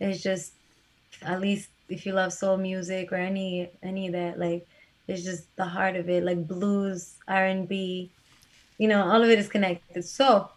It's 0.00 0.22
just 0.22 0.52
at 1.22 1.40
least 1.40 1.70
if 1.88 2.06
you 2.06 2.12
love 2.12 2.32
soul 2.32 2.56
music 2.56 3.12
or 3.12 3.16
any 3.16 3.70
any 3.82 4.06
of 4.06 4.12
that 4.12 4.38
like 4.38 4.66
it's 5.08 5.24
just 5.24 5.44
the 5.56 5.64
heart 5.64 5.96
of 5.96 6.08
it 6.08 6.22
like 6.22 6.46
blues 6.46 7.16
r&b 7.26 8.10
you 8.78 8.88
know 8.88 9.02
all 9.02 9.22
of 9.22 9.28
it 9.30 9.38
is 9.38 9.48
connected. 9.48 10.04
So 10.04 10.50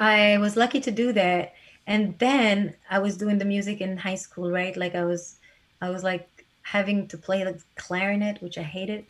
i 0.00 0.38
was 0.38 0.56
lucky 0.56 0.80
to 0.80 0.90
do 0.90 1.12
that. 1.12 1.54
And 1.86 2.18
then 2.18 2.74
i 2.90 2.98
was 2.98 3.16
doing 3.16 3.38
the 3.38 3.44
music 3.44 3.80
in 3.80 3.96
high 3.96 4.16
school 4.16 4.50
right? 4.50 4.76
Like 4.76 4.94
i 4.94 5.04
was 5.04 5.36
i 5.80 5.90
was 5.90 6.02
like 6.02 6.28
having 6.66 7.06
to 7.06 7.16
play 7.16 7.44
the 7.44 7.56
clarinet, 7.76 8.42
which 8.42 8.58
I 8.58 8.62
hated, 8.62 9.04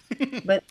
but 0.45 0.63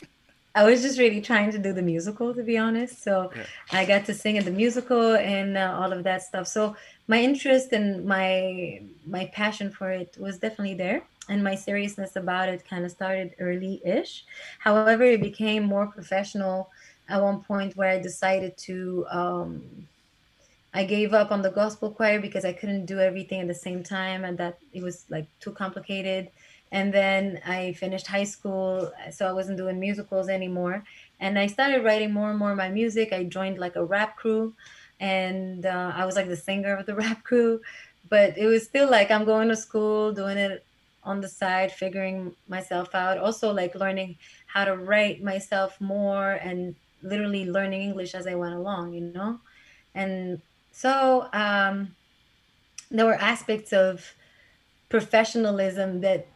I 0.53 0.63
was 0.69 0.83
just 0.83 0.99
really 0.99 1.19
trying 1.19 1.51
to 1.51 1.57
do 1.57 1.73
the 1.73 1.81
musical, 1.81 2.33
to 2.33 2.43
be 2.43 2.57
honest. 2.57 3.03
So 3.03 3.31
yeah. 3.36 3.43
I 3.79 3.86
got 3.86 4.05
to 4.05 4.13
sing 4.13 4.36
in 4.36 4.45
the 4.45 4.57
musical 4.63 5.15
and 5.15 5.57
uh, 5.57 5.79
all 5.79 5.91
of 5.91 6.03
that 6.03 6.21
stuff. 6.21 6.47
So 6.47 6.75
my 7.07 7.19
interest 7.29 7.73
and 7.73 8.05
my 8.05 8.81
my 9.15 9.25
passion 9.39 9.71
for 9.77 9.89
it 10.01 10.15
was 10.25 10.38
definitely 10.38 10.77
there, 10.86 11.01
and 11.27 11.43
my 11.43 11.55
seriousness 11.55 12.15
about 12.15 12.49
it 12.53 12.69
kind 12.71 12.86
of 12.86 12.91
started 12.91 13.27
early-ish. 13.39 14.23
However, 14.59 15.03
it 15.15 15.21
became 15.21 15.63
more 15.75 15.88
professional 15.88 16.69
at 17.09 17.21
one 17.29 17.39
point 17.41 17.75
where 17.75 17.91
I 17.97 17.99
decided 17.99 18.53
to. 18.67 18.77
Um, 19.19 19.49
I 20.81 20.83
gave 20.95 21.13
up 21.21 21.31
on 21.31 21.41
the 21.41 21.53
gospel 21.61 21.89
choir 21.97 22.19
because 22.27 22.45
I 22.51 22.53
couldn't 22.59 22.86
do 22.86 22.99
everything 22.99 23.39
at 23.41 23.49
the 23.53 23.61
same 23.67 23.81
time, 23.97 24.23
and 24.27 24.38
that 24.38 24.55
it 24.77 24.83
was 24.88 25.05
like 25.09 25.27
too 25.43 25.53
complicated 25.63 26.23
and 26.72 26.93
then 26.93 27.41
I 27.45 27.74
finished 27.74 28.07
high 28.07 28.24
school, 28.24 28.91
so 29.11 29.28
I 29.28 29.32
wasn't 29.32 29.57
doing 29.57 29.80
musicals 29.80 30.30
anymore. 30.30 30.84
And 31.20 31.39
I 31.39 31.47
started 31.47 31.84
writing 31.84 32.11
more 32.11 32.30
and 32.30 32.39
more 32.39 32.55
my 32.55 32.70
music. 32.70 33.13
I 33.13 33.24
joined 33.24 33.57
like 33.57 33.76
a 33.76 33.86
rap 33.86 34.18
crew, 34.18 34.53
and 34.99 35.66
uh, 35.66 35.93
I 35.95 36.05
was 36.05 36.16
like 36.16 36.28
the 36.28 36.36
singer 36.36 36.76
of 36.76 36.86
the 36.86 36.95
rap 37.03 37.24
crew. 37.24 37.61
But 38.09 38.38
it 38.38 38.47
was 38.47 38.63
still 38.63 38.89
like 38.89 39.11
I'm 39.11 39.26
going 39.26 39.47
to 39.49 39.55
school, 39.55 40.11
doing 40.11 40.38
it 40.38 40.66
on 41.03 41.22
the 41.22 41.30
side, 41.30 41.72
figuring 41.72 42.36
myself 42.47 42.93
out. 42.95 43.18
Also, 43.18 43.53
like 43.53 43.76
learning 43.76 44.18
how 44.47 44.66
to 44.66 44.76
write 44.76 45.24
myself 45.24 45.80
more 45.80 46.34
and 46.34 46.76
literally 47.03 47.45
learning 47.45 47.82
English 47.82 48.16
as 48.16 48.28
I 48.28 48.36
went 48.36 48.55
along, 48.55 48.93
you 48.93 49.01
know? 49.01 49.39
And 49.93 50.41
so 50.72 51.30
um, 51.32 51.95
there 52.89 53.05
were 53.05 53.16
aspects 53.16 53.72
of 53.72 54.13
professionalism 54.89 56.01
that 56.01 56.28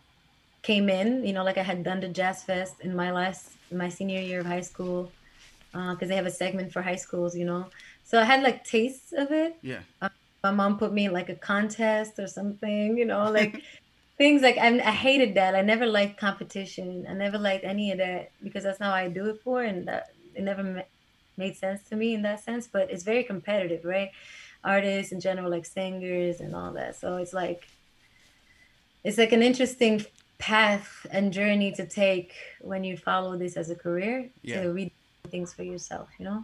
came 0.62 0.90
in, 0.90 1.26
you 1.26 1.34
know, 1.34 1.44
like 1.44 1.58
I 1.58 1.64
had 1.64 1.84
done 1.84 2.00
the 2.00 2.10
Jazz 2.10 2.44
Fest 2.44 2.76
in 2.82 2.96
my 2.96 3.12
last, 3.12 3.52
my 3.72 3.90
senior 3.90 4.22
year 4.22 4.42
of 4.42 4.46
high 4.46 4.62
school, 4.62 5.12
because 5.72 6.04
uh, 6.04 6.06
they 6.08 6.16
have 6.16 6.26
a 6.26 6.32
segment 6.32 6.72
for 6.72 6.82
high 6.82 6.96
schools, 6.96 7.36
you 7.36 7.46
know. 7.46 7.68
So 8.04 8.20
I 8.20 8.24
had 8.24 8.44
like 8.44 8.64
tastes 8.64 9.14
of 9.14 9.32
it. 9.32 9.58
Yeah. 9.62 9.82
Uh, 10.02 10.10
my 10.44 10.52
mom 10.52 10.78
put 10.78 10.94
me 10.94 11.06
in 11.06 11.12
like 11.12 11.30
a 11.30 11.36
contest 11.36 12.18
or 12.18 12.28
something, 12.28 12.98
you 12.98 13.06
know, 13.06 13.32
like 13.40 13.62
things 14.18 14.42
like 14.42 14.58
I, 14.58 14.68
I 14.80 14.92
hated 14.92 15.36
that. 15.36 15.56
I 15.56 15.62
never 15.62 15.86
liked 15.86 16.20
competition. 16.20 17.06
I 17.10 17.14
never 17.14 17.38
liked 17.38 17.64
any 17.64 17.92
of 17.92 18.00
that 18.00 18.32
because 18.44 18.64
that's 18.64 18.80
not 18.80 18.92
what 18.92 18.98
I 18.98 19.10
do 19.10 19.28
it 19.28 19.42
for, 19.44 19.64
and 19.64 19.88
that 19.88 20.08
it 20.36 20.44
never 20.44 20.64
ma- 20.64 20.82
made 21.38 21.56
sense 21.56 21.84
to 21.90 21.96
me 21.96 22.14
in 22.14 22.22
that 22.24 22.44
sense. 22.44 22.68
But 22.68 22.90
it's 22.92 23.04
very 23.04 23.24
competitive, 23.24 23.86
right? 23.86 24.10
Artists 24.64 25.12
in 25.12 25.22
general, 25.22 25.50
like 25.50 25.66
singers 25.66 26.42
and 26.42 26.54
all 26.56 26.74
that. 26.74 26.96
So 26.96 27.18
it's 27.18 27.34
like 27.34 27.66
it's 29.04 29.18
like 29.18 29.32
an 29.32 29.42
interesting 29.42 30.06
path 30.40 31.06
and 31.12 31.32
journey 31.32 31.72
to 31.72 31.86
take 31.86 32.34
when 32.62 32.84
you 32.84 32.98
follow 32.98 33.38
this 33.38 33.56
as 33.58 33.70
a 33.70 33.76
career 33.76 34.30
yeah. 34.42 34.62
to 34.62 34.72
read 34.72 34.92
things 35.30 35.54
for 35.54 35.64
yourself 35.64 36.08
you 36.18 36.26
know 36.26 36.44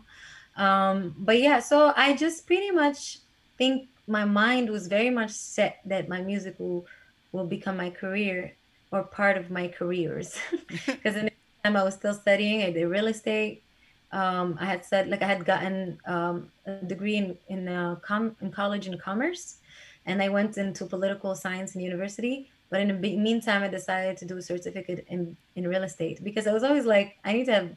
um 0.58 1.16
but 1.18 1.39
yeah 1.39 1.60
so 1.60 1.93
i 1.96 2.16
just 2.16 2.46
pretty 2.46 2.72
much 2.72 3.20
think 3.58 3.88
my 4.08 4.24
mind 4.24 4.70
was 4.70 4.88
very 4.88 5.10
much 5.10 5.32
set 5.32 5.80
that 5.86 6.08
my 6.08 6.22
music 6.22 6.56
will 6.60 6.86
will 7.32 7.48
become 7.48 7.78
my 7.78 7.89
career 7.89 8.54
or 8.91 9.02
part 9.02 9.38
of 9.38 9.50
my 9.50 9.68
careers 9.68 10.38
because 10.86 11.16
in 11.16 11.26
the 11.26 11.32
time 11.64 11.76
i 11.76 11.84
was 11.84 11.96
still 11.96 12.14
studying 12.14 12.62
i 12.62 12.70
did 12.70 12.86
real 12.86 13.08
estate 13.08 13.64
um, 14.12 14.58
I 14.62 14.66
had 14.66 14.86
said 14.86 15.10
like 15.10 15.22
I 15.22 15.28
had 15.28 15.46
gotten 15.46 16.00
um, 16.06 16.52
a 16.66 16.76
degree 16.76 17.18
in 17.18 17.38
in, 17.50 17.68
uh, 17.68 17.96
com- 17.96 18.36
in 18.41 18.50
college 18.52 18.88
in 18.88 18.98
commerce, 18.98 19.58
and 20.06 20.22
I 20.22 20.30
went 20.30 20.58
into 20.58 20.86
political 20.86 21.36
science 21.36 21.76
in 21.76 21.82
university. 21.82 22.50
But 22.70 22.82
in 22.82 22.88
the 22.88 23.18
meantime, 23.18 23.63
I 23.63 23.68
decided 23.68 24.18
to 24.18 24.26
do 24.26 24.38
a 24.38 24.41
certificate 24.41 25.05
in, 25.07 25.38
in 25.55 25.68
real 25.68 25.84
estate 25.84 26.24
because 26.24 26.47
I 26.47 26.53
was 26.53 26.63
always 26.63 26.86
like, 26.86 27.18
I 27.24 27.34
need 27.34 27.45
to 27.45 27.53
have 27.53 27.70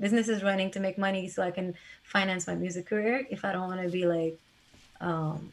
businesses 0.00 0.42
running 0.42 0.70
to 0.72 0.80
make 0.80 0.98
money 0.98 1.28
so 1.28 1.42
I 1.42 1.50
can 1.50 1.74
finance 2.02 2.46
my 2.46 2.54
music 2.54 2.86
career 2.86 3.26
if 3.30 3.44
I 3.44 3.52
don't 3.52 3.68
want 3.68 3.82
to 3.82 3.88
be 3.88 4.04
like, 4.06 4.36
um, 5.00 5.52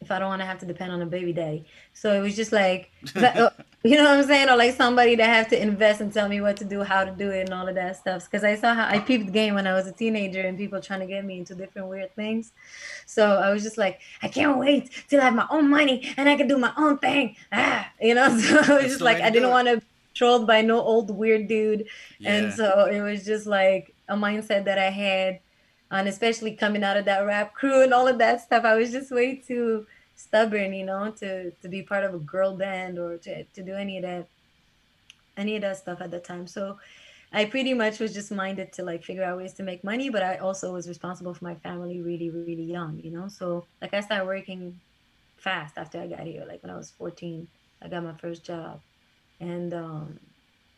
if 0.00 0.10
I 0.10 0.18
don't 0.18 0.28
want 0.28 0.40
to 0.40 0.46
have 0.46 0.58
to 0.60 0.66
depend 0.66 0.90
on 0.92 1.02
a 1.02 1.06
baby 1.06 1.32
daddy. 1.32 1.64
So 1.94 2.12
it 2.12 2.20
was 2.20 2.34
just 2.34 2.50
like, 2.50 2.90
uh, 3.14 3.50
you 3.84 3.96
know 3.96 4.04
what 4.04 4.18
I'm 4.18 4.24
saying? 4.24 4.48
Or 4.48 4.56
like 4.56 4.76
somebody 4.76 5.16
that 5.16 5.26
have 5.26 5.48
to 5.48 5.60
invest 5.60 6.00
and 6.00 6.12
tell 6.12 6.28
me 6.28 6.40
what 6.40 6.56
to 6.58 6.64
do, 6.64 6.82
how 6.82 7.04
to 7.04 7.10
do 7.10 7.30
it, 7.30 7.42
and 7.42 7.54
all 7.54 7.66
of 7.66 7.74
that 7.74 7.96
stuff. 7.96 8.30
Because 8.30 8.44
I 8.44 8.54
saw 8.54 8.74
how 8.74 8.86
I 8.86 9.00
peeped 9.00 9.32
game 9.32 9.54
when 9.54 9.66
I 9.66 9.74
was 9.74 9.86
a 9.86 9.92
teenager 9.92 10.40
and 10.40 10.56
people 10.56 10.80
trying 10.80 11.00
to 11.00 11.06
get 11.06 11.24
me 11.24 11.38
into 11.38 11.54
different 11.54 11.88
weird 11.88 12.14
things. 12.14 12.52
So 13.06 13.38
I 13.38 13.50
was 13.50 13.62
just 13.62 13.78
like, 13.78 14.00
I 14.22 14.28
can't 14.28 14.58
wait 14.58 14.90
till 15.08 15.20
I 15.20 15.24
have 15.24 15.34
my 15.34 15.46
own 15.50 15.68
money 15.68 16.12
and 16.16 16.28
I 16.28 16.36
can 16.36 16.46
do 16.46 16.58
my 16.58 16.72
own 16.76 16.98
thing. 16.98 17.36
Ah, 17.52 17.90
you 18.00 18.14
know. 18.14 18.28
So 18.42 18.58
I 18.58 18.82
was 18.82 18.84
just 18.84 19.00
like, 19.00 19.20
I 19.20 19.30
didn't 19.30 19.50
want 19.50 19.68
to 19.68 19.76
be 19.78 19.86
trolled 20.14 20.46
by 20.46 20.62
no 20.62 20.80
old 20.80 21.10
weird 21.10 21.48
dude, 21.48 21.86
yeah. 22.18 22.34
and 22.34 22.52
so 22.52 22.84
it 22.84 23.00
was 23.00 23.24
just 23.24 23.46
like 23.46 23.94
a 24.08 24.14
mindset 24.14 24.64
that 24.64 24.78
I 24.78 24.90
had 24.90 25.40
and 25.92 26.08
especially 26.08 26.52
coming 26.52 26.82
out 26.82 26.96
of 26.96 27.04
that 27.04 27.20
rap 27.20 27.54
crew 27.54 27.82
and 27.82 27.92
all 27.92 28.08
of 28.08 28.18
that 28.18 28.40
stuff, 28.40 28.64
I 28.64 28.74
was 28.74 28.90
just 28.90 29.10
way 29.10 29.36
too 29.36 29.86
stubborn, 30.16 30.72
you 30.72 30.84
know, 30.84 31.10
to 31.18 31.50
to 31.52 31.68
be 31.68 31.82
part 31.82 32.04
of 32.04 32.14
a 32.14 32.18
girl 32.18 32.56
band 32.56 32.98
or 32.98 33.16
to, 33.18 33.44
to 33.44 33.62
do 33.62 33.74
any 33.74 33.98
of 33.98 34.02
that 34.02 34.28
any 35.36 35.56
of 35.56 35.62
that 35.62 35.78
stuff 35.78 36.00
at 36.00 36.10
the 36.10 36.20
time. 36.20 36.46
So 36.46 36.78
I 37.32 37.46
pretty 37.46 37.74
much 37.74 37.98
was 37.98 38.12
just 38.12 38.30
minded 38.30 38.72
to 38.74 38.84
like 38.84 39.04
figure 39.04 39.24
out 39.24 39.38
ways 39.38 39.54
to 39.54 39.62
make 39.62 39.82
money, 39.84 40.10
but 40.10 40.22
I 40.22 40.36
also 40.36 40.72
was 40.72 40.88
responsible 40.88 41.34
for 41.34 41.44
my 41.44 41.54
family 41.56 42.00
really, 42.02 42.30
really 42.30 42.64
young, 42.64 43.00
you 43.02 43.10
know. 43.10 43.28
So 43.28 43.64
like 43.80 43.94
I 43.94 44.00
started 44.00 44.26
working 44.26 44.80
fast 45.36 45.78
after 45.78 46.00
I 46.00 46.06
got 46.06 46.20
here. 46.20 46.44
Like 46.46 46.62
when 46.62 46.70
I 46.70 46.76
was 46.76 46.90
14, 46.90 47.48
I 47.82 47.88
got 47.88 48.04
my 48.04 48.14
first 48.14 48.44
job. 48.44 48.80
And 49.40 49.72
um 49.74 50.20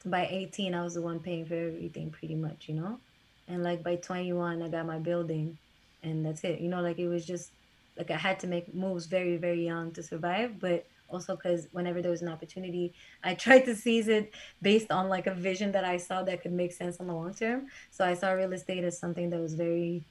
by 0.07 0.26
18 0.30 0.74
I 0.74 0.82
was 0.82 0.95
the 0.95 1.03
one 1.03 1.18
paying 1.20 1.47
for 1.47 1.55
everything 1.55 2.11
pretty 2.11 2.35
much, 2.37 2.68
you 2.68 2.74
know? 2.74 3.01
And 3.49 3.62
like 3.62 3.82
by 3.82 3.97
21 3.97 4.62
I 4.62 4.68
got 4.68 4.87
my 4.87 4.99
building 4.99 5.59
and 6.03 6.24
that's 6.24 6.45
it. 6.45 6.61
You 6.61 6.68
know, 6.68 6.82
like 6.82 6.99
it 6.99 7.09
was 7.09 7.26
just 7.26 7.51
like 7.97 8.11
I 8.11 8.16
had 8.16 8.40
to 8.40 8.47
make 8.47 8.74
moves 8.74 9.07
very, 9.07 9.36
very 9.36 9.64
young 9.64 9.92
to 9.92 10.03
survive, 10.03 10.59
but 10.59 10.86
also 11.09 11.36
because 11.36 11.68
whenever 11.72 12.03
there 12.03 12.11
was 12.11 12.22
an 12.22 12.28
opportunity, 12.28 12.92
I 13.22 13.34
tried 13.45 13.64
to 13.66 13.74
seize 13.74 14.09
it 14.09 14.32
based 14.62 14.90
on 14.90 15.09
like 15.09 15.26
a 15.26 15.34
vision 15.34 15.72
that 15.72 15.84
I 15.84 15.97
saw 15.97 16.22
that 16.24 16.42
could 16.42 16.53
make 16.53 16.72
sense 16.72 16.99
on 16.99 17.07
the 17.07 17.14
long 17.14 17.34
term. 17.34 17.68
So 17.90 18.05
I 18.05 18.14
saw 18.14 18.30
real 18.32 18.53
estate 18.53 18.84
as 18.84 18.99
something 18.99 19.30
that 19.30 19.40
was 19.40 19.55
very 19.55 20.05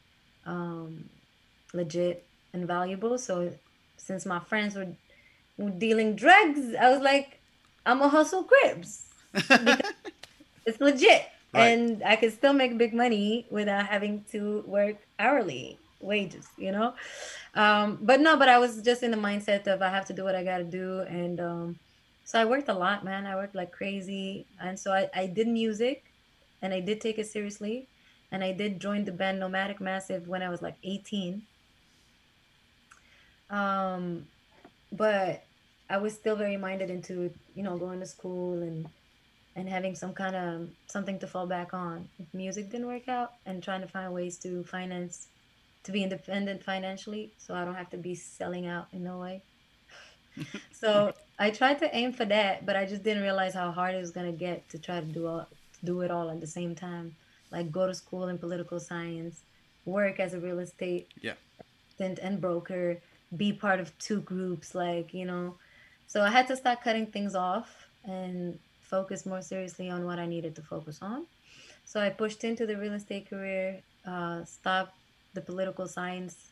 um, 0.45 1.09
legit 1.73 2.25
and 2.53 2.67
valuable. 2.67 3.17
So 3.17 3.51
since 3.97 4.25
my 4.25 4.39
friends 4.39 4.75
were, 4.75 4.87
were 5.57 5.71
dealing 5.71 6.15
drugs, 6.15 6.73
I 6.79 6.89
was 6.89 7.01
like, 7.01 7.39
I'm 7.85 8.01
a 8.01 8.07
hustle 8.07 8.43
cribs. 8.43 9.05
it's 10.65 10.79
legit. 10.79 11.25
Right. 11.53 11.67
And 11.67 12.01
I 12.03 12.15
could 12.15 12.33
still 12.33 12.53
make 12.53 12.77
big 12.77 12.93
money 12.93 13.45
without 13.51 13.85
having 13.85 14.25
to 14.31 14.63
work 14.65 14.97
hourly 15.19 15.77
wages, 16.03 16.47
you 16.57 16.71
know? 16.71 16.93
Um, 17.55 17.99
but 18.01 18.19
no, 18.19 18.37
but 18.37 18.49
I 18.49 18.57
was 18.57 18.81
just 18.81 19.03
in 19.03 19.11
the 19.11 19.17
mindset 19.17 19.67
of 19.67 19.81
I 19.81 19.89
have 19.89 20.05
to 20.05 20.13
do 20.13 20.23
what 20.23 20.35
I 20.35 20.43
got 20.43 20.57
to 20.59 20.63
do. 20.63 20.99
And 21.01 21.39
um, 21.39 21.79
so 22.25 22.39
I 22.39 22.45
worked 22.45 22.69
a 22.69 22.73
lot, 22.73 23.03
man. 23.03 23.25
I 23.25 23.35
worked 23.35 23.55
like 23.55 23.71
crazy. 23.71 24.45
And 24.61 24.79
so 24.79 24.91
I, 24.91 25.09
I 25.13 25.27
did 25.27 25.47
music 25.47 26.03
and 26.61 26.73
I 26.73 26.79
did 26.79 27.01
take 27.01 27.17
it 27.17 27.27
seriously. 27.27 27.87
And 28.31 28.43
I 28.43 28.51
did 28.51 28.79
join 28.79 29.05
the 29.05 29.11
band 29.11 29.39
Nomadic 29.39 29.79
Massive 29.79 30.27
when 30.27 30.41
I 30.41 30.49
was 30.49 30.61
like 30.61 30.75
18. 30.83 31.43
Um, 33.49 34.25
but 34.91 35.43
I 35.89 35.97
was 35.97 36.13
still 36.13 36.35
very 36.35 36.57
minded 36.57 36.89
into, 36.89 37.31
you 37.53 37.61
know, 37.61 37.77
going 37.77 37.99
to 37.99 38.05
school 38.05 38.61
and 38.63 38.87
and 39.55 39.69
having 39.69 39.93
some 39.93 40.13
kind 40.13 40.35
of 40.35 40.69
something 40.87 41.19
to 41.19 41.27
fall 41.27 41.45
back 41.45 41.73
on. 41.73 42.09
If 42.17 42.33
music 42.33 42.71
didn't 42.71 42.87
work 42.87 43.07
out 43.07 43.33
and 43.45 43.61
trying 43.61 43.81
to 43.81 43.87
find 43.87 44.11
ways 44.11 44.37
to 44.39 44.63
finance 44.63 45.27
to 45.83 45.91
be 45.91 46.03
independent 46.03 46.63
financially 46.63 47.33
so 47.37 47.53
I 47.53 47.65
don't 47.65 47.75
have 47.75 47.89
to 47.91 47.97
be 47.97 48.15
selling 48.15 48.67
out 48.67 48.87
in 48.93 49.03
no 49.03 49.19
way. 49.19 49.41
so 50.71 51.13
I 51.37 51.49
tried 51.51 51.79
to 51.79 51.95
aim 51.95 52.13
for 52.13 52.25
that, 52.25 52.65
but 52.65 52.75
I 52.75 52.85
just 52.85 53.03
didn't 53.03 53.23
realize 53.23 53.53
how 53.53 53.71
hard 53.71 53.95
it 53.95 53.99
was 53.99 54.11
gonna 54.11 54.31
get 54.31 54.67
to 54.69 54.79
try 54.79 54.99
to 54.99 55.05
do 55.05 55.27
all 55.27 55.47
do 55.83 56.01
it 56.01 56.11
all 56.11 56.29
at 56.29 56.39
the 56.39 56.47
same 56.47 56.75
time. 56.75 57.15
Like 57.51 57.71
go 57.71 57.85
to 57.87 57.93
school 57.93 58.27
in 58.29 58.37
political 58.37 58.79
science, 58.79 59.43
work 59.85 60.19
as 60.19 60.33
a 60.33 60.39
real 60.39 60.59
estate 60.59 61.11
yeah. 61.21 61.33
and, 61.99 62.17
and 62.19 62.39
broker, 62.39 62.99
be 63.35 63.51
part 63.51 63.79
of 63.79 63.97
two 63.99 64.21
groups, 64.21 64.75
like, 64.75 65.13
you 65.13 65.25
know. 65.25 65.55
So 66.07 66.21
I 66.21 66.29
had 66.29 66.47
to 66.47 66.55
start 66.55 66.81
cutting 66.83 67.07
things 67.07 67.35
off 67.35 67.87
and 68.05 68.57
focus 68.81 69.25
more 69.25 69.41
seriously 69.41 69.89
on 69.89 70.05
what 70.05 70.19
I 70.19 70.25
needed 70.25 70.55
to 70.55 70.61
focus 70.61 70.99
on. 71.01 71.25
So 71.85 71.99
I 71.99 72.09
pushed 72.09 72.43
into 72.43 72.65
the 72.65 72.77
real 72.77 72.93
estate 72.93 73.29
career, 73.29 73.81
uh, 74.05 74.45
stopped 74.45 74.95
the 75.33 75.41
political 75.41 75.87
science 75.87 76.51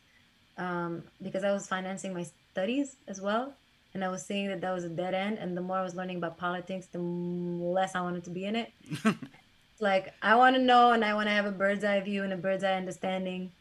um, 0.58 1.02
because 1.22 1.44
I 1.44 1.52
was 1.52 1.66
financing 1.66 2.14
my 2.14 2.26
studies 2.52 2.96
as 3.08 3.20
well. 3.20 3.54
And 3.94 4.02
I 4.02 4.08
was 4.08 4.24
seeing 4.24 4.48
that 4.48 4.60
that 4.62 4.72
was 4.72 4.84
a 4.84 4.88
dead 4.88 5.12
end. 5.14 5.38
And 5.38 5.56
the 5.56 5.60
more 5.60 5.76
I 5.76 5.82
was 5.82 5.94
learning 5.94 6.16
about 6.16 6.38
politics, 6.38 6.86
the 6.86 6.98
less 6.98 7.94
I 7.94 8.00
wanted 8.00 8.24
to 8.24 8.30
be 8.30 8.46
in 8.46 8.56
it. 8.56 8.72
like, 9.80 10.14
I 10.22 10.34
want 10.36 10.56
to 10.56 10.62
know 10.62 10.92
and 10.92 11.04
I 11.04 11.12
want 11.14 11.28
to 11.28 11.34
have 11.34 11.44
a 11.44 11.50
bird's 11.50 11.84
eye 11.84 12.00
view 12.00 12.22
and 12.22 12.32
a 12.32 12.36
bird's 12.36 12.64
eye 12.64 12.74
understanding. 12.74 13.52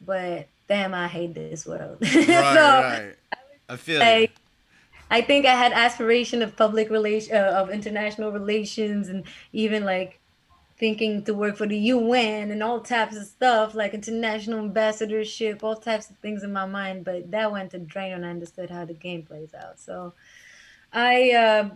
But 0.00 0.46
damn, 0.68 0.94
I 0.94 1.08
hate 1.08 1.34
this 1.34 1.66
world. 1.66 1.98
right, 2.02 2.26
so, 2.26 2.30
right. 2.30 3.14
I 3.68 3.76
feel 3.76 3.98
like, 3.98 4.32
I 5.10 5.20
think 5.20 5.46
I 5.46 5.54
had 5.54 5.72
aspiration 5.72 6.42
of 6.42 6.54
public 6.56 6.88
relation, 6.88 7.34
uh, 7.34 7.54
of 7.56 7.70
international 7.70 8.30
relations, 8.30 9.08
and 9.08 9.24
even 9.52 9.84
like 9.84 10.19
thinking 10.80 11.22
to 11.24 11.34
work 11.34 11.56
for 11.58 11.66
the 11.66 11.78
UN 11.94 12.50
and 12.50 12.62
all 12.62 12.80
types 12.80 13.14
of 13.14 13.26
stuff, 13.26 13.74
like 13.74 13.92
international 13.92 14.58
ambassadorship, 14.58 15.62
all 15.62 15.76
types 15.76 16.08
of 16.08 16.16
things 16.16 16.42
in 16.42 16.52
my 16.52 16.64
mind. 16.64 17.04
But 17.04 17.30
that 17.30 17.52
went 17.52 17.70
to 17.72 17.78
drain 17.78 18.12
when 18.12 18.24
I 18.24 18.30
understood 18.30 18.70
how 18.70 18.86
the 18.86 18.94
game 18.94 19.22
plays 19.22 19.52
out. 19.54 19.78
So 19.78 20.14
I 20.92 21.32
uh, 21.32 21.70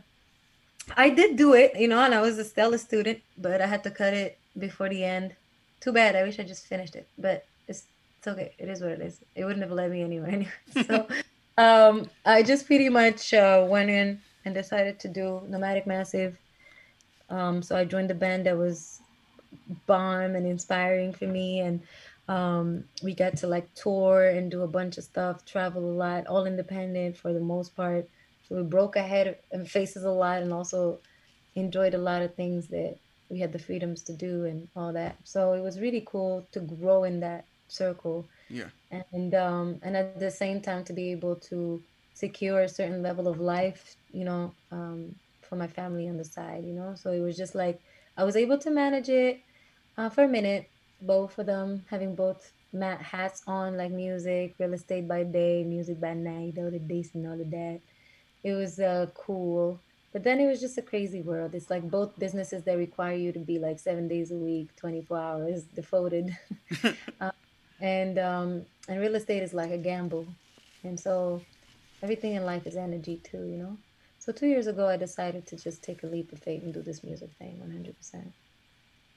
I 0.96 1.10
did 1.10 1.36
do 1.36 1.52
it, 1.52 1.78
you 1.78 1.86
know, 1.86 2.00
and 2.00 2.14
I 2.14 2.22
was 2.22 2.38
a 2.38 2.44
stellar 2.44 2.78
student, 2.78 3.20
but 3.36 3.60
I 3.60 3.66
had 3.66 3.84
to 3.84 3.90
cut 3.90 4.14
it 4.14 4.38
before 4.58 4.88
the 4.88 5.04
end. 5.04 5.36
Too 5.80 5.92
bad. 5.92 6.16
I 6.16 6.22
wish 6.22 6.40
I 6.40 6.44
just 6.44 6.66
finished 6.66 6.96
it, 6.96 7.06
but 7.18 7.44
it's 7.68 7.84
it's 8.18 8.26
okay. 8.26 8.52
It 8.58 8.68
is 8.70 8.80
what 8.80 8.92
it 8.92 9.02
is. 9.02 9.20
It 9.36 9.44
wouldn't 9.44 9.62
have 9.62 9.72
led 9.72 9.90
me 9.90 10.02
anywhere 10.02 10.30
anyway. 10.30 10.52
So 10.88 11.06
um, 11.58 12.08
I 12.24 12.42
just 12.42 12.66
pretty 12.66 12.88
much 12.88 13.34
uh, 13.34 13.66
went 13.68 13.90
in 13.90 14.20
and 14.46 14.54
decided 14.54 14.98
to 15.00 15.08
do 15.08 15.42
Nomadic 15.46 15.86
Massive 15.86 16.38
um, 17.30 17.62
so 17.62 17.76
I 17.76 17.84
joined 17.84 18.10
the 18.10 18.14
band 18.14 18.46
that 18.46 18.56
was 18.56 19.00
bomb 19.86 20.34
and 20.34 20.46
inspiring 20.46 21.12
for 21.12 21.26
me. 21.26 21.60
And 21.60 21.80
um, 22.28 22.84
we 23.02 23.14
got 23.14 23.36
to 23.38 23.46
like 23.46 23.72
tour 23.74 24.28
and 24.28 24.50
do 24.50 24.62
a 24.62 24.68
bunch 24.68 24.98
of 24.98 25.04
stuff, 25.04 25.44
travel 25.44 25.84
a 25.84 25.94
lot, 25.94 26.26
all 26.26 26.46
independent 26.46 27.16
for 27.16 27.32
the 27.32 27.40
most 27.40 27.76
part. 27.76 28.08
So 28.48 28.56
we 28.56 28.62
broke 28.62 28.96
ahead 28.96 29.38
and 29.52 29.68
faces 29.68 30.04
a 30.04 30.10
lot 30.10 30.42
and 30.42 30.52
also 30.52 30.98
enjoyed 31.54 31.94
a 31.94 31.98
lot 31.98 32.22
of 32.22 32.34
things 32.34 32.68
that 32.68 32.96
we 33.30 33.38
had 33.38 33.52
the 33.52 33.58
freedoms 33.58 34.02
to 34.02 34.12
do 34.12 34.44
and 34.44 34.68
all 34.76 34.92
that. 34.92 35.16
So 35.24 35.54
it 35.54 35.62
was 35.62 35.80
really 35.80 36.04
cool 36.06 36.46
to 36.52 36.60
grow 36.60 37.04
in 37.04 37.20
that 37.20 37.44
circle. 37.68 38.26
Yeah. 38.48 38.68
And 39.12 39.34
um, 39.34 39.80
and 39.82 39.96
at 39.96 40.20
the 40.20 40.30
same 40.30 40.60
time 40.60 40.84
to 40.84 40.92
be 40.92 41.10
able 41.10 41.36
to 41.36 41.82
secure 42.12 42.60
a 42.60 42.68
certain 42.68 43.02
level 43.02 43.26
of 43.26 43.40
life, 43.40 43.96
you 44.12 44.24
know, 44.24 44.52
um, 44.70 45.14
for 45.54 45.58
my 45.58 45.68
family 45.68 46.08
on 46.08 46.16
the 46.16 46.24
side, 46.24 46.64
you 46.66 46.72
know. 46.72 46.94
So 46.96 47.12
it 47.12 47.20
was 47.20 47.36
just 47.36 47.54
like 47.54 47.80
I 48.16 48.24
was 48.24 48.36
able 48.36 48.58
to 48.58 48.70
manage 48.70 49.08
it 49.08 49.40
uh, 49.96 50.08
for 50.08 50.24
a 50.24 50.28
minute, 50.28 50.68
both 51.00 51.38
of 51.38 51.46
them 51.46 51.84
having 51.88 52.14
both 52.16 52.52
mat 52.72 53.00
hats 53.00 53.42
on, 53.46 53.76
like 53.76 53.92
music, 53.92 54.54
real 54.58 54.74
estate 54.74 55.06
by 55.06 55.22
day, 55.22 55.62
music 55.62 56.00
by 56.00 56.14
night, 56.14 56.54
all 56.58 56.70
the 56.70 56.80
days 56.80 57.10
and 57.14 57.26
all 57.26 57.40
of 57.40 57.50
that. 57.50 57.80
It 58.42 58.52
was 58.52 58.80
uh, 58.80 59.06
cool. 59.14 59.80
But 60.12 60.24
then 60.24 60.40
it 60.40 60.46
was 60.46 60.60
just 60.60 60.78
a 60.78 60.82
crazy 60.82 61.22
world. 61.22 61.54
It's 61.54 61.70
like 61.70 61.88
both 61.88 62.18
businesses 62.18 62.62
that 62.64 62.76
require 62.76 63.16
you 63.16 63.32
to 63.32 63.38
be 63.40 63.58
like 63.58 63.78
seven 63.78 64.06
days 64.08 64.30
a 64.30 64.36
week, 64.36 64.74
24 64.76 65.18
hours 65.18 65.62
devoted. 65.74 66.36
uh, 67.20 67.30
and 67.80 68.18
um, 68.18 68.62
and 68.88 69.00
real 69.00 69.14
estate 69.14 69.42
is 69.42 69.54
like 69.54 69.70
a 69.70 69.78
gamble. 69.78 70.26
And 70.82 70.98
so 70.98 71.42
everything 72.02 72.34
in 72.34 72.44
life 72.44 72.66
is 72.66 72.76
energy 72.76 73.20
too, 73.24 73.44
you 73.46 73.58
know? 73.58 73.76
So 74.24 74.32
two 74.32 74.46
years 74.46 74.66
ago, 74.68 74.88
I 74.88 74.96
decided 74.96 75.46
to 75.48 75.56
just 75.56 75.82
take 75.82 76.02
a 76.02 76.06
leap 76.06 76.32
of 76.32 76.38
faith 76.38 76.62
and 76.62 76.72
do 76.72 76.80
this 76.80 77.04
music 77.04 77.28
thing 77.38 77.60
100%. 77.62 78.32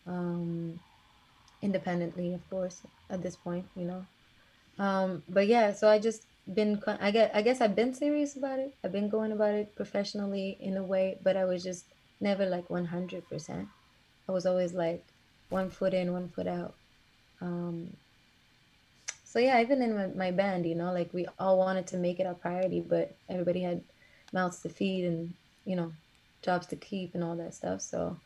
Um, 0.06 0.82
independently, 1.62 2.34
of 2.34 2.50
course, 2.50 2.82
at 3.10 3.24
this 3.24 3.38
point, 3.38 3.66
you 3.78 3.86
know. 3.86 4.06
Um, 4.78 5.24
but 5.30 5.48
yeah, 5.48 5.72
so 5.72 5.88
I 5.88 5.98
just 5.98 6.26
been, 6.54 6.84
I 7.00 7.12
guess, 7.12 7.32
I 7.34 7.42
guess 7.42 7.62
I've 7.62 7.74
been 7.74 7.94
serious 7.94 8.36
about 8.36 8.60
it. 8.60 8.76
I've 8.84 8.92
been 8.92 9.08
going 9.08 9.32
about 9.32 9.54
it 9.54 9.74
professionally 9.78 10.58
in 10.60 10.76
a 10.76 10.84
way, 10.84 11.18
but 11.24 11.38
I 11.38 11.46
was 11.46 11.64
just 11.64 11.86
never 12.20 12.46
like 12.46 12.68
100%. 12.68 13.68
I 14.28 14.32
was 14.34 14.46
always 14.46 14.74
like 14.74 15.06
one 15.48 15.70
foot 15.70 15.94
in, 15.94 16.12
one 16.12 16.28
foot 16.28 16.48
out. 16.48 16.76
Um, 17.40 17.96
so 19.24 19.40
yeah, 19.40 19.62
even 19.62 19.82
in 19.82 19.96
my, 19.96 20.08
my 20.08 20.32
band, 20.32 20.66
you 20.66 20.76
know, 20.76 20.92
like 20.92 21.14
we 21.14 21.28
all 21.40 21.58
wanted 21.58 21.88
to 21.88 21.98
make 21.98 22.20
it 22.20 22.28
our 22.28 22.34
priority, 22.34 22.82
but 22.82 23.16
everybody 23.30 23.62
had 23.62 23.82
mouths 24.34 24.60
to 24.62 24.70
feed 24.70 25.06
and 25.06 25.34
you 25.66 25.76
know 25.76 25.92
jobs 26.42 26.68
to 26.68 26.76
keep 26.76 27.14
and 27.16 27.24
all 27.24 27.36
that 27.36 27.54
stuff. 27.54 27.82
So 27.82 28.18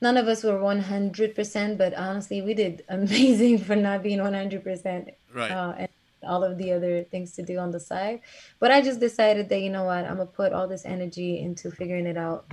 none 0.00 0.16
of 0.16 0.28
us 0.28 0.44
were 0.44 0.58
100% 0.58 1.78
but 1.78 1.94
honestly 1.94 2.42
we 2.42 2.54
did 2.54 2.84
amazing 2.88 3.58
for 3.58 3.76
not 3.76 4.02
being 4.02 4.18
100% 4.18 5.12
right. 5.32 5.50
uh, 5.50 5.74
and 5.78 5.88
all 6.26 6.42
of 6.42 6.56
the 6.56 6.72
other 6.72 7.04
things 7.04 7.32
to 7.32 7.42
do 7.42 7.58
on 7.58 7.70
the 7.70 7.80
side. 7.80 8.20
But 8.60 8.70
i 8.70 8.80
just 8.80 9.00
decided 9.00 9.48
that 9.48 9.60
you 9.60 9.70
know 9.70 9.84
what 9.84 10.04
i'm 10.04 10.16
gonna 10.16 10.26
put 10.26 10.52
all 10.52 10.68
this 10.68 10.84
energy 10.84 11.40
into 11.40 11.70
figuring 11.70 12.06
it 12.06 12.16
out 12.16 12.46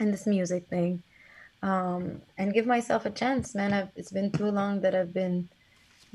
and 0.00 0.12
this 0.12 0.26
music 0.26 0.66
thing 0.68 1.02
um, 1.62 2.20
and 2.38 2.52
give 2.52 2.66
myself 2.66 3.06
a 3.06 3.10
chance 3.10 3.54
man. 3.54 3.72
I've, 3.72 3.90
it's 3.94 4.10
been 4.10 4.30
too 4.32 4.50
long 4.50 4.80
that 4.80 4.94
i've 4.94 5.14
been 5.22 5.48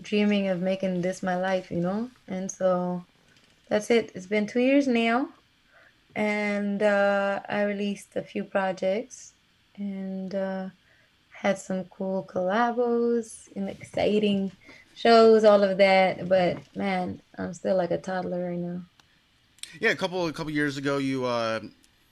dreaming 0.01 0.47
of 0.49 0.61
making 0.61 1.01
this 1.01 1.23
my 1.23 1.37
life 1.37 1.71
you 1.71 1.81
know? 1.87 2.09
And 2.27 2.51
so 2.51 3.03
that's 3.69 3.89
it. 3.89 4.11
It's 4.15 4.27
been 4.27 4.47
two 4.47 4.61
years 4.61 4.87
now 4.87 5.29
and 6.17 6.81
uh, 6.81 7.41
I 7.47 7.61
released 7.61 8.15
a 8.15 8.23
few 8.23 8.43
projects 8.43 9.33
and 9.77 10.33
uh, 10.33 10.69
had 11.29 11.59
some 11.59 11.83
cool 11.85 12.27
collabos 12.27 13.55
and 13.55 13.69
exciting 13.69 14.51
shows, 14.95 15.43
all 15.43 15.63
of 15.63 15.77
that. 15.77 16.27
But 16.27 16.57
man, 16.75 17.21
I'm 17.37 17.53
still 17.53 17.77
like 17.77 17.91
a 17.91 17.99
toddler 17.99 18.49
right 18.49 18.57
now. 18.57 18.81
Yeah, 19.79 19.91
a 19.91 19.95
couple 19.95 20.25
a 20.25 20.33
couple 20.33 20.51
years 20.51 20.77
ago, 20.77 20.97
you 20.97 21.25
uh, 21.25 21.59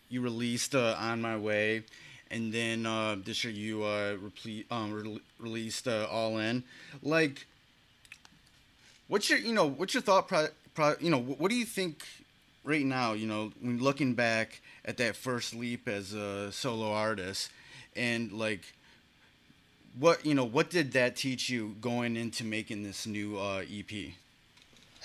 you 0.10 0.22
released 0.22 0.76
uh, 0.76 0.96
"On 1.00 1.20
My 1.20 1.36
Way," 1.36 1.82
and 2.30 2.54
then 2.54 2.86
uh, 2.86 3.16
this 3.24 3.44
year 3.44 3.54
you 3.54 3.84
uh, 3.84 4.18
um, 4.70 4.94
re- 4.94 5.22
released 5.40 5.88
uh, 5.88 6.06
"All 6.12 6.38
In." 6.38 6.64
Like, 7.02 7.48
what's 9.08 9.32
your 9.32 9.40
you 9.40 9.54
know 9.54 9.66
what's 9.66 9.96
your 9.96 10.04
thought 10.04 10.28
pro-, 10.28 10.50
pro- 10.76 10.96
you 11.00 11.10
know 11.10 11.20
what 11.20 11.50
do 11.50 11.56
you 11.56 11.66
think 11.66 12.06
right 12.66 12.86
now? 12.86 13.14
You 13.14 13.28
know, 13.28 13.52
when 13.62 13.80
looking 13.80 14.14
back 14.14 14.62
at 14.84 14.98
that 14.98 15.16
first 15.16 15.56
leap 15.56 15.88
as 15.88 16.14
a 16.14 16.52
solo 16.52 16.92
artist, 16.92 17.52
and 17.96 18.32
like 18.32 18.74
what 19.98 20.26
you 20.26 20.34
know 20.34 20.44
what 20.44 20.70
did 20.70 20.92
that 20.92 21.16
teach 21.16 21.50
you 21.50 21.76
going 21.80 22.18
into 22.18 22.44
making 22.44 22.84
this 22.84 23.08
new 23.08 23.38
uh, 23.38 23.64
ep 23.72 23.92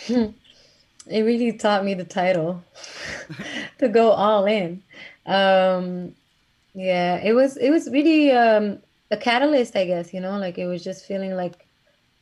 it 0.08 1.22
really 1.22 1.52
taught 1.52 1.84
me 1.84 1.94
the 1.94 2.04
title 2.04 2.62
to 3.78 3.88
go 3.88 4.11
all 4.11 4.46
in. 4.46 4.82
Um 5.26 6.14
yeah 6.74 7.16
it 7.16 7.32
was 7.32 7.56
it 7.56 7.70
was 7.70 7.88
really 7.90 8.30
um 8.30 8.78
a 9.11 9.16
catalyst 9.16 9.74
i 9.74 9.84
guess 9.84 10.14
you 10.14 10.20
know 10.20 10.38
like 10.38 10.56
it 10.56 10.66
was 10.66 10.84
just 10.84 11.04
feeling 11.04 11.34
like 11.34 11.66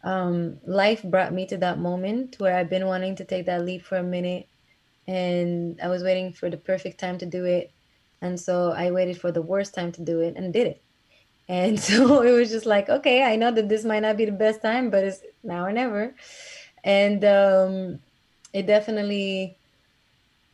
um 0.05 0.59
life 0.67 1.03
brought 1.03 1.35
me 1.35 1.45
to 1.47 1.57
that 1.59 1.79
moment 1.79 2.37
where 2.39 2.57
i've 2.57 2.71
been 2.71 2.87
wanting 2.87 3.15
to 3.15 3.25
take 3.25 3.45
that 3.47 3.65
leap 3.65 3.83
for 3.83 3.99
a 3.99 4.03
minute 4.03 4.49
and 5.09 5.81
i 5.83 5.89
was 5.89 6.05
waiting 6.05 6.33
for 6.33 6.49
the 6.49 6.57
perfect 6.57 7.01
time 7.01 7.19
to 7.19 7.27
do 7.27 7.45
it 7.45 7.73
and 8.21 8.39
so 8.39 8.71
i 8.71 8.93
waited 8.93 9.21
for 9.21 9.33
the 9.33 9.43
worst 9.43 9.75
time 9.75 9.91
to 9.91 10.03
do 10.03 10.21
it 10.21 10.37
and 10.37 10.53
did 10.53 10.69
it 10.69 10.83
and 11.49 11.81
so 11.89 12.23
it 12.23 12.33
was 12.33 12.51
just 12.51 12.67
like, 12.67 12.89
okay, 12.89 13.23
I 13.23 13.37
know 13.37 13.51
that 13.51 13.69
this 13.69 13.85
might 13.85 14.01
not 14.01 14.17
be 14.17 14.27
the 14.27 14.33
best 14.33 14.63
time, 14.63 14.91
but 14.91 15.05
it's 15.05 15.21
now 15.43 15.65
or 15.65 15.73
never. 15.73 16.15
And 16.85 17.25
um, 17.25 18.01
it 18.53 18.67
definitely, 18.67 19.57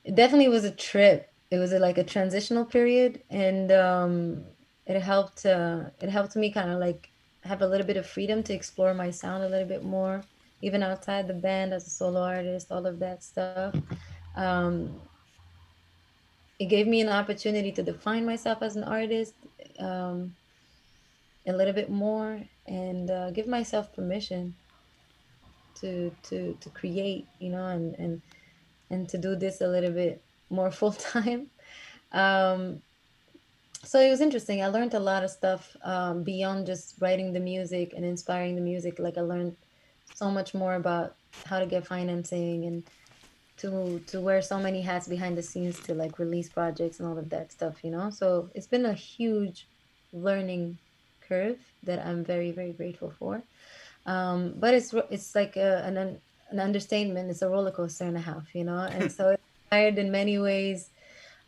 it 0.04 0.14
definitely 0.14 0.48
was 0.48 0.64
a 0.64 0.70
trip. 0.70 1.30
It 1.50 1.58
was 1.58 1.72
a, 1.72 1.78
like 1.78 1.98
a 1.98 2.04
transitional 2.04 2.64
period, 2.64 3.22
and 3.30 3.70
um, 3.70 4.44
it 4.86 5.00
helped. 5.00 5.46
Uh, 5.46 5.84
it 6.00 6.08
helped 6.08 6.34
me 6.34 6.50
kind 6.50 6.70
of 6.70 6.80
like 6.80 7.10
have 7.42 7.62
a 7.62 7.66
little 7.66 7.86
bit 7.86 7.96
of 7.96 8.06
freedom 8.06 8.42
to 8.44 8.54
explore 8.54 8.94
my 8.94 9.10
sound 9.10 9.44
a 9.44 9.48
little 9.48 9.68
bit 9.68 9.84
more, 9.84 10.22
even 10.62 10.82
outside 10.82 11.28
the 11.28 11.34
band 11.34 11.72
as 11.72 11.86
a 11.86 11.90
solo 11.90 12.22
artist, 12.22 12.72
all 12.72 12.86
of 12.86 12.98
that 12.98 13.22
stuff. 13.22 13.74
Um, 14.36 15.00
it 16.58 16.66
gave 16.66 16.86
me 16.86 17.00
an 17.00 17.08
opportunity 17.08 17.72
to 17.72 17.82
define 17.82 18.24
myself 18.24 18.62
as 18.62 18.76
an 18.76 18.84
artist. 18.84 19.34
Um, 19.78 20.34
a 21.46 21.52
little 21.52 21.74
bit 21.74 21.90
more 21.90 22.40
and 22.66 23.10
uh, 23.10 23.30
give 23.30 23.46
myself 23.46 23.92
permission 23.92 24.54
to 25.74 26.10
to 26.22 26.56
to 26.60 26.70
create 26.70 27.26
you 27.38 27.50
know 27.50 27.66
and 27.66 27.94
and 27.98 28.22
and 28.90 29.08
to 29.08 29.18
do 29.18 29.34
this 29.36 29.60
a 29.60 29.66
little 29.66 29.90
bit 29.90 30.22
more 30.50 30.70
full 30.80 30.92
time 30.92 31.48
um, 32.12 32.80
so 33.82 34.00
it 34.00 34.08
was 34.08 34.20
interesting 34.20 34.62
i 34.62 34.66
learned 34.68 34.94
a 34.94 34.98
lot 34.98 35.24
of 35.24 35.30
stuff 35.30 35.76
um, 35.82 36.22
beyond 36.22 36.66
just 36.66 36.94
writing 37.00 37.32
the 37.32 37.40
music 37.40 37.92
and 37.94 38.04
inspiring 38.04 38.54
the 38.54 38.60
music 38.62 38.98
like 38.98 39.18
i 39.18 39.20
learned 39.20 39.56
so 40.14 40.30
much 40.30 40.54
more 40.54 40.74
about 40.74 41.14
how 41.44 41.58
to 41.58 41.66
get 41.66 41.86
financing 41.86 42.64
and 42.64 42.84
to 43.56 44.00
to 44.06 44.20
wear 44.20 44.42
so 44.42 44.58
many 44.58 44.82
hats 44.82 45.06
behind 45.08 45.36
the 45.38 45.42
scenes 45.42 45.78
to 45.80 45.94
like 45.94 46.18
release 46.18 46.48
projects 46.48 46.98
and 46.98 47.08
all 47.08 47.18
of 47.18 47.30
that 47.30 47.52
stuff 47.52 47.84
you 47.84 47.90
know 47.90 48.10
so 48.10 48.48
it's 48.54 48.66
been 48.66 48.86
a 48.86 48.92
huge 48.92 49.66
learning 50.12 50.78
curve 51.28 51.58
that 51.82 52.04
I'm 52.04 52.24
very 52.24 52.50
very 52.50 52.72
grateful 52.72 53.12
for. 53.18 53.42
Um, 54.06 54.54
but 54.56 54.74
it's 54.74 54.94
it's 55.10 55.34
like 55.34 55.56
a, 55.56 55.82
an 55.84 56.20
an 56.50 56.60
understatement. 56.60 57.30
It's 57.30 57.42
a 57.42 57.48
roller 57.48 57.70
coaster 57.70 58.04
and 58.04 58.16
a 58.16 58.20
half, 58.20 58.54
you 58.54 58.64
know. 58.64 58.78
And 58.78 59.10
so 59.10 59.28
it's 59.30 59.42
inspired 59.64 59.98
in 59.98 60.10
many 60.10 60.38
ways. 60.38 60.90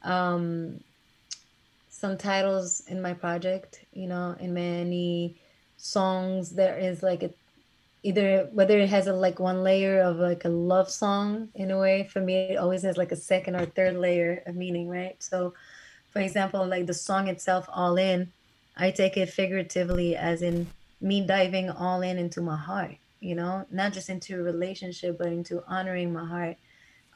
Um, 0.02 0.80
some 1.88 2.18
titles 2.18 2.82
in 2.88 3.00
my 3.00 3.14
project, 3.14 3.80
you 3.92 4.06
know, 4.06 4.36
in 4.38 4.52
many 4.52 5.36
songs 5.78 6.50
there 6.50 6.78
is 6.78 7.02
like 7.02 7.22
a 7.22 7.30
either 8.06 8.48
whether 8.52 8.78
it 8.78 8.88
has 8.88 9.06
a 9.06 9.12
like 9.12 9.38
one 9.40 9.62
layer 9.62 10.00
of 10.00 10.16
like 10.16 10.44
a 10.44 10.48
love 10.48 10.88
song 10.90 11.48
in 11.54 11.70
a 11.70 11.78
way 11.78 12.08
for 12.12 12.20
me 12.20 12.34
it 12.52 12.56
always 12.56 12.82
has 12.82 12.96
like 12.96 13.12
a 13.12 13.16
second 13.16 13.56
or 13.56 13.66
third 13.66 13.96
layer 13.96 14.42
of 14.46 14.54
meaning 14.54 14.88
right? 14.88 15.16
So 15.22 15.54
for 16.12 16.20
example 16.20 16.66
like 16.66 16.86
the 16.86 16.94
song 16.94 17.28
itself 17.28 17.68
all 17.72 17.96
in 17.96 18.30
I 18.76 18.90
take 18.90 19.16
it 19.16 19.30
figuratively 19.30 20.16
as 20.16 20.42
in 20.42 20.66
me 21.00 21.26
diving 21.26 21.70
all 21.70 22.02
in 22.02 22.18
into 22.18 22.40
my 22.40 22.56
heart, 22.56 22.96
you 23.20 23.34
know, 23.34 23.66
not 23.70 23.92
just 23.92 24.08
into 24.10 24.38
a 24.38 24.42
relationship, 24.42 25.18
but 25.18 25.28
into 25.28 25.62
honoring 25.66 26.12
my 26.12 26.26
heart, 26.26 26.56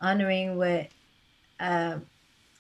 honoring 0.00 0.56
what 0.56 0.88
uh, 1.58 1.98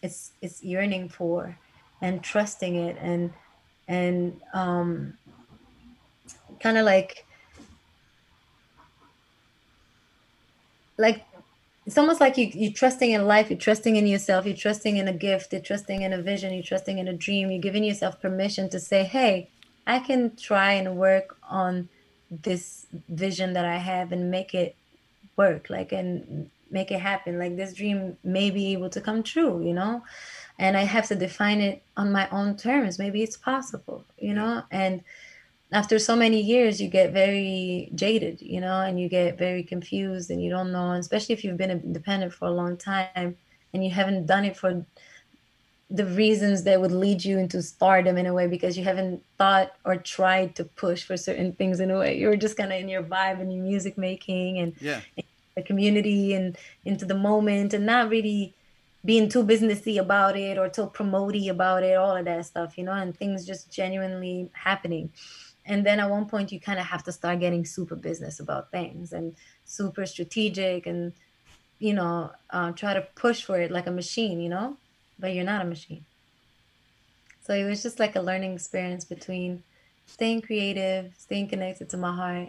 it's 0.02 0.32
it's 0.42 0.62
yearning 0.62 1.08
for, 1.08 1.56
and 2.02 2.22
trusting 2.22 2.74
it, 2.74 2.96
and 3.00 3.32
and 3.88 4.40
um, 4.52 5.14
kind 6.60 6.76
of 6.76 6.84
like 6.84 7.24
like 11.00 11.24
it's 11.86 11.98
almost 11.98 12.20
like 12.20 12.36
you, 12.36 12.50
you're 12.54 12.72
trusting 12.72 13.10
in 13.10 13.26
life, 13.26 13.50
you're 13.50 13.58
trusting 13.58 13.96
in 13.96 14.06
yourself, 14.06 14.44
you're 14.46 14.54
trusting 14.54 14.98
in 14.98 15.08
a 15.08 15.12
gift, 15.12 15.52
you're 15.52 15.62
trusting 15.62 16.02
in 16.02 16.12
a 16.12 16.22
vision, 16.22 16.52
you're 16.52 16.62
trusting 16.62 16.98
in 16.98 17.08
a 17.08 17.12
dream, 17.12 17.50
you're 17.50 17.60
giving 17.60 17.82
yourself 17.82 18.20
permission 18.20 18.68
to 18.68 18.78
say, 18.78 19.02
hey, 19.02 19.48
I 19.86 19.98
can 19.98 20.36
try 20.36 20.72
and 20.72 20.96
work 20.96 21.36
on 21.48 21.88
this 22.30 22.86
vision 23.08 23.54
that 23.54 23.64
I 23.64 23.78
have 23.78 24.12
and 24.12 24.30
make 24.30 24.54
it 24.54 24.76
work, 25.36 25.70
like, 25.70 25.90
and 25.90 26.50
make 26.70 26.92
it 26.92 27.00
happen. 27.00 27.38
Like, 27.38 27.56
this 27.56 27.72
dream 27.72 28.16
may 28.22 28.50
be 28.50 28.72
able 28.74 28.90
to 28.90 29.00
come 29.00 29.22
true, 29.22 29.60
you 29.66 29.72
know? 29.72 30.04
And 30.58 30.76
I 30.76 30.82
have 30.82 31.08
to 31.08 31.16
define 31.16 31.60
it 31.60 31.82
on 31.96 32.12
my 32.12 32.28
own 32.28 32.56
terms. 32.56 32.98
Maybe 32.98 33.22
it's 33.22 33.38
possible, 33.38 34.04
you 34.18 34.34
know? 34.34 34.62
And, 34.70 35.02
after 35.72 35.98
so 35.98 36.16
many 36.16 36.40
years 36.40 36.80
you 36.80 36.88
get 36.88 37.12
very 37.12 37.90
jaded 37.94 38.40
you 38.40 38.60
know 38.60 38.80
and 38.80 39.00
you 39.00 39.08
get 39.08 39.38
very 39.38 39.62
confused 39.62 40.30
and 40.30 40.42
you 40.42 40.50
don't 40.50 40.72
know 40.72 40.92
especially 40.92 41.32
if 41.32 41.44
you've 41.44 41.56
been 41.56 41.70
independent 41.70 42.32
for 42.32 42.46
a 42.46 42.50
long 42.50 42.76
time 42.76 43.36
and 43.72 43.84
you 43.84 43.90
haven't 43.90 44.26
done 44.26 44.44
it 44.44 44.56
for 44.56 44.84
the 45.90 46.06
reasons 46.06 46.62
that 46.62 46.80
would 46.80 46.92
lead 46.92 47.24
you 47.24 47.38
into 47.38 47.60
stardom 47.60 48.16
in 48.16 48.26
a 48.26 48.32
way 48.32 48.46
because 48.46 48.78
you 48.78 48.84
haven't 48.84 49.22
thought 49.38 49.72
or 49.84 49.96
tried 49.96 50.54
to 50.54 50.64
push 50.64 51.02
for 51.02 51.16
certain 51.16 51.52
things 51.52 51.80
in 51.80 51.90
a 51.90 51.98
way. 51.98 52.16
You're 52.16 52.36
just 52.36 52.56
kind 52.56 52.72
of 52.72 52.78
in 52.78 52.88
your 52.88 53.02
vibe 53.02 53.40
and 53.40 53.52
your 53.52 53.64
music 53.64 53.98
making 53.98 54.58
and 54.58 54.72
yeah. 54.80 55.00
the 55.56 55.62
community 55.62 56.32
and 56.32 56.56
into 56.84 57.04
the 57.04 57.14
moment 57.14 57.74
and 57.74 57.86
not 57.86 58.08
really 58.08 58.54
being 59.04 59.28
too 59.28 59.42
businessy 59.42 59.98
about 59.98 60.36
it 60.36 60.58
or 60.58 60.68
too 60.68 60.86
promoty 60.86 61.48
about 61.48 61.82
it 61.82 61.96
all 61.96 62.14
of 62.14 62.26
that 62.26 62.44
stuff 62.44 62.76
you 62.76 62.84
know 62.84 62.92
and 62.92 63.16
things 63.16 63.46
just 63.46 63.72
genuinely 63.72 64.50
happening 64.52 65.10
and 65.70 65.86
then 65.86 66.00
at 66.00 66.10
one 66.10 66.26
point 66.26 66.50
you 66.50 66.60
kind 66.60 66.80
of 66.80 66.84
have 66.84 67.04
to 67.04 67.12
start 67.12 67.38
getting 67.38 67.64
super 67.64 67.94
business 67.94 68.40
about 68.40 68.70
things 68.72 69.12
and 69.12 69.36
super 69.64 70.04
strategic 70.04 70.86
and 70.86 71.12
you 71.78 71.94
know 71.94 72.30
uh, 72.50 72.72
try 72.72 72.92
to 72.92 73.02
push 73.14 73.44
for 73.44 73.58
it 73.58 73.70
like 73.70 73.86
a 73.86 73.90
machine 73.90 74.40
you 74.40 74.48
know 74.48 74.76
but 75.18 75.32
you're 75.32 75.44
not 75.44 75.62
a 75.62 75.64
machine 75.64 76.04
so 77.40 77.54
it 77.54 77.64
was 77.64 77.82
just 77.82 77.98
like 78.00 78.16
a 78.16 78.20
learning 78.20 78.52
experience 78.52 79.04
between 79.04 79.62
staying 80.06 80.42
creative 80.42 81.12
staying 81.16 81.48
connected 81.48 81.88
to 81.88 81.96
my 81.96 82.14
heart 82.14 82.48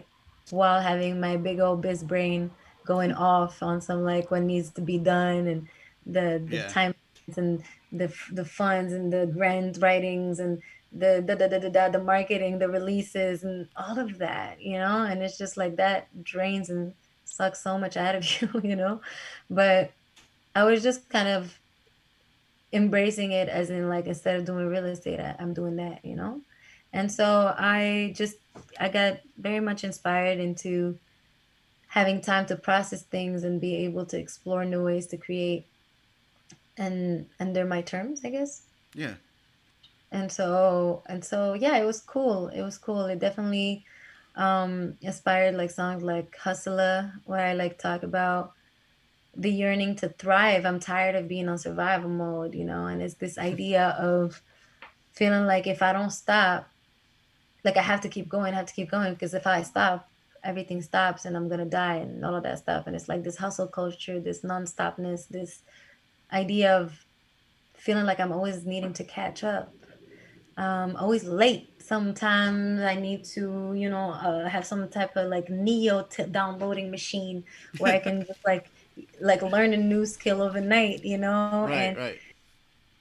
while 0.50 0.80
having 0.80 1.20
my 1.20 1.36
big 1.36 1.60
old 1.60 1.80
biz 1.80 2.02
brain 2.02 2.50
going 2.84 3.12
off 3.12 3.62
on 3.62 3.80
some 3.80 4.02
like 4.02 4.30
what 4.32 4.42
needs 4.42 4.70
to 4.70 4.80
be 4.80 4.98
done 4.98 5.46
and 5.46 5.68
the 6.06 6.42
the 6.48 6.56
yeah. 6.56 6.68
time 6.68 6.92
and 7.36 7.62
the 7.92 8.12
the 8.32 8.44
funds 8.44 8.92
and 8.92 9.12
the 9.12 9.26
grant 9.26 9.78
writings 9.80 10.40
and 10.40 10.60
the 10.92 11.24
the, 11.26 11.36
the 11.36 11.48
the 11.48 11.70
the 11.70 11.88
the 11.92 12.02
marketing, 12.02 12.58
the 12.58 12.68
releases, 12.68 13.44
and 13.44 13.68
all 13.76 13.98
of 13.98 14.18
that, 14.18 14.60
you 14.60 14.78
know. 14.78 15.02
And 15.02 15.22
it's 15.22 15.38
just 15.38 15.56
like 15.56 15.76
that 15.76 16.08
drains 16.22 16.70
and 16.70 16.94
sucks 17.24 17.62
so 17.62 17.78
much 17.78 17.96
out 17.96 18.14
of 18.14 18.24
you, 18.40 18.48
you 18.62 18.76
know. 18.76 19.00
But 19.48 19.92
I 20.54 20.64
was 20.64 20.82
just 20.82 21.08
kind 21.08 21.28
of 21.28 21.58
embracing 22.72 23.32
it 23.32 23.48
as 23.48 23.70
in 23.70 23.88
like 23.88 24.06
instead 24.06 24.36
of 24.36 24.44
doing 24.44 24.66
real 24.66 24.84
estate, 24.84 25.20
I, 25.20 25.36
I'm 25.38 25.54
doing 25.54 25.76
that, 25.76 26.04
you 26.04 26.16
know. 26.16 26.40
And 26.92 27.10
so 27.10 27.54
I 27.56 28.12
just 28.14 28.36
I 28.78 28.88
got 28.88 29.20
very 29.38 29.60
much 29.60 29.84
inspired 29.84 30.38
into 30.38 30.98
having 31.88 32.20
time 32.20 32.46
to 32.46 32.56
process 32.56 33.02
things 33.02 33.44
and 33.44 33.60
be 33.60 33.76
able 33.76 34.06
to 34.06 34.18
explore 34.18 34.64
new 34.64 34.84
ways 34.84 35.06
to 35.06 35.16
create 35.16 35.66
and 36.78 37.26
under 37.38 37.66
my 37.66 37.82
terms, 37.82 38.22
I 38.24 38.30
guess. 38.30 38.62
Yeah 38.94 39.14
and 40.12 40.30
so 40.30 41.02
and 41.06 41.24
so 41.24 41.54
yeah 41.54 41.76
it 41.78 41.84
was 41.84 42.00
cool. 42.00 42.48
It 42.48 42.62
was 42.62 42.78
cool. 42.78 43.06
It 43.06 43.18
definitely 43.18 43.84
um 44.36 44.96
inspired 45.02 45.56
like 45.56 45.70
songs 45.70 46.02
like 46.02 46.34
hustler 46.38 47.12
where 47.26 47.44
i 47.44 47.52
like 47.52 47.78
talk 47.78 48.02
about 48.02 48.52
the 49.36 49.50
yearning 49.50 49.94
to 49.96 50.08
thrive. 50.08 50.64
I'm 50.64 50.80
tired 50.80 51.16
of 51.16 51.28
being 51.28 51.48
on 51.50 51.58
survival 51.58 52.08
mode 52.08 52.54
you 52.54 52.64
know 52.64 52.86
and 52.86 53.02
it's 53.02 53.14
this 53.14 53.36
idea 53.50 53.88
of 53.98 54.40
feeling 55.12 55.44
like 55.44 55.66
if 55.66 55.82
i 55.82 55.92
don't 55.92 56.10
stop 56.10 56.72
like 57.64 57.76
I 57.76 57.82
have 57.82 58.00
to 58.02 58.08
keep 58.08 58.28
going, 58.28 58.54
I 58.54 58.56
have 58.56 58.66
to 58.66 58.74
keep 58.74 58.90
going 58.90 59.12
because 59.12 59.34
if 59.34 59.46
I 59.46 59.62
stop, 59.62 60.08
everything 60.42 60.82
stops 60.82 61.24
and 61.24 61.36
I'm 61.36 61.48
gonna 61.48 61.64
die 61.64 61.96
and 61.96 62.24
all 62.24 62.34
of 62.34 62.42
that 62.42 62.58
stuff. 62.58 62.86
And 62.86 62.96
it's 62.96 63.08
like 63.08 63.22
this 63.22 63.36
hustle 63.36 63.68
culture, 63.68 64.20
this 64.20 64.42
non-stopness, 64.42 65.26
this 65.26 65.62
idea 66.32 66.76
of 66.76 67.04
feeling 67.74 68.04
like 68.04 68.20
I'm 68.20 68.32
always 68.32 68.64
needing 68.64 68.92
to 68.94 69.04
catch 69.04 69.44
up, 69.44 69.72
um, 70.56 70.96
always 70.96 71.24
late. 71.24 71.82
Sometimes 71.82 72.80
I 72.80 72.94
need 72.94 73.24
to, 73.36 73.74
you 73.74 73.90
know, 73.90 74.10
uh, 74.10 74.48
have 74.48 74.66
some 74.66 74.88
type 74.88 75.16
of 75.16 75.28
like 75.28 75.50
neo 75.50 76.02
t- 76.02 76.24
downloading 76.24 76.90
machine 76.90 77.44
where 77.78 77.94
I 77.94 77.98
can 77.98 78.24
just 78.24 78.40
like 78.44 78.70
like 79.20 79.42
learn 79.42 79.72
a 79.72 79.76
new 79.76 80.04
skill 80.06 80.42
overnight, 80.42 81.04
you 81.04 81.18
know. 81.18 81.66
Right, 81.66 81.74
and 81.74 81.96
right. 81.96 82.20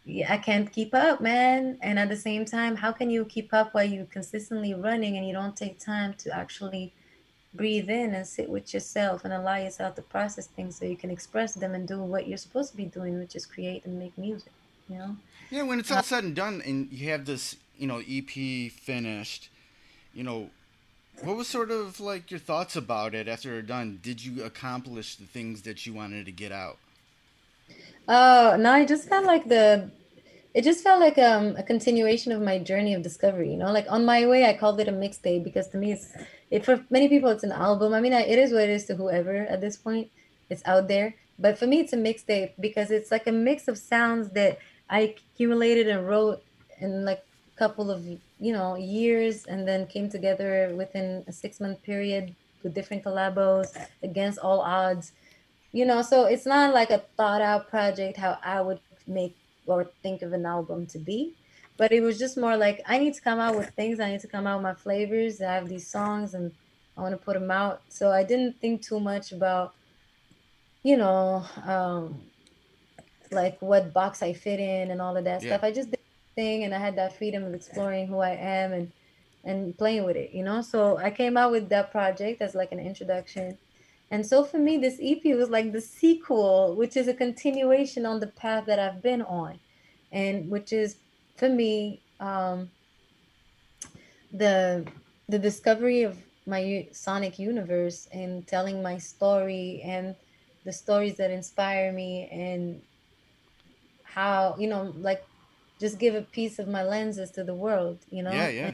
yeah, 0.06 0.34
I 0.34 0.38
can't 0.38 0.72
keep 0.72 0.93
up, 0.93 1.22
man. 1.22 1.78
And 1.82 1.99
at 1.99 2.10
the 2.10 2.16
same 2.16 2.45
time, 2.45 2.76
how 2.76 2.91
can 2.91 3.10
you 3.10 3.26
keep 3.26 3.54
up 3.54 3.74
while 3.74 3.86
you're 3.86 4.06
consistently 4.06 4.74
running 4.74 5.18
and 5.18 5.28
you 5.28 5.34
don't 5.34 5.56
take 5.56 5.80
time 5.80 6.16
to 6.20 6.36
actually 6.36 6.93
breathe 7.54 7.89
in 7.89 8.16
and 8.16 8.26
sit 8.26 8.49
with 8.49 8.74
yourself 8.74 9.26
and 9.26 9.34
allow 9.34 9.58
yourself 9.58 9.95
to 9.95 10.02
process 10.02 10.47
things 10.47 10.78
so 10.78 10.86
you 10.86 10.95
can 10.95 11.12
express 11.12 11.54
them 11.54 11.76
and 11.76 11.88
do 11.88 12.02
what 12.02 12.28
you're 12.28 12.38
supposed 12.38 12.72
to 12.72 12.78
be 12.78 12.86
doing, 12.86 13.20
which 13.20 13.36
is 13.36 13.45
create 13.45 13.86
and 13.86 13.99
make 13.99 14.18
music, 14.18 14.54
you 14.89 14.97
know? 14.97 15.18
Yeah, 15.52 15.64
when 15.64 15.80
it's 15.80 15.91
all 15.91 16.02
said 16.02 16.24
and 16.24 16.34
done, 16.34 16.62
and 16.66 16.91
you 16.91 17.10
have 17.10 17.26
this, 17.26 17.58
you 17.78 17.86
know, 17.86 18.02
EP 18.10 18.72
finished, 18.72 19.49
you 20.14 20.24
know, 20.24 20.49
what 21.24 21.36
was 21.36 21.47
sort 21.47 21.72
of 21.72 21.99
like 21.99 22.32
your 22.32 22.39
thoughts 22.39 22.78
about 22.78 23.14
it 23.14 23.28
after 23.28 23.49
you're 23.49 23.62
done? 23.62 23.99
Did 24.02 24.24
you 24.24 24.43
accomplish 24.43 25.18
the 25.18 25.26
things 25.26 25.64
that 25.64 25.86
you 25.86 25.93
wanted 25.93 26.26
to 26.26 26.32
get 26.32 26.54
out? 26.54 26.78
Oh, 28.08 28.56
no, 28.58 28.72
I 28.72 28.86
just 28.86 29.10
felt 29.10 29.26
like 29.26 29.47
the 29.49 29.91
it 30.54 30.64
just 30.64 30.84
felt 30.84 30.99
like 30.99 31.18
um, 31.18 31.56
a 31.58 31.64
continuation 31.64 32.32
of 32.32 32.41
my 32.41 32.60
journey 32.60 32.93
of 32.93 33.02
discovery, 33.02 33.52
you 33.52 33.58
know, 33.58 33.72
like 33.72 33.86
on 33.89 34.04
my 34.04 34.26
way, 34.26 34.45
I 34.45 34.54
called 34.54 34.80
it 34.82 34.88
a 34.88 34.91
mixtape 34.91 35.43
because 35.43 35.68
to 35.70 35.78
me, 35.78 35.93
it's 35.93 36.14
it 36.49 36.66
for 36.66 36.84
many 36.89 37.08
people, 37.08 37.30
it's 37.30 37.43
an 37.43 37.54
album. 37.54 37.93
I 37.93 38.02
mean, 38.02 38.14
it 38.14 38.38
is 38.39 38.52
what 38.52 38.64
it 38.64 38.70
is 38.70 38.86
to 38.86 38.95
whoever 38.95 39.36
at 39.36 39.62
this 39.62 39.78
point. 39.78 40.10
It's 40.49 40.62
out 40.66 40.88
there, 40.88 41.16
but 41.39 41.58
for 41.58 41.68
me, 41.68 41.80
it's 41.80 41.93
a 41.93 41.97
mixtape 41.97 42.52
because 42.60 42.91
it's 42.91 43.12
like 43.12 43.28
a 43.28 43.32
mix 43.32 43.68
of 43.70 43.78
sounds 43.78 44.30
that 44.32 44.60
I 44.92 45.16
accumulated 45.16 45.88
and 45.88 46.08
wrote 46.08 46.44
in 46.80 47.06
like 47.06 47.24
a 47.56 47.58
couple 47.58 47.89
of 47.89 48.06
you 48.06 48.54
know 48.54 48.76
years, 48.76 49.46
and 49.46 49.68
then 49.68 49.88
came 49.88 50.10
together 50.10 50.72
within 50.76 51.24
a 51.28 51.32
six 51.32 51.60
month 51.60 51.82
period 51.82 52.36
with 52.62 52.76
different 52.76 53.04
collabos 53.04 53.76
against 54.04 54.38
all 54.38 54.60
odds. 54.60 55.14
You 55.72 55.86
know, 55.86 56.02
so 56.02 56.26
it's 56.26 56.46
not 56.46 56.74
like 56.74 56.92
a 56.92 57.00
thought 57.16 57.42
out 57.42 57.70
project 57.70 58.18
how 58.18 58.38
I 58.44 58.60
would 58.62 58.82
make 59.08 59.36
or 59.66 59.86
think 60.04 60.22
of 60.22 60.34
an 60.34 60.46
album 60.46 60.86
to 60.88 61.00
be. 61.00 61.34
But 61.78 61.92
it 61.94 62.02
was 62.02 62.20
just 62.20 62.38
more 62.38 62.58
like 62.58 62.82
I 62.86 63.00
need 63.00 63.14
to 63.14 63.22
come 63.22 63.39
out 63.39 63.56
with 63.56 63.70
things. 63.70 64.00
I 64.00 64.12
need 64.12 64.20
to 64.22 64.28
come 64.28 64.46
out 64.46 64.58
with 64.58 64.64
my 64.64 64.74
flavors. 64.74 65.42
I 65.42 65.54
have 65.54 65.70
these 65.70 65.88
songs 65.88 66.34
and 66.34 66.52
I 66.98 67.02
want 67.02 67.14
to 67.14 67.26
put 67.26 67.34
them 67.34 67.50
out. 67.50 67.82
So 67.88 68.12
I 68.12 68.24
didn't 68.24 68.60
think 68.60 68.82
too 68.82 69.00
much 69.00 69.32
about, 69.32 69.74
you 70.84 70.98
know, 70.98 71.46
um, 71.66 72.22
like 73.32 73.61
what 73.61 73.93
box 73.93 74.21
I 74.21 74.34
fit 74.34 74.59
in 74.59 74.91
and 74.91 75.01
all 75.01 75.15
of 75.15 75.23
that 75.23 75.41
Yeah. 75.41 75.49
stuff. 75.49 75.63
I 75.63 75.71
just 75.71 75.89
did 75.89 75.99
the 75.99 76.41
thing 76.41 76.63
and 76.63 76.75
I 76.75 76.79
had 76.79 76.97
that 76.97 77.17
freedom 77.17 77.43
of 77.43 77.53
exploring 77.53 78.07
who 78.07 78.19
I 78.19 78.32
am 78.32 78.73
and 78.73 78.91
and 79.43 79.75
playing 79.75 80.03
with 80.03 80.15
it, 80.15 80.32
you 80.34 80.43
know. 80.43 80.61
So 80.61 80.97
I 80.97 81.09
came 81.09 81.36
out 81.36 81.51
with 81.51 81.69
that 81.69 81.91
project 81.91 82.43
as 82.43 82.53
like 82.53 82.71
an 82.71 82.79
introduction. 82.79 83.57
And 84.11 84.23
so 84.23 84.43
for 84.43 84.59
me, 84.59 84.77
this 84.77 84.99
EP 85.01 85.23
was 85.36 85.49
like 85.49 85.71
the 85.71 85.82
sequel, 85.82 86.75
which 86.75 86.95
is 86.95 87.07
a 87.07 87.13
continuation 87.13 88.05
on 88.05 88.19
the 88.19 88.27
path 88.27 88.65
that 88.67 88.77
I've 88.77 89.01
been 89.01 89.23
on, 89.23 89.59
and 90.11 90.51
which 90.51 90.71
is 90.73 90.97
for 91.38 91.49
me 91.49 92.03
um, 92.19 92.69
the 94.32 94.86
the 95.27 95.39
discovery 95.39 96.03
of 96.03 96.19
my 96.45 96.88
sonic 96.91 97.39
universe 97.39 98.07
and 98.11 98.45
telling 98.45 98.84
my 98.84 98.97
story 98.97 99.82
and 99.84 100.15
the 100.65 100.73
stories 100.73 101.17
that 101.17 101.32
inspire 101.32 101.91
me 101.91 102.27
and 102.32 102.82
how 104.14 104.55
you 104.59 104.68
know 104.68 104.93
like 104.99 105.24
just 105.80 105.99
give 105.99 106.14
a 106.16 106.22
piece 106.22 106.59
of 106.59 106.68
my 106.68 106.84
lenses 106.84 107.32
to 107.32 107.43
the 107.43 107.53
world 107.55 107.97
you 108.09 108.22
know 108.24 108.32
Yeah, 108.32 108.49
yeah. 108.49 108.72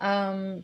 um 0.00 0.62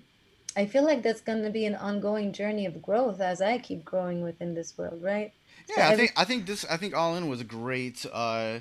i 0.57 0.65
feel 0.67 0.85
like 0.85 1.03
that's 1.03 1.21
going 1.21 1.43
to 1.43 1.51
be 1.51 1.65
an 1.67 1.75
ongoing 1.75 2.33
journey 2.33 2.67
of 2.67 2.81
growth 2.83 3.21
as 3.21 3.41
i 3.41 3.59
keep 3.59 3.85
growing 3.85 4.23
within 4.23 4.55
this 4.55 4.77
world 4.79 5.03
right 5.03 5.33
so 5.67 5.75
Yeah, 5.77 5.89
I 5.89 5.93
every 5.93 6.07
think 6.07 6.13
I 6.17 6.25
think 6.25 6.47
this 6.47 6.65
I 6.71 6.77
think 6.77 6.95
All 6.95 7.17
In 7.17 7.29
was 7.29 7.41
a 7.41 7.45
great 7.45 8.05
uh 8.13 8.59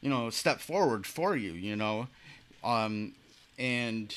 you 0.00 0.08
know 0.10 0.30
step 0.30 0.60
forward 0.60 1.06
for 1.06 1.36
you, 1.36 1.52
you 1.52 1.76
know. 1.76 2.08
Um 2.64 3.12
and 3.58 4.14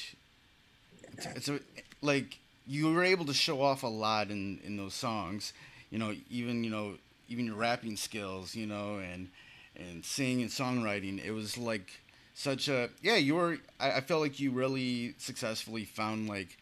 it's, 1.13 1.25
it's 1.35 1.49
a, 1.49 1.59
like 2.01 2.37
you 2.65 2.93
were 2.93 3.03
able 3.03 3.25
to 3.25 3.33
show 3.33 3.61
off 3.61 3.83
a 3.83 3.87
lot 3.87 4.29
in 4.31 4.59
in 4.63 4.77
those 4.77 4.93
songs, 4.93 5.53
you 5.91 5.97
know, 5.99 6.13
even 6.29 6.63
you 6.63 6.69
know 6.69 6.93
even 7.27 7.45
your 7.45 7.55
rapping 7.55 7.97
skills, 7.97 8.55
you 8.55 8.65
know, 8.65 8.97
and 8.99 9.27
and 9.75 10.03
singing 10.05 10.41
and 10.43 10.51
songwriting. 10.51 11.23
It 11.23 11.31
was 11.31 11.57
like 11.57 12.01
such 12.33 12.67
a 12.67 12.89
yeah, 13.01 13.15
you 13.17 13.35
were 13.35 13.59
I, 13.79 13.93
I 13.93 14.01
felt 14.01 14.21
like 14.21 14.39
you 14.39 14.51
really 14.51 15.15
successfully 15.17 15.85
found 15.85 16.27
like 16.29 16.57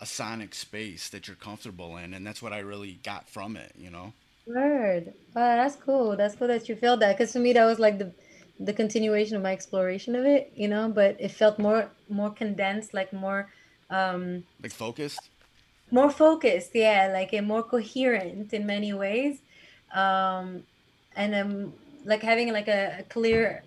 a 0.00 0.06
sonic 0.06 0.54
space 0.54 1.08
that 1.10 1.28
you're 1.28 1.36
comfortable 1.36 1.96
in 1.96 2.14
and 2.14 2.26
that's 2.26 2.42
what 2.42 2.52
I 2.52 2.60
really 2.60 3.00
got 3.04 3.28
from 3.28 3.56
it, 3.56 3.72
you 3.78 3.90
know. 3.90 4.12
word 4.46 5.12
wow 5.34 5.56
that's 5.56 5.76
cool 5.76 6.16
that's 6.16 6.34
cool 6.36 6.48
that 6.48 6.68
you 6.68 6.76
felt 6.76 7.00
that 7.00 7.16
because 7.16 7.32
for 7.32 7.38
me 7.38 7.52
that 7.52 7.64
was 7.64 7.78
like 7.78 7.98
the 7.98 8.12
the 8.60 8.72
continuation 8.72 9.36
of 9.36 9.42
my 9.42 9.52
exploration 9.52 10.16
of 10.16 10.24
it 10.24 10.50
you 10.56 10.66
know 10.66 10.88
but 10.88 11.16
it 11.20 11.30
felt 11.30 11.58
more 11.58 11.90
more 12.08 12.30
condensed 12.30 12.94
like 12.94 13.12
more 13.12 13.50
um 13.90 14.42
Like 14.62 14.72
focused. 14.72 15.30
more 15.90 16.10
focused 16.10 16.70
yeah 16.74 17.10
like 17.12 17.32
and 17.32 17.46
more 17.46 17.62
coherent 17.62 18.52
in 18.52 18.66
many 18.66 18.92
ways 18.92 19.40
um 19.94 20.62
and 21.16 21.34
um 21.34 21.72
like 22.04 22.22
having 22.22 22.52
like 22.52 22.68
a, 22.68 22.98
a 23.00 23.02
clear 23.04 23.62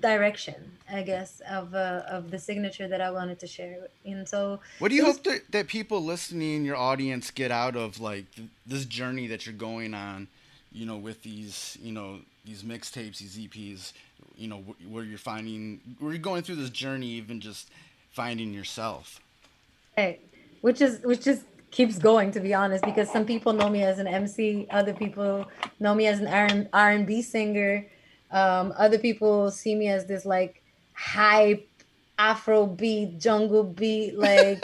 direction 0.00 0.54
i 0.90 1.02
guess 1.02 1.40
of 1.48 1.74
uh, 1.74 2.02
of 2.08 2.30
the 2.30 2.38
signature 2.38 2.88
that 2.88 3.00
i 3.00 3.10
wanted 3.10 3.38
to 3.38 3.46
share 3.46 3.76
and 4.04 4.28
so 4.28 4.58
What 4.78 4.88
do 4.88 4.94
you 4.94 5.04
hope 5.04 5.22
that, 5.24 5.50
that 5.50 5.66
people 5.68 6.02
listening, 6.02 6.64
your 6.64 6.76
audience, 6.76 7.30
get 7.30 7.50
out 7.50 7.76
of 7.76 8.00
like 8.00 8.24
th- 8.34 8.48
this 8.66 8.84
journey 8.84 9.26
that 9.28 9.46
you're 9.46 9.54
going 9.54 9.94
on? 9.94 10.28
You 10.72 10.86
know, 10.86 10.96
with 10.96 11.22
these, 11.22 11.76
you 11.82 11.92
know, 11.92 12.20
these 12.44 12.62
mixtapes, 12.62 13.18
these 13.18 13.38
EPs. 13.38 13.92
You 14.36 14.48
know, 14.48 14.64
wh- 14.66 14.92
where 14.92 15.04
you're 15.04 15.18
finding, 15.18 15.80
where 16.00 16.12
you're 16.12 16.20
going 16.30 16.42
through 16.42 16.56
this 16.56 16.70
journey, 16.70 17.08
even 17.08 17.40
just 17.40 17.68
finding 18.10 18.52
yourself. 18.54 19.20
Right. 19.96 20.18
Which 20.62 20.80
is 20.80 21.00
which 21.02 21.22
just 21.22 21.42
keeps 21.72 21.98
going 21.98 22.30
to 22.30 22.40
be 22.40 22.54
honest, 22.54 22.84
because 22.84 23.10
some 23.10 23.24
people 23.24 23.52
know 23.52 23.68
me 23.68 23.82
as 23.82 23.98
an 23.98 24.06
MC, 24.06 24.68
other 24.70 24.92
people 24.92 25.48
know 25.80 25.94
me 25.94 26.06
as 26.06 26.20
an 26.20 26.28
R 26.28 26.48
R 26.72 26.90
and 26.90 27.06
B 27.06 27.20
singer, 27.22 27.88
um, 28.30 28.72
other 28.78 28.98
people 28.98 29.50
see 29.50 29.74
me 29.74 29.88
as 29.88 30.06
this 30.06 30.24
like 30.24 30.62
hype 30.92 31.68
Afro 32.18 32.66
beat, 32.66 33.18
jungle 33.18 33.64
beat, 33.64 34.16
like 34.16 34.62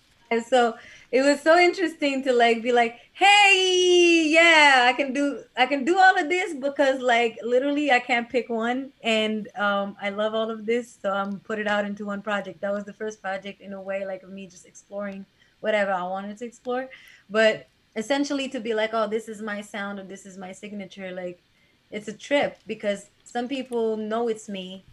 and 0.30 0.44
so 0.44 0.76
it 1.10 1.22
was 1.22 1.40
so 1.40 1.58
interesting 1.58 2.22
to 2.22 2.32
like 2.32 2.62
be 2.62 2.70
like, 2.70 3.00
hey, 3.14 4.26
yeah, 4.28 4.86
I 4.86 4.92
can 4.92 5.12
do 5.12 5.42
I 5.56 5.66
can 5.66 5.84
do 5.84 5.98
all 5.98 6.16
of 6.16 6.28
this 6.28 6.54
because 6.54 7.00
like 7.00 7.38
literally 7.42 7.90
I 7.90 7.98
can't 7.98 8.28
pick 8.28 8.48
one 8.48 8.92
and 9.02 9.48
um 9.56 9.96
I 10.00 10.10
love 10.10 10.34
all 10.34 10.50
of 10.50 10.66
this. 10.66 10.96
So 11.02 11.10
I'm 11.10 11.40
put 11.40 11.58
it 11.58 11.66
out 11.66 11.84
into 11.84 12.06
one 12.06 12.22
project. 12.22 12.60
That 12.60 12.72
was 12.72 12.84
the 12.84 12.92
first 12.92 13.20
project 13.20 13.60
in 13.60 13.72
a 13.72 13.80
way 13.80 14.06
like 14.06 14.22
of 14.22 14.30
me 14.30 14.46
just 14.46 14.66
exploring 14.66 15.26
whatever 15.60 15.92
I 15.92 16.02
wanted 16.02 16.36
to 16.38 16.44
explore. 16.44 16.88
But 17.28 17.68
essentially 17.96 18.48
to 18.48 18.60
be 18.60 18.74
like, 18.74 18.90
oh, 18.92 19.08
this 19.08 19.28
is 19.28 19.42
my 19.42 19.60
sound 19.60 19.98
or 19.98 20.04
this 20.04 20.26
is 20.26 20.36
my 20.36 20.52
signature, 20.52 21.12
like 21.12 21.42
it's 21.90 22.08
a 22.08 22.12
trip 22.12 22.58
because 22.66 23.10
some 23.24 23.48
people 23.48 23.96
know 23.96 24.28
it's 24.28 24.48
me 24.48 24.84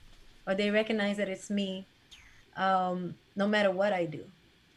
or 0.46 0.56
they 0.56 0.72
recognize 0.72 1.18
that 1.18 1.30
it's 1.30 1.50
me 1.50 1.86
um, 2.56 3.16
no 3.36 3.48
matter 3.48 3.72
what 3.72 3.94
I 3.94 4.06
do, 4.06 4.24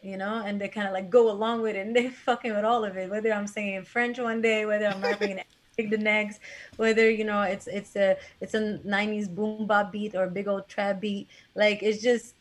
you 0.03 0.17
know, 0.17 0.43
and 0.45 0.61
they 0.61 0.69
kind 0.69 0.87
of 0.87 0.93
like 0.93 1.09
go 1.11 1.31
along 1.31 1.63
with 1.63 1.77
it 1.77 1.87
and 1.87 1.97
they're 1.97 2.11
fucking 2.27 2.55
with 2.55 2.65
all 2.65 2.85
of 2.85 2.97
it. 2.97 3.11
Whether 3.11 3.33
I'm 3.33 3.47
singing 3.47 3.83
French 3.85 4.19
one 4.19 4.43
day, 4.43 4.67
whether 4.67 4.87
I'm 4.87 5.01
rapping 5.01 5.41
in 5.79 5.91
the 5.91 5.99
next, 5.99 6.41
whether 6.77 7.11
you 7.11 7.25
know 7.25 7.43
it's 7.43 7.67
it's 7.67 7.97
a 7.97 8.17
it's 8.41 8.55
a 8.55 8.79
'90s 8.87 9.35
boom 9.35 9.67
bap 9.67 9.91
beat 9.93 10.15
or 10.15 10.27
big 10.27 10.47
old 10.47 10.69
trap 10.69 11.01
beat, 11.01 11.29
like 11.55 11.83
it's 11.83 12.03
just 12.03 12.35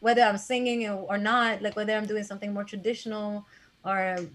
whether 0.00 0.22
I'm 0.22 0.38
singing 0.38 0.88
or 0.88 1.18
not, 1.18 1.62
like 1.62 1.76
whether 1.76 1.94
I'm 1.96 2.06
doing 2.06 2.24
something 2.24 2.52
more 2.52 2.64
traditional 2.64 3.46
or 3.84 4.30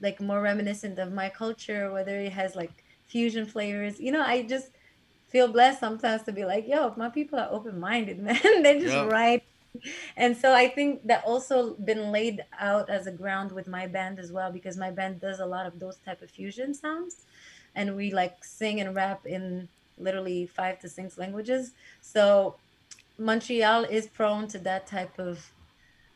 like 0.00 0.20
more 0.20 0.40
reminiscent 0.42 0.98
of 0.98 1.12
my 1.12 1.28
culture, 1.28 1.92
whether 1.92 2.18
it 2.18 2.32
has 2.32 2.54
like 2.56 2.84
fusion 3.06 3.46
flavors, 3.46 4.00
you 4.00 4.10
know, 4.12 4.22
I 4.22 4.42
just 4.42 4.72
feel 5.28 5.48
blessed 5.52 5.80
sometimes 5.80 6.22
to 6.24 6.32
be 6.32 6.44
like, 6.44 6.66
yo, 6.66 6.88
if 6.88 6.96
my 6.96 7.08
people 7.08 7.38
are 7.38 7.48
open 7.50 7.78
minded, 7.78 8.18
man, 8.20 8.62
they 8.62 8.80
just 8.80 8.98
Yeah. 8.98 9.02
write 9.02 9.44
and 10.16 10.36
so 10.36 10.54
I 10.54 10.68
think 10.68 11.06
that 11.06 11.24
also 11.24 11.74
been 11.76 12.12
laid 12.12 12.44
out 12.58 12.90
as 12.90 13.06
a 13.06 13.12
ground 13.12 13.52
with 13.52 13.66
my 13.68 13.86
band 13.86 14.18
as 14.18 14.32
well 14.32 14.52
because 14.52 14.76
my 14.76 14.90
band 14.90 15.20
does 15.20 15.40
a 15.40 15.46
lot 15.46 15.66
of 15.66 15.78
those 15.80 15.98
type 15.98 16.22
of 16.22 16.30
fusion 16.30 16.74
sounds 16.74 17.24
and 17.74 17.96
we 17.96 18.10
like 18.12 18.44
sing 18.44 18.80
and 18.80 18.94
rap 18.94 19.26
in 19.26 19.68
literally 19.96 20.46
five 20.46 20.78
to 20.80 20.88
six 20.88 21.18
languages. 21.18 21.72
So 22.00 22.60
Montreal 23.18 23.84
is 23.84 24.06
prone 24.06 24.48
to 24.48 24.58
that 24.60 24.86
type 24.86 25.18
of 25.18 25.52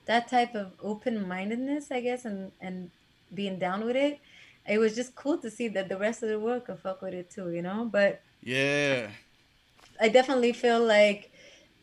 that 0.06 0.28
type 0.28 0.54
of 0.54 0.72
open-mindedness, 0.82 1.90
I 1.90 2.00
guess, 2.00 2.24
and 2.24 2.52
and 2.60 2.90
being 3.34 3.58
down 3.58 3.84
with 3.84 3.96
it, 3.96 4.20
it 4.68 4.78
was 4.78 4.94
just 4.94 5.14
cool 5.14 5.38
to 5.38 5.50
see 5.50 5.68
that 5.68 5.88
the 5.88 5.98
rest 5.98 6.22
of 6.22 6.28
the 6.28 6.38
world 6.38 6.64
could 6.64 6.78
fuck 6.78 7.02
with 7.02 7.14
it 7.14 7.30
too, 7.30 7.50
you 7.50 7.62
know. 7.62 7.88
But 7.90 8.22
Yeah. 8.42 9.10
I 10.00 10.08
definitely 10.08 10.52
feel 10.52 10.84
like 10.84 11.32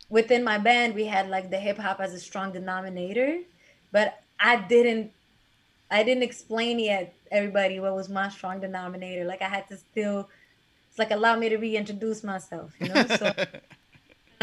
within 0.09 0.43
my 0.43 0.57
band 0.57 0.95
we 0.95 1.05
had 1.05 1.29
like 1.29 1.49
the 1.49 1.57
hip 1.57 1.77
hop 1.77 1.99
as 1.99 2.13
a 2.13 2.19
strong 2.19 2.51
denominator, 2.51 3.39
but 3.91 4.21
I 4.39 4.57
didn't 4.57 5.11
I 5.91 6.03
didn't 6.03 6.23
explain 6.23 6.79
yet 6.79 7.13
everybody 7.31 7.79
what 7.79 7.95
was 7.95 8.09
my 8.09 8.29
strong 8.29 8.59
denominator. 8.59 9.25
Like 9.25 9.41
I 9.41 9.49
had 9.49 9.67
to 9.69 9.77
still 9.77 10.29
it's 10.89 10.99
like 10.99 11.11
allow 11.11 11.35
me 11.37 11.49
to 11.49 11.57
reintroduce 11.57 12.23
myself, 12.23 12.73
you 12.79 12.87
know. 12.87 13.07
So 13.07 13.33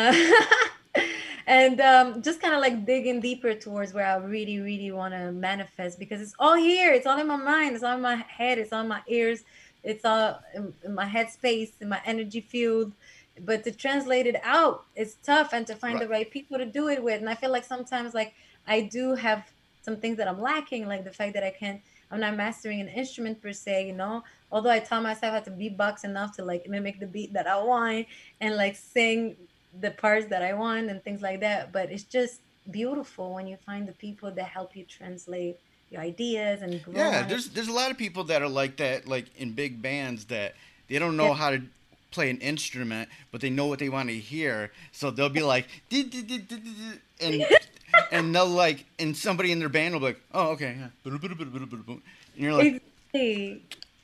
and 1.46 1.80
um, 1.80 2.22
just 2.22 2.40
kind 2.40 2.54
of 2.54 2.60
like 2.60 2.86
digging 2.86 3.20
deeper 3.20 3.54
towards 3.54 3.92
where 3.92 4.06
I 4.06 4.16
really, 4.16 4.60
really 4.60 4.92
want 4.92 5.14
to 5.14 5.32
manifest 5.32 5.98
because 5.98 6.20
it's 6.20 6.34
all 6.38 6.54
here. 6.54 6.92
It's 6.92 7.06
all 7.06 7.18
in 7.18 7.26
my 7.26 7.36
mind. 7.36 7.74
It's 7.74 7.84
all 7.84 7.96
in 7.96 8.02
my 8.02 8.16
head. 8.28 8.58
It's 8.58 8.72
on 8.72 8.88
my 8.88 9.02
ears. 9.08 9.42
It's 9.82 10.04
all 10.04 10.40
in, 10.54 10.72
in 10.84 10.94
my 10.94 11.06
head 11.06 11.30
space, 11.30 11.72
in 11.80 11.88
my 11.88 12.00
energy 12.04 12.40
field. 12.40 12.92
But 13.40 13.64
to 13.64 13.72
translate 13.72 14.26
it 14.26 14.36
out, 14.44 14.84
it's 14.94 15.14
tough, 15.22 15.52
and 15.52 15.66
to 15.66 15.74
find 15.74 15.94
right. 15.94 16.02
the 16.02 16.08
right 16.08 16.30
people 16.30 16.58
to 16.58 16.66
do 16.66 16.88
it 16.88 17.02
with. 17.02 17.20
And 17.20 17.28
I 17.28 17.34
feel 17.34 17.50
like 17.50 17.64
sometimes, 17.64 18.12
like 18.14 18.34
I 18.66 18.82
do 18.82 19.14
have 19.14 19.44
some 19.82 19.96
things 19.96 20.18
that 20.18 20.28
I'm 20.28 20.40
lacking, 20.40 20.86
like 20.86 21.04
the 21.04 21.12
fact 21.12 21.34
that 21.34 21.44
I 21.44 21.50
can't. 21.50 21.80
I'm 22.12 22.18
not 22.18 22.36
mastering 22.36 22.80
an 22.80 22.88
instrument 22.88 23.40
per 23.40 23.52
se, 23.52 23.86
you 23.86 23.92
know. 23.92 24.24
Although 24.50 24.70
I 24.70 24.80
taught 24.80 25.04
myself 25.04 25.32
how 25.32 25.40
to 25.40 25.50
beatbox 25.50 26.04
enough 26.04 26.34
to 26.36 26.44
like 26.44 26.68
mimic 26.68 26.98
the 26.98 27.06
beat 27.06 27.32
that 27.32 27.46
I 27.46 27.62
want 27.62 28.06
and 28.40 28.56
like 28.56 28.74
sing 28.74 29.36
the 29.78 29.90
parts 29.90 30.26
that 30.26 30.42
I 30.42 30.52
want 30.54 30.90
and 30.90 31.02
things 31.02 31.22
like 31.22 31.40
that. 31.40 31.72
But 31.72 31.90
it's 31.90 32.04
just 32.04 32.40
beautiful 32.70 33.34
when 33.34 33.46
you 33.46 33.56
find 33.64 33.86
the 33.88 33.92
people 33.92 34.30
that 34.32 34.44
help 34.44 34.76
you 34.76 34.84
translate 34.84 35.56
your 35.90 36.00
ideas 36.02 36.62
and 36.62 36.82
grow 36.82 36.94
Yeah, 36.94 37.18
on 37.18 37.24
it. 37.24 37.28
there's 37.28 37.48
there's 37.50 37.68
a 37.68 37.72
lot 37.72 37.90
of 37.90 37.98
people 37.98 38.24
that 38.24 38.42
are 38.42 38.48
like 38.48 38.76
that, 38.76 39.06
like 39.08 39.26
in 39.36 39.52
big 39.52 39.82
bands 39.82 40.26
that 40.26 40.54
they 40.88 40.98
don't 40.98 41.16
Yeah. 41.16 41.28
know 41.28 41.34
how 41.34 41.50
to 41.50 41.62
play 42.10 42.30
an 42.30 42.38
instrument, 42.38 43.08
but 43.30 43.40
they 43.40 43.50
know 43.50 43.66
what 43.66 43.78
they 43.78 43.88
want 43.88 44.08
to 44.08 44.16
hear. 44.18 44.72
So 44.92 45.10
they'll 45.10 45.28
be 45.28 45.42
like, 45.42 45.68
and 45.90 47.46
and 48.12 48.34
they'll 48.34 48.46
like, 48.46 48.84
and 48.98 49.16
somebody 49.16 49.52
in 49.52 49.58
their 49.58 49.68
band 49.68 49.94
will 49.94 50.00
be 50.00 50.06
like, 50.06 50.20
"Oh, 50.32 50.50
okay, 50.50 50.76
yeah," 50.78 50.88
and 51.04 52.10
you're 52.36 52.52
like. 52.52 52.82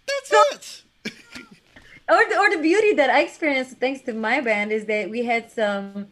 "That's 0.06 0.32
it." 0.32 0.82
Or 2.08 2.22
the, 2.28 2.38
or 2.38 2.50
the 2.50 2.62
beauty 2.62 2.92
that 2.94 3.10
I 3.10 3.22
experienced 3.22 3.78
thanks 3.78 4.02
to 4.02 4.12
my 4.12 4.40
band 4.40 4.70
is 4.70 4.84
that 4.86 5.10
we 5.10 5.24
had 5.24 5.50
some 5.50 6.08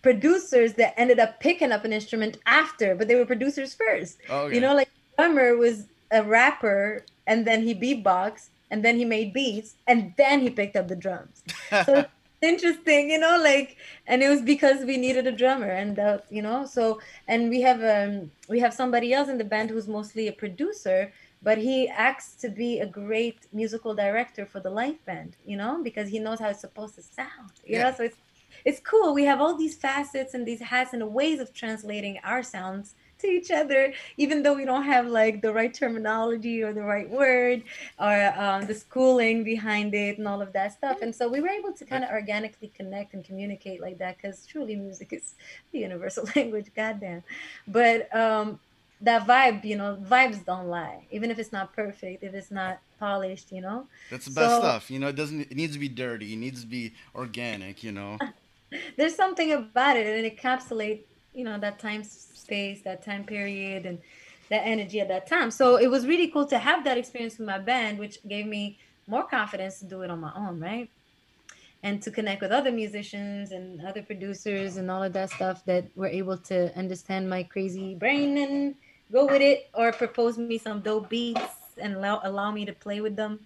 producers 0.00 0.74
that 0.74 0.98
ended 0.98 1.18
up 1.18 1.40
picking 1.40 1.72
up 1.72 1.84
an 1.84 1.92
instrument 1.92 2.38
after, 2.46 2.94
but 2.94 3.08
they 3.08 3.14
were 3.14 3.26
producers 3.26 3.74
first. 3.74 4.18
Oh, 4.28 4.42
okay. 4.42 4.54
You 4.54 4.60
know, 4.60 4.74
like 4.74 4.90
drummer 5.16 5.56
was 5.56 5.86
a 6.10 6.22
rapper 6.22 7.04
and 7.26 7.46
then 7.46 7.62
he 7.62 7.74
beatboxed 7.74 8.48
and 8.70 8.84
then 8.84 8.96
he 8.96 9.04
made 9.04 9.32
beats 9.32 9.74
and 9.86 10.14
then 10.16 10.40
he 10.40 10.50
picked 10.50 10.76
up 10.76 10.88
the 10.88 10.96
drums. 10.96 11.42
So 11.84 12.04
interesting, 12.42 13.10
you 13.10 13.18
know, 13.18 13.38
like 13.42 13.76
and 14.06 14.22
it 14.22 14.28
was 14.28 14.42
because 14.42 14.84
we 14.84 14.96
needed 14.96 15.26
a 15.26 15.32
drummer 15.32 15.70
and 15.70 15.98
uh, 15.98 16.18
you 16.30 16.42
know, 16.42 16.66
so 16.66 17.00
and 17.28 17.48
we 17.48 17.60
have 17.62 17.80
um 17.82 18.30
we 18.48 18.60
have 18.60 18.74
somebody 18.74 19.12
else 19.12 19.28
in 19.28 19.38
the 19.38 19.44
band 19.44 19.70
who's 19.70 19.88
mostly 19.88 20.28
a 20.28 20.32
producer, 20.32 21.12
but 21.44 21.58
he 21.58 21.88
acts 21.88 22.34
to 22.36 22.48
be 22.48 22.80
a 22.80 22.86
great 22.86 23.46
musical 23.52 23.94
director 23.94 24.46
for 24.46 24.60
the 24.60 24.70
live 24.70 25.04
band, 25.04 25.36
you 25.44 25.56
know, 25.56 25.82
because 25.84 26.08
he 26.08 26.18
knows 26.18 26.40
how 26.40 26.48
it's 26.48 26.60
supposed 26.60 26.94
to 26.96 27.02
sound. 27.02 27.52
You 27.64 27.76
Yeah. 27.76 27.90
know, 27.90 27.96
so 27.96 28.04
it's 28.04 28.16
it's 28.64 28.80
cool. 28.80 29.14
We 29.14 29.24
have 29.24 29.40
all 29.40 29.56
these 29.56 29.76
facets 29.76 30.32
and 30.34 30.46
these 30.46 30.60
hats 30.60 30.92
and 30.94 31.02
ways 31.12 31.40
of 31.40 31.52
translating 31.52 32.18
our 32.24 32.42
sounds 32.42 32.94
to 33.18 33.26
each 33.26 33.50
other, 33.50 33.92
even 34.16 34.42
though 34.42 34.54
we 34.54 34.64
don't 34.64 34.84
have 34.84 35.06
like 35.06 35.42
the 35.42 35.52
right 35.52 35.72
terminology 35.72 36.62
or 36.62 36.72
the 36.72 36.82
right 36.82 37.08
word 37.10 37.62
or 37.98 38.32
um, 38.38 38.66
the 38.66 38.74
schooling 38.74 39.44
behind 39.44 39.94
it 39.94 40.18
and 40.18 40.26
all 40.26 40.40
of 40.42 40.52
that 40.52 40.72
stuff. 40.72 41.02
And 41.02 41.14
so 41.14 41.28
we 41.28 41.40
were 41.40 41.48
able 41.48 41.72
to 41.72 41.84
kind 41.84 42.04
of 42.04 42.10
organically 42.10 42.68
connect 42.68 43.14
and 43.14 43.24
communicate 43.24 43.80
like 43.80 43.98
that 43.98 44.16
because 44.16 44.46
truly 44.46 44.76
music 44.76 45.12
is 45.12 45.34
the 45.72 45.80
universal 45.80 46.28
language, 46.36 46.70
goddamn. 46.74 47.22
But 47.66 48.14
um, 48.14 48.60
that 49.04 49.26
vibe, 49.26 49.64
you 49.64 49.76
know, 49.76 49.98
vibes 50.02 50.44
don't 50.44 50.68
lie, 50.68 51.06
even 51.10 51.30
if 51.30 51.38
it's 51.38 51.52
not 51.52 51.72
perfect, 51.74 52.22
if 52.22 52.34
it's 52.34 52.50
not 52.50 52.78
polished, 52.98 53.52
you 53.52 53.60
know. 53.60 53.86
That's 54.10 54.26
the 54.26 54.32
best 54.32 54.56
So 54.56 54.58
stuff. 54.60 54.90
You 54.90 54.98
know, 54.98 55.08
it 55.08 55.16
doesn't. 55.16 55.40
It 55.40 55.56
needs 55.56 55.74
to 55.74 55.78
be 55.78 55.88
dirty. 55.88 56.32
It 56.32 56.36
needs 56.36 56.60
to 56.62 56.66
be 56.66 56.94
organic. 57.14 57.82
You 57.82 57.92
know. 57.92 58.18
there's 58.96 59.14
something 59.14 59.52
about 59.52 59.96
it 59.96 60.06
and 60.06 60.26
it 60.26 60.36
encapsulates 60.36 61.02
you 61.32 61.44
know 61.44 61.58
that 61.58 61.78
time 61.78 62.02
space 62.04 62.82
that 62.82 63.04
time 63.04 63.24
period 63.24 63.86
and 63.86 63.98
that 64.50 64.62
energy 64.64 65.00
at 65.00 65.08
that 65.08 65.26
time 65.26 65.50
so 65.50 65.76
it 65.76 65.88
was 65.88 66.06
really 66.06 66.28
cool 66.28 66.46
to 66.46 66.58
have 66.58 66.84
that 66.84 66.98
experience 66.98 67.38
with 67.38 67.46
my 67.46 67.58
band 67.58 67.98
which 67.98 68.18
gave 68.28 68.46
me 68.46 68.78
more 69.06 69.24
confidence 69.24 69.78
to 69.78 69.84
do 69.84 70.02
it 70.02 70.10
on 70.10 70.20
my 70.20 70.32
own 70.36 70.60
right 70.60 70.90
and 71.82 72.02
to 72.02 72.10
connect 72.10 72.40
with 72.40 72.50
other 72.50 72.72
musicians 72.72 73.52
and 73.52 73.84
other 73.86 74.02
producers 74.02 74.76
and 74.76 74.90
all 74.90 75.02
of 75.02 75.12
that 75.12 75.30
stuff 75.30 75.64
that 75.66 75.84
were 75.94 76.06
able 76.06 76.38
to 76.38 76.76
understand 76.78 77.28
my 77.28 77.42
crazy 77.42 77.94
brain 77.94 78.38
and 78.38 78.74
go 79.12 79.26
with 79.26 79.42
it 79.42 79.70
or 79.74 79.92
propose 79.92 80.38
me 80.38 80.58
some 80.58 80.80
dope 80.80 81.08
beats 81.08 81.40
and 81.80 81.94
allow, 81.94 82.20
allow 82.24 82.50
me 82.50 82.64
to 82.64 82.72
play 82.72 83.00
with 83.00 83.16
them 83.16 83.40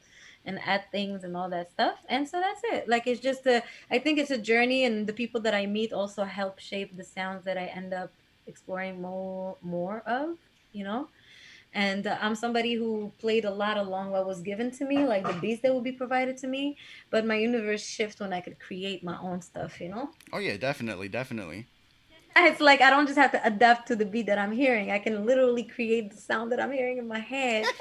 and 0.44 0.58
add 0.64 0.84
things 0.90 1.24
and 1.24 1.36
all 1.36 1.50
that 1.50 1.70
stuff. 1.70 1.98
And 2.08 2.26
so 2.26 2.40
that's 2.40 2.60
it. 2.64 2.88
Like 2.88 3.06
it's 3.06 3.20
just 3.20 3.46
a 3.46 3.62
i 3.90 3.98
think 3.98 4.18
it's 4.18 4.30
a 4.30 4.38
journey 4.38 4.84
and 4.84 5.06
the 5.06 5.12
people 5.12 5.40
that 5.42 5.54
i 5.54 5.66
meet 5.66 5.92
also 5.92 6.24
help 6.24 6.58
shape 6.58 6.96
the 6.96 7.04
sounds 7.04 7.44
that 7.44 7.58
i 7.58 7.64
end 7.64 7.92
up 7.92 8.10
exploring 8.46 9.00
more 9.00 9.56
more 9.62 10.00
of 10.06 10.36
you 10.72 10.84
know? 10.84 11.08
And 11.74 12.06
uh, 12.06 12.16
i'm 12.20 12.34
somebody 12.34 12.74
who 12.74 13.12
played 13.18 13.44
a 13.44 13.50
lot 13.50 13.76
along 13.76 14.10
what 14.10 14.26
was 14.26 14.40
given 14.40 14.70
to 14.72 14.84
me 14.84 15.04
like 15.04 15.24
the 15.26 15.34
beats 15.34 15.60
that 15.62 15.72
will 15.72 15.82
be 15.82 15.92
provided 15.92 16.36
to 16.38 16.46
me 16.46 16.76
but 17.10 17.26
my 17.26 17.36
universe 17.36 17.84
shifts 17.84 18.20
when 18.20 18.32
i 18.32 18.40
could 18.40 18.58
create 18.58 19.04
my 19.04 19.18
own 19.20 19.42
stuff 19.42 19.80
you 19.80 19.88
know? 19.88 20.10
Oh 20.32 20.38
yeah, 20.38 20.56
definitely, 20.56 21.08
definitely. 21.08 21.66
It's 22.46 22.60
like 22.60 22.80
i 22.80 22.90
don't 22.90 23.06
just 23.06 23.18
have 23.18 23.32
to 23.32 23.46
adapt 23.46 23.88
to 23.88 23.96
the 23.96 24.04
beat 24.04 24.26
that 24.26 24.38
i'm 24.38 24.52
hearing. 24.52 24.90
I 24.90 24.98
can 24.98 25.26
literally 25.26 25.62
create 25.64 26.10
the 26.10 26.16
sound 26.16 26.52
that 26.52 26.60
i'm 26.60 26.72
hearing 26.72 26.98
in 26.98 27.08
my 27.08 27.18
head 27.18 27.66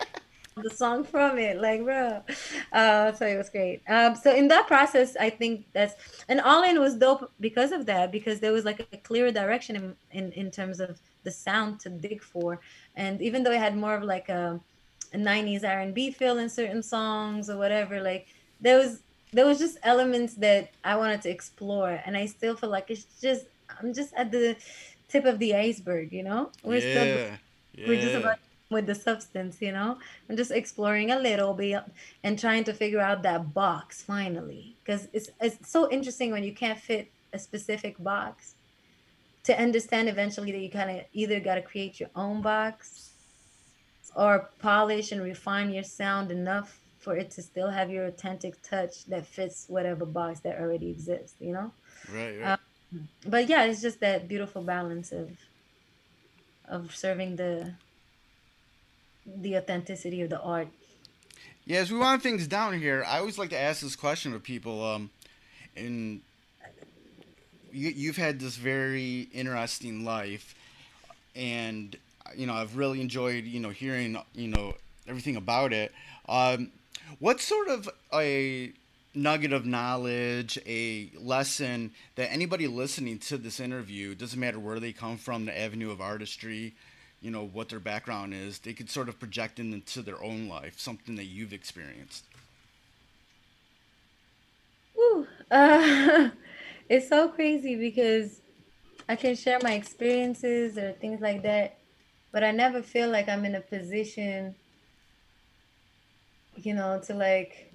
the 0.63 0.69
song 0.69 1.03
from 1.03 1.37
it 1.37 1.61
like 1.61 1.83
bro. 1.83 2.23
Uh 2.71 3.11
so 3.13 3.25
it 3.25 3.37
was 3.37 3.49
great. 3.49 3.81
Um 3.87 4.15
so 4.15 4.33
in 4.33 4.47
that 4.47 4.67
process 4.67 5.15
i 5.19 5.29
think 5.29 5.65
that's 5.73 5.95
and 6.29 6.41
all 6.41 6.63
in 6.63 6.79
was 6.79 6.95
dope 6.95 7.31
because 7.39 7.71
of 7.71 7.85
that 7.85 8.11
because 8.11 8.39
there 8.39 8.51
was 8.51 8.65
like 8.65 8.87
a 8.91 8.97
clear 8.97 9.31
direction 9.31 9.75
in 9.75 9.95
in, 10.11 10.31
in 10.33 10.51
terms 10.51 10.79
of 10.79 10.99
the 11.23 11.31
sound 11.31 11.79
to 11.81 11.89
dig 11.89 12.21
for. 12.21 12.59
And 12.95 13.21
even 13.21 13.43
though 13.43 13.51
it 13.51 13.59
had 13.59 13.77
more 13.77 13.95
of 13.95 14.03
like 14.03 14.29
a, 14.29 14.59
a 15.13 15.17
90s 15.17 15.63
r&b 15.63 16.11
feel 16.11 16.37
in 16.37 16.49
certain 16.49 16.81
songs 16.81 17.49
or 17.49 17.57
whatever 17.57 18.01
like 18.01 18.27
there 18.61 18.77
was 18.77 19.01
there 19.33 19.45
was 19.45 19.59
just 19.59 19.77
elements 19.83 20.33
that 20.35 20.71
i 20.83 20.95
wanted 20.95 21.21
to 21.21 21.29
explore. 21.29 22.01
And 22.05 22.17
i 22.17 22.25
still 22.25 22.55
feel 22.55 22.69
like 22.69 22.89
it's 22.89 23.05
just 23.21 23.45
i'm 23.81 23.93
just 23.93 24.13
at 24.15 24.31
the 24.31 24.55
tip 25.09 25.25
of 25.25 25.39
the 25.39 25.55
iceberg 25.55 26.11
you 26.11 26.23
know 26.23 26.51
we're 26.63 26.81
still 26.81 27.05
Yeah. 27.05 27.37
we're 27.87 28.01
just 28.01 28.15
about 28.15 28.39
with 28.69 28.85
the 28.85 28.95
substance, 28.95 29.61
you 29.61 29.71
know. 29.71 29.97
I'm 30.29 30.35
just 30.35 30.51
exploring 30.51 31.11
a 31.11 31.19
little 31.19 31.53
bit 31.53 31.83
and 32.23 32.37
trying 32.37 32.63
to 32.65 32.73
figure 32.73 32.99
out 32.99 33.23
that 33.23 33.53
box 33.53 34.01
finally, 34.01 34.75
because 34.83 35.07
it's 35.13 35.29
it's 35.39 35.69
so 35.69 35.89
interesting 35.89 36.31
when 36.31 36.43
you 36.43 36.53
can't 36.53 36.79
fit 36.79 37.09
a 37.33 37.39
specific 37.39 37.95
box. 38.03 38.55
To 39.45 39.57
understand 39.57 40.09
eventually 40.09 40.51
that 40.51 40.59
you 40.59 40.69
kind 40.69 40.91
of 40.99 41.05
either 41.13 41.39
got 41.39 41.55
to 41.55 41.61
create 41.61 42.01
your 42.01 42.09
own 42.17 42.41
box 42.41 43.11
or 44.13 44.49
polish 44.59 45.13
and 45.13 45.21
refine 45.23 45.69
your 45.69 45.83
sound 45.83 46.31
enough 46.31 46.81
for 46.99 47.15
it 47.15 47.31
to 47.31 47.41
still 47.41 47.69
have 47.69 47.89
your 47.89 48.07
authentic 48.07 48.61
touch 48.61 49.05
that 49.05 49.25
fits 49.25 49.65
whatever 49.69 50.05
box 50.05 50.41
that 50.41 50.59
already 50.59 50.89
exists, 50.89 51.35
you 51.39 51.53
know. 51.53 51.71
Right. 52.13 52.37
Right. 52.39 52.41
Uh, 52.41 52.57
but 53.25 53.47
yeah, 53.47 53.65
it's 53.65 53.81
just 53.81 53.99
that 53.99 54.27
beautiful 54.27 54.61
balance 54.61 55.11
of 55.11 55.31
of 56.67 56.95
serving 56.95 57.35
the 57.35 57.73
the 59.25 59.57
authenticity 59.57 60.21
of 60.21 60.29
the 60.29 60.39
art. 60.41 60.67
Yeah, 61.65 61.79
as 61.79 61.91
we 61.91 61.99
wind 61.99 62.23
things 62.23 62.47
down 62.47 62.79
here, 62.79 63.03
I 63.05 63.19
always 63.19 63.37
like 63.37 63.49
to 63.49 63.57
ask 63.57 63.81
this 63.81 63.95
question 63.95 64.31
to 64.31 64.39
people. 64.39 64.85
Um, 64.85 65.09
and 65.75 66.21
you, 67.73 67.89
you've 67.89 68.17
had 68.17 68.39
this 68.39 68.55
very 68.55 69.27
interesting 69.33 70.05
life, 70.05 70.55
and 71.35 71.95
you 72.35 72.47
know 72.47 72.53
I've 72.53 72.77
really 72.77 73.01
enjoyed 73.01 73.43
you 73.43 73.59
know 73.59 73.69
hearing 73.69 74.17
you 74.33 74.47
know 74.47 74.75
everything 75.07 75.35
about 75.35 75.73
it. 75.73 75.91
Um, 76.29 76.71
what 77.19 77.39
sort 77.41 77.67
of 77.67 77.89
a 78.13 78.71
nugget 79.17 79.51
of 79.51 79.65
knowledge, 79.65 80.59
a 80.65 81.09
lesson 81.19 81.91
that 82.15 82.31
anybody 82.31 82.67
listening 82.67 83.19
to 83.19 83.37
this 83.37 83.59
interview 83.59 84.15
doesn't 84.15 84.39
matter 84.39 84.59
where 84.59 84.79
they 84.79 84.93
come 84.93 85.17
from, 85.17 85.45
the 85.45 85.59
avenue 85.59 85.91
of 85.91 85.99
artistry, 85.99 86.75
you 87.21 87.31
know 87.31 87.45
what 87.45 87.69
their 87.69 87.79
background 87.79 88.33
is, 88.33 88.59
they 88.59 88.73
could 88.73 88.89
sort 88.89 89.09
of 89.09 89.19
project 89.19 89.59
into 89.59 90.01
their 90.01 90.21
own 90.23 90.47
life, 90.47 90.79
something 90.79 91.15
that 91.15 91.25
you've 91.25 91.53
experienced. 91.53 92.23
Woo. 94.95 95.27
Uh, 95.49 96.29
it's 96.89 97.09
so 97.09 97.27
crazy 97.29 97.75
because 97.75 98.39
I 99.09 99.15
can 99.15 99.35
share 99.35 99.59
my 99.63 99.73
experiences 99.73 100.77
or 100.77 100.91
things 100.93 101.21
like 101.21 101.43
that, 101.43 101.79
but 102.31 102.43
I 102.43 102.51
never 102.51 102.81
feel 102.81 103.09
like 103.09 103.27
I'm 103.27 103.45
in 103.45 103.55
a 103.55 103.61
position, 103.61 104.53
you 106.55 106.75
know, 106.75 107.01
to 107.07 107.13
like 107.13 107.66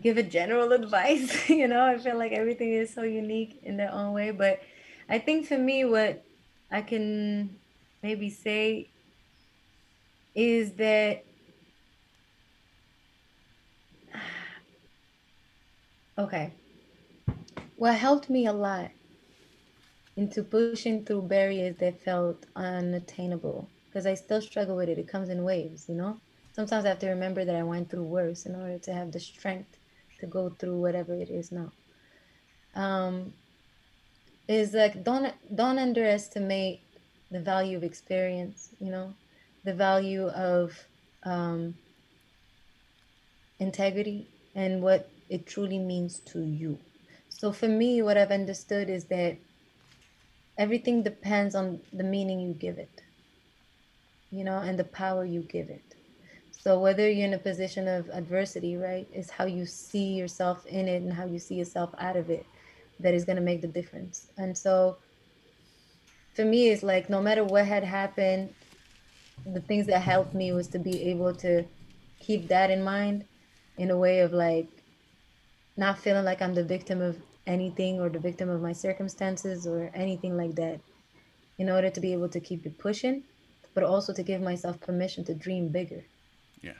give 0.00 0.16
a 0.18 0.22
general 0.22 0.72
advice. 0.80 1.48
you 1.48 1.68
know, 1.68 1.84
I 1.84 1.98
feel 1.98 2.16
like 2.18 2.32
everything 2.32 2.72
is 2.72 2.92
so 2.92 3.02
unique 3.02 3.60
in 3.62 3.76
their 3.76 3.92
own 3.92 4.12
way. 4.12 4.30
But 4.30 4.60
I 5.08 5.18
think 5.18 5.46
for 5.46 5.58
me, 5.58 5.84
what 5.84 6.24
I 6.70 6.82
can 6.82 7.56
maybe 8.02 8.30
say 8.30 8.90
is 10.34 10.72
that 10.74 11.24
okay 16.18 16.52
what 17.76 17.94
helped 17.94 18.28
me 18.28 18.46
a 18.46 18.52
lot 18.52 18.90
into 20.16 20.42
pushing 20.42 21.04
through 21.04 21.22
barriers 21.22 21.76
that 21.78 22.02
felt 22.02 22.44
unattainable 22.56 23.68
because 23.86 24.04
I 24.04 24.14
still 24.14 24.40
struggle 24.42 24.76
with 24.76 24.88
it. 24.88 24.98
It 24.98 25.06
comes 25.06 25.28
in 25.28 25.44
waves, 25.44 25.88
you 25.88 25.94
know. 25.94 26.18
Sometimes 26.52 26.84
I 26.84 26.88
have 26.88 26.98
to 27.00 27.08
remember 27.08 27.44
that 27.44 27.54
I 27.54 27.62
went 27.62 27.88
through 27.88 28.02
worse 28.02 28.44
in 28.44 28.56
order 28.56 28.78
to 28.78 28.92
have 28.92 29.12
the 29.12 29.20
strength 29.20 29.77
to 30.20 30.26
go 30.26 30.50
through 30.50 30.80
whatever 30.80 31.14
it 31.14 31.30
is 31.30 31.52
now. 31.52 31.72
Um, 32.74 33.32
is 34.48 34.72
like 34.72 35.04
don't 35.04 35.32
don't 35.54 35.78
underestimate 35.78 36.80
the 37.30 37.40
value 37.40 37.76
of 37.76 37.84
experience. 37.84 38.70
You 38.80 38.90
know, 38.90 39.14
the 39.64 39.74
value 39.74 40.28
of 40.28 40.86
um, 41.24 41.74
integrity 43.58 44.26
and 44.54 44.82
what 44.82 45.10
it 45.28 45.46
truly 45.46 45.78
means 45.78 46.20
to 46.20 46.40
you. 46.40 46.78
So 47.28 47.52
for 47.52 47.68
me, 47.68 48.02
what 48.02 48.16
I've 48.16 48.30
understood 48.30 48.88
is 48.88 49.04
that 49.06 49.36
everything 50.56 51.02
depends 51.02 51.54
on 51.54 51.80
the 51.92 52.02
meaning 52.02 52.40
you 52.40 52.52
give 52.54 52.78
it, 52.78 53.02
you 54.30 54.42
know, 54.42 54.58
and 54.58 54.78
the 54.78 54.84
power 54.84 55.24
you 55.24 55.42
give 55.42 55.68
it. 55.70 55.94
So 56.68 56.78
whether 56.78 57.10
you're 57.10 57.24
in 57.24 57.32
a 57.32 57.38
position 57.38 57.88
of 57.88 58.10
adversity, 58.10 58.76
right, 58.76 59.08
is 59.10 59.30
how 59.30 59.46
you 59.46 59.64
see 59.64 60.12
yourself 60.12 60.66
in 60.66 60.86
it 60.86 61.00
and 61.00 61.10
how 61.10 61.24
you 61.24 61.38
see 61.38 61.54
yourself 61.54 61.94
out 61.96 62.14
of 62.14 62.28
it 62.28 62.44
that 63.00 63.14
is 63.14 63.24
going 63.24 63.36
to 63.36 63.42
make 63.42 63.62
the 63.62 63.68
difference. 63.68 64.26
And 64.36 64.54
so 64.54 64.98
for 66.34 66.44
me, 66.44 66.68
it's 66.68 66.82
like 66.82 67.08
no 67.08 67.22
matter 67.22 67.42
what 67.42 67.64
had 67.64 67.84
happened, 67.84 68.52
the 69.46 69.62
things 69.62 69.86
that 69.86 70.00
helped 70.00 70.34
me 70.34 70.52
was 70.52 70.68
to 70.68 70.78
be 70.78 71.04
able 71.04 71.34
to 71.36 71.64
keep 72.20 72.48
that 72.48 72.70
in 72.70 72.84
mind 72.84 73.24
in 73.78 73.90
a 73.90 73.96
way 73.96 74.20
of 74.20 74.34
like 74.34 74.68
not 75.78 75.98
feeling 75.98 76.26
like 76.26 76.42
I'm 76.42 76.54
the 76.54 76.64
victim 76.64 77.00
of 77.00 77.16
anything 77.46 77.98
or 77.98 78.10
the 78.10 78.18
victim 78.18 78.50
of 78.50 78.60
my 78.60 78.74
circumstances 78.74 79.66
or 79.66 79.90
anything 79.94 80.36
like 80.36 80.54
that 80.56 80.80
in 81.56 81.70
order 81.70 81.88
to 81.88 81.98
be 81.98 82.12
able 82.12 82.28
to 82.28 82.40
keep 82.40 82.66
it 82.66 82.76
pushing, 82.76 83.22
but 83.72 83.84
also 83.84 84.12
to 84.12 84.22
give 84.22 84.42
myself 84.42 84.78
permission 84.80 85.24
to 85.24 85.34
dream 85.34 85.68
bigger. 85.68 86.04
Yeah. 86.62 86.72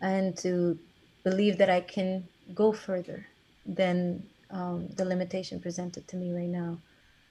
And 0.00 0.36
to 0.38 0.78
believe 1.24 1.58
that 1.58 1.70
I 1.70 1.80
can 1.80 2.28
go 2.54 2.72
further 2.72 3.26
than 3.66 4.22
um, 4.50 4.88
the 4.96 5.04
limitation 5.04 5.60
presented 5.60 6.08
to 6.08 6.16
me 6.16 6.32
right 6.32 6.48
now 6.48 6.78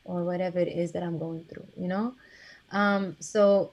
or 0.04 0.24
whatever 0.24 0.60
it 0.60 0.68
is 0.68 0.92
that 0.94 1.04
I'm 1.04 1.18
going 1.18 1.44
through, 1.46 1.68
you 1.76 1.88
know? 1.88 2.14
Um, 2.72 3.16
so 3.20 3.72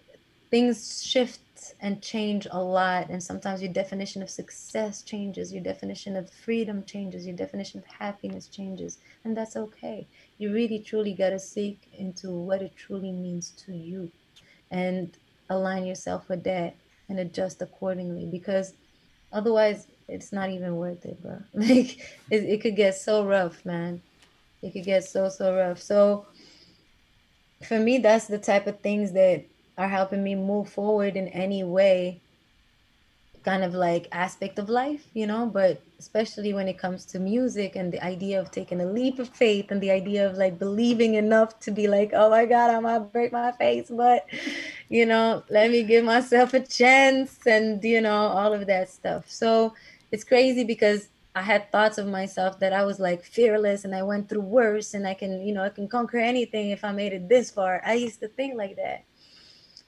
things 0.51 1.05
shift 1.05 1.41
and 1.81 2.03
change 2.03 2.47
a 2.51 2.62
lot 2.62 3.09
and 3.09 3.23
sometimes 3.23 3.62
your 3.62 3.73
definition 3.73 4.23
of 4.23 4.31
success 4.31 5.03
changes 5.03 5.53
your 5.53 5.62
definition 5.62 6.17
of 6.17 6.31
freedom 6.31 6.85
changes 6.85 7.27
your 7.27 7.37
definition 7.37 7.81
of 7.81 7.87
happiness 7.87 8.47
changes 8.49 8.99
and 9.25 9.37
that's 9.37 9.57
okay 9.57 10.07
you 10.39 10.53
really 10.53 10.79
truly 10.79 11.12
got 11.15 11.31
to 11.31 11.39
seek 11.39 11.89
into 11.99 12.31
what 12.31 12.62
it 12.62 12.77
truly 12.77 13.12
means 13.12 13.51
to 13.53 13.73
you 13.73 14.11
and 14.71 15.17
align 15.51 15.85
yourself 15.85 16.29
with 16.29 16.45
that 16.45 16.75
and 17.09 17.19
adjust 17.19 17.63
accordingly 17.63 18.27
because 18.27 18.75
otherwise 19.33 19.87
it's 20.09 20.33
not 20.33 20.51
even 20.51 20.77
worth 20.77 21.05
it 21.05 21.21
bro. 21.23 21.39
Like 21.55 21.99
it, 22.31 22.45
it 22.45 22.61
could 22.61 22.77
get 22.77 22.95
so 22.95 23.25
rough 23.25 23.65
man. 23.65 24.03
It 24.63 24.73
could 24.73 24.85
get 24.85 25.05
so 25.05 25.29
so 25.29 25.55
rough. 25.55 25.81
So 25.81 26.27
for 27.67 27.79
me 27.79 27.99
that's 27.99 28.27
the 28.27 28.39
type 28.39 28.67
of 28.67 28.81
things 28.81 29.13
that 29.13 29.45
are 29.77 29.89
helping 29.89 30.23
me 30.23 30.35
move 30.35 30.69
forward 30.69 31.17
in 31.17 31.29
any 31.29 31.65
way 31.65 32.21
kind 33.45 33.63
of 33.63 33.75
like 33.75 34.09
aspect 34.11 34.59
of 34.59 34.69
life, 34.69 35.07
you 35.13 35.27
know, 35.27 35.47
but 35.47 35.83
especially 35.99 36.55
when 36.55 36.67
it 36.67 36.79
comes 36.79 37.05
to 37.05 37.19
music 37.21 37.77
and 37.77 37.93
the 37.93 38.03
idea 38.03 38.41
of 38.41 38.51
taking 38.51 38.81
a 38.81 38.87
leap 38.87 39.19
of 39.19 39.29
faith 39.29 39.71
and 39.71 39.81
the 39.83 39.91
idea 39.91 40.27
of 40.27 40.37
like 40.37 40.59
believing 40.59 41.15
enough 41.15 41.61
to 41.61 41.71
be 41.71 41.87
like, 41.87 42.11
oh 42.15 42.31
my 42.31 42.47
God, 42.47 42.71
I 42.71 42.81
might 42.81 43.13
break 43.13 43.33
my 43.33 43.53
face, 43.53 43.91
but 43.91 44.27
you 44.95 45.07
know, 45.07 45.42
let 45.51 45.70
me 45.70 45.82
give 45.82 46.05
myself 46.05 46.55
a 46.55 46.61
chance 46.61 47.47
and 47.47 47.82
you 47.82 48.01
know, 48.01 48.22
all 48.38 48.53
of 48.53 48.66
that 48.66 48.88
stuff. 48.88 49.24
So 49.28 49.74
it's 50.12 50.24
crazy 50.24 50.64
because 50.64 51.09
I 51.34 51.42
had 51.42 51.72
thoughts 51.72 51.99
of 51.99 52.07
myself 52.07 52.61
that 52.61 52.72
I 52.72 52.84
was 52.84 53.01
like 53.01 53.24
fearless 53.24 53.84
and 53.84 53.95
I 53.95 54.05
went 54.05 54.28
through 54.28 54.42
worse 54.42 54.95
and 54.95 55.05
I 55.05 55.14
can, 55.14 55.45
you 55.47 55.53
know, 55.53 55.64
I 55.64 55.70
can 55.70 55.88
conquer 55.88 56.18
anything 56.18 56.70
if 56.70 56.84
I 56.84 56.92
made 56.92 57.12
it 57.12 57.28
this 57.28 57.51
far. 57.51 57.82
I 57.84 57.95
used 57.95 58.20
to 58.20 58.28
think 58.28 58.57
like 58.57 58.76
that 58.76 59.05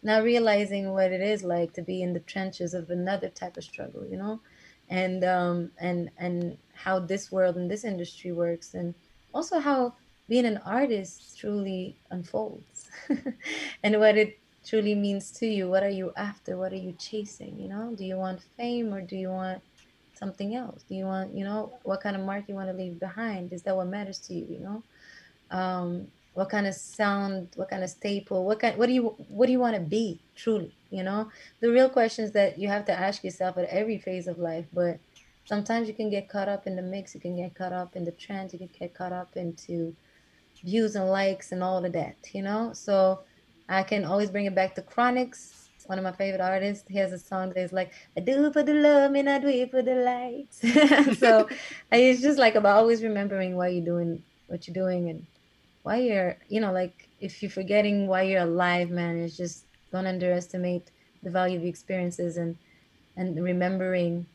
not 0.03 0.23
realizing 0.23 0.93
what 0.93 1.13
it 1.13 1.21
is 1.21 1.43
like 1.43 1.73
to 1.75 1.83
be 1.83 2.03
in 2.03 2.13
the 2.13 2.21
trenches 2.21 2.75
of 2.75 2.91
another 2.91 3.29
type 3.29 3.57
of 3.57 3.65
struggle, 3.65 4.07
you 4.09 4.17
know, 4.17 4.41
and 4.89 5.25
um, 5.25 5.71
and 5.79 6.11
and 6.19 6.57
how 6.75 6.99
this 6.99 7.33
world 7.33 7.57
and 7.57 7.71
this 7.71 7.85
industry 7.85 8.33
works, 8.33 8.75
and 8.75 8.95
also 9.35 9.59
how 9.59 9.95
being 10.29 10.47
an 10.47 10.61
artist 10.65 11.39
truly 11.39 11.97
unfolds, 12.11 12.91
and 13.83 13.99
what 13.99 14.17
it 14.17 14.39
truly 14.67 14.95
means 14.95 15.31
to 15.33 15.47
you. 15.47 15.69
What 15.69 15.83
are 15.83 15.91
you 15.91 16.13
after? 16.17 16.57
What 16.57 16.73
are 16.73 16.83
you 16.89 16.93
chasing? 16.99 17.59
You 17.59 17.69
know, 17.69 17.95
do 17.97 18.05
you 18.05 18.17
want 18.17 18.43
fame 18.57 18.93
or 18.93 19.01
do 19.01 19.17
you 19.17 19.29
want 19.29 19.63
something 20.15 20.57
else? 20.57 20.83
Do 20.89 20.95
you 20.95 21.05
want, 21.05 21.37
you 21.37 21.45
know, 21.45 21.73
what 21.85 22.01
kind 22.01 22.17
of 22.17 22.23
mark 22.23 22.45
you 22.49 22.55
want 22.55 22.69
to 22.69 22.75
leave 22.75 22.99
behind? 22.99 23.53
Is 23.53 23.63
that 23.63 23.77
what 23.77 23.87
matters 23.87 24.19
to 24.27 24.35
you? 24.35 24.47
You 24.49 24.61
know, 24.61 24.83
um, 25.51 26.09
what 26.37 26.51
kind 26.51 26.67
of 26.67 26.75
sound 26.75 27.49
what 27.55 27.71
kind 27.71 27.83
of 27.83 27.89
staple 27.89 28.45
what 28.45 28.61
kind 28.61 28.77
what 28.77 28.87
do 28.87 28.93
you 28.93 29.05
what 29.29 29.47
do 29.47 29.53
you 29.53 29.59
want 29.59 29.75
to 29.75 29.81
be 29.81 30.21
truly 30.35 30.71
you 30.91 31.03
know 31.03 31.31
the 31.61 31.71
real 31.71 31.89
questions 31.89 32.31
that 32.33 32.59
you 32.59 32.69
have 32.69 32.85
to 32.85 32.93
ask 32.93 33.25
yourself 33.25 33.57
at 33.57 33.65
every 33.71 33.97
phase 33.97 34.27
of 34.27 34.39
life 34.39 34.67
but 34.75 34.99
sometimes 35.47 35.89
you 35.89 35.95
can 35.95 36.11
get 36.11 36.29
caught 36.29 36.47
up 36.47 36.67
in 36.67 36.77
the 36.77 36.83
mix 36.83 37.15
you 37.15 37.21
can 37.23 37.35
get 37.35 37.55
caught 37.55 37.73
up 37.73 37.97
in 37.97 38.05
the 38.05 38.11
trends 38.13 38.53
you 38.53 38.59
can 38.59 38.69
get 38.79 38.93
caught 38.93 39.13
up 39.13 39.35
into 39.35 39.97
views 40.63 40.95
and 40.95 41.09
likes 41.09 41.53
and 41.53 41.63
all 41.63 41.83
of 41.83 41.93
that 41.95 42.17
you 42.35 42.43
know 42.43 42.71
so 42.75 43.21
i 43.69 43.83
can 43.83 44.05
always 44.05 44.31
bring 44.31 44.47
it 44.47 44.55
back 44.55 44.75
to 44.75 44.83
Chronixx 44.83 45.67
one 45.89 45.99
of 45.99 46.05
my 46.05 46.13
favorite 46.13 46.41
artists. 46.41 46.85
He 46.89 46.99
has 46.99 47.13
a 47.13 47.19
song 47.19 47.49
that 47.51 47.59
is 47.59 47.73
like 47.73 47.93
i 48.17 48.21
do 48.21 48.53
for 48.53 48.63
the 48.63 48.75
love 48.75 49.15
and 49.15 49.29
i 49.29 49.39
do 49.39 49.49
it 49.49 49.71
for 49.71 49.83
the 49.83 49.95
likes. 49.95 51.19
So 51.19 51.49
it's 51.93 52.21
just 52.21 52.39
like 52.39 52.55
about 52.55 52.77
always 52.77 53.03
remembering 53.03 53.57
why 53.57 53.69
you're 53.69 53.85
doing 53.85 54.23
what 54.49 54.67
you're 54.67 54.75
doing 54.75 55.09
and 55.11 55.27
why 55.83 55.97
you're 55.97 56.37
you 56.49 56.61
know 56.61 56.73
like 56.73 57.09
if 57.21 57.43
you're 57.43 57.51
forgetting 57.51 58.07
why 58.07 58.23
you're 58.23 58.43
alive 58.43 58.91
man 58.91 59.17
it's 59.19 59.37
just 59.37 59.65
don't 59.93 60.07
underestimate 60.07 60.91
the 61.23 61.31
value 61.31 61.59
of 61.59 61.65
experiences 61.65 62.37
and 62.37 62.57
and 63.17 63.43
remembering 63.43 64.27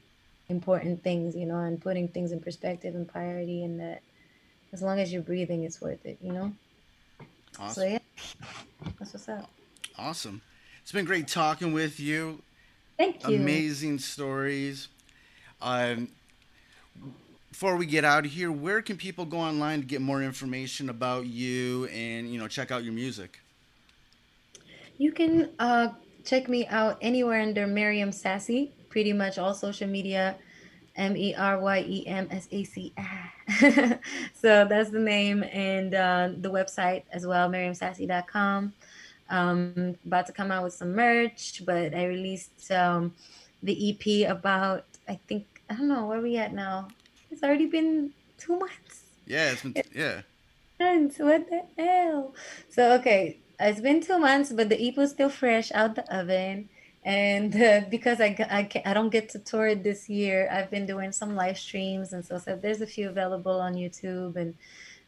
important 0.49 1.03
things 1.03 1.35
you 1.35 1.45
know 1.45 1.59
and 1.59 1.81
putting 1.81 2.07
things 2.07 2.31
in 2.31 2.39
perspective 2.39 2.95
and 2.95 3.07
priority 3.07 3.63
and 3.63 3.79
that 3.79 4.01
as 4.73 4.81
long 4.81 4.99
as 4.99 5.11
you're 5.11 5.21
breathing 5.21 5.63
it's 5.63 5.81
worth 5.81 6.05
it 6.05 6.17
you 6.21 6.31
know? 6.31 6.53
Awesome. 7.59 7.73
so 7.73 7.87
yeah 7.87 8.00
that's 8.97 9.13
what's 9.13 9.29
up. 9.29 9.49
Awesome. 9.97 10.41
It's 10.81 10.91
been 10.91 11.05
great 11.05 11.27
talking 11.27 11.73
with 11.73 11.99
you. 11.99 12.41
Thank 12.97 13.27
you. 13.27 13.35
Amazing 13.35 13.99
stories. 13.99 14.87
Um 15.61 16.09
before 17.51 17.75
we 17.75 17.85
get 17.85 18.05
out 18.05 18.25
of 18.25 18.31
here, 18.31 18.51
where 18.51 18.81
can 18.81 18.97
people 18.97 19.25
go 19.25 19.37
online 19.37 19.81
to 19.81 19.85
get 19.85 20.01
more 20.01 20.23
information 20.23 20.89
about 20.89 21.27
you 21.27 21.85
and 21.87 22.31
you 22.31 22.39
know 22.39 22.47
check 22.47 22.71
out 22.71 22.83
your 22.83 22.93
music? 22.93 23.39
You 24.97 25.11
can 25.11 25.49
uh, 25.59 25.89
check 26.23 26.47
me 26.47 26.65
out 26.67 26.97
anywhere 27.01 27.41
under 27.41 27.67
Meryem 27.67 28.09
Saci. 28.09 28.69
Pretty 28.89 29.13
much 29.13 29.37
all 29.37 29.53
social 29.53 29.87
media, 29.87 30.35
M 31.01 31.17
E 31.17 31.33
R 31.33 31.59
Y 31.59 31.79
E 31.87 32.07
M 32.07 32.27
S 32.29 32.47
A 32.51 32.63
C. 32.63 32.93
so 34.33 34.65
that's 34.69 34.91
the 34.91 34.99
name 34.99 35.43
and 35.43 35.95
uh, 35.95 36.29
the 36.37 36.51
website 36.51 37.03
as 37.11 37.25
well, 37.25 37.49
MeryemSaci.com. 37.49 38.73
Um, 39.29 39.97
about 40.05 40.27
to 40.27 40.33
come 40.33 40.51
out 40.51 40.63
with 40.63 40.73
some 40.73 40.93
merch, 40.93 41.63
but 41.65 41.95
I 41.95 42.05
released 42.05 42.71
um, 42.71 43.15
the 43.63 43.75
EP 43.89 44.29
about 44.29 44.85
I 45.07 45.19
think 45.27 45.45
I 45.69 45.73
don't 45.73 45.87
know 45.87 46.05
where 46.05 46.21
we 46.21 46.37
at 46.37 46.53
now. 46.53 46.89
It's 47.31 47.41
already 47.41 47.65
been 47.65 48.11
two 48.37 48.59
months. 48.59 49.03
Yeah, 49.25 49.51
it's 49.51 49.63
been 49.63 49.75
yeah. 49.95 50.21
Months. 50.79 51.17
What 51.17 51.49
the 51.49 51.63
hell? 51.81 52.35
So 52.69 52.93
okay, 52.99 53.39
it's 53.59 53.81
been 53.81 54.01
two 54.01 54.19
months, 54.19 54.51
but 54.51 54.69
the 54.69 54.77
EP 54.77 54.95
was 54.97 55.11
still 55.11 55.29
fresh 55.29 55.71
out 55.71 55.95
the 55.95 56.05
oven. 56.13 56.69
And 57.03 57.55
uh, 57.59 57.81
because 57.89 58.21
I, 58.21 58.35
I, 58.39 58.69
I 58.85 58.93
don't 58.93 59.09
get 59.09 59.29
to 59.29 59.39
tour 59.39 59.67
it 59.67 59.83
this 59.83 60.07
year, 60.07 60.47
I've 60.51 60.69
been 60.69 60.85
doing 60.85 61.11
some 61.11 61.35
live 61.35 61.57
streams. 61.57 62.13
And 62.13 62.23
so, 62.23 62.37
so 62.37 62.55
there's 62.55 62.81
a 62.81 62.87
few 62.87 63.09
available 63.09 63.59
on 63.59 63.73
YouTube 63.73 64.35
and 64.35 64.55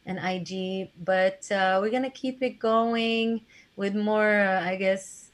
and 0.06 0.18
IG. 0.18 0.90
But 1.02 1.50
uh, 1.50 1.78
we're 1.80 1.90
gonna 1.90 2.10
keep 2.10 2.42
it 2.42 2.58
going 2.58 3.42
with 3.76 3.94
more, 3.94 4.40
uh, 4.40 4.62
I 4.64 4.76
guess, 4.76 5.30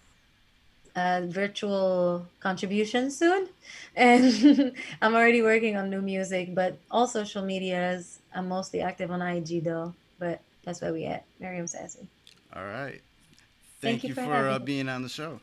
uh, 0.97 1.23
virtual 1.27 2.27
contributions 2.41 3.17
soon. 3.17 3.49
And 3.97 4.77
I'm 5.03 5.15
already 5.15 5.43
working 5.43 5.77
on 5.77 5.91
new 5.91 6.01
music, 6.01 6.55
but 6.55 6.79
all 6.91 7.07
social 7.07 7.43
medias. 7.43 8.21
I'm 8.35 8.49
mostly 8.49 8.81
active 8.81 9.11
on 9.11 9.21
IG 9.21 9.65
though, 9.65 9.95
but 10.19 10.41
that's 10.65 10.81
where 10.81 10.93
we 10.93 11.05
at. 11.05 11.25
Meryem 11.43 11.65
Saci. 11.65 12.07
All 12.55 12.65
right. 12.65 13.01
Thank 13.81 14.03
Thank, 14.03 14.03
you 14.05 14.09
you 14.11 14.15
for 14.15 14.25
for, 14.25 14.49
uh, 14.49 14.59
being 14.59 14.89
on 14.89 15.03
the 15.03 15.09
show. 15.09 15.41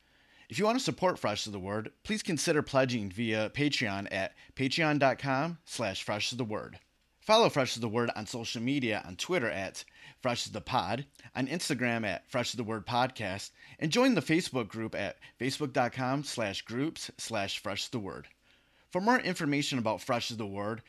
If 0.48 0.58
you 0.58 0.66
want 0.66 0.78
to 0.78 0.84
support 0.84 1.18
Fresh 1.18 1.46
is 1.46 1.52
the 1.52 1.58
Word, 1.58 1.90
please 2.02 2.22
consider 2.22 2.62
pledging 2.62 3.10
via 3.10 3.50
Patreon 3.50 4.08
at 4.10 4.32
patreon.com 4.54 5.58
slash 5.64 6.02
fresh 6.02 6.32
is 6.32 6.38
the 6.38 6.44
word. 6.44 6.78
Follow 7.20 7.48
Fresh 7.48 7.76
is 7.76 7.80
the 7.80 7.88
Word 7.88 8.10
on 8.16 8.26
social 8.26 8.60
media 8.60 9.02
on 9.06 9.16
Twitter 9.16 9.48
at 9.48 9.84
Fresh 10.22 10.46
is 10.46 10.52
the 10.52 10.60
Pod, 10.60 11.04
on 11.34 11.48
Instagram 11.48 12.06
at 12.06 12.30
Fresh 12.30 12.50
is 12.50 12.56
the 12.56 12.64
Word 12.64 12.86
Podcast, 12.86 13.50
and 13.80 13.90
join 13.90 14.14
the 14.14 14.22
Facebook 14.22 14.68
group 14.68 14.94
at 14.94 15.16
facebook.com 15.40 16.22
slash 16.22 16.62
groups 16.62 17.10
slash 17.18 17.58
fresh 17.58 17.88
the 17.88 17.98
word. 17.98 18.28
For 18.90 19.00
more 19.00 19.18
information 19.18 19.78
about 19.78 20.00
Fresh 20.00 20.30
is 20.30 20.36
the 20.36 20.46
Word 20.46 20.82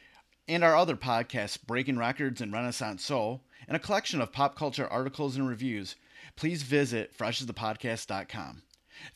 and 0.47 0.63
our 0.63 0.75
other 0.75 0.95
podcasts, 0.95 1.57
Breaking 1.61 1.97
Records 1.97 2.41
and 2.41 2.53
Renaissance 2.53 3.03
Soul, 3.03 3.41
and 3.67 3.75
a 3.75 3.79
collection 3.79 4.21
of 4.21 4.31
pop 4.31 4.55
culture 4.55 4.88
articles 4.88 5.36
and 5.36 5.47
reviews, 5.47 5.95
please 6.36 6.63
visit 6.63 7.17
freshasthepodcast.com. 7.17 8.61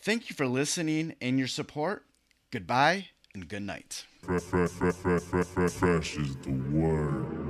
Thank 0.02 0.30
you 0.30 0.36
for 0.36 0.48
listening 0.48 1.16
and 1.22 1.38
your 1.38 1.48
support. 1.48 2.06
Goodbye 2.50 3.10
and 3.34 3.48
good 3.48 3.64
night. 3.64 4.06
Fresh, 4.24 4.42
fresh, 4.44 4.70
fresh, 4.72 4.96
fresh, 4.96 5.46
fresh, 5.46 5.72
fresh 5.72 6.18
is 6.18 6.36
the 6.38 6.52
word. 6.52 7.47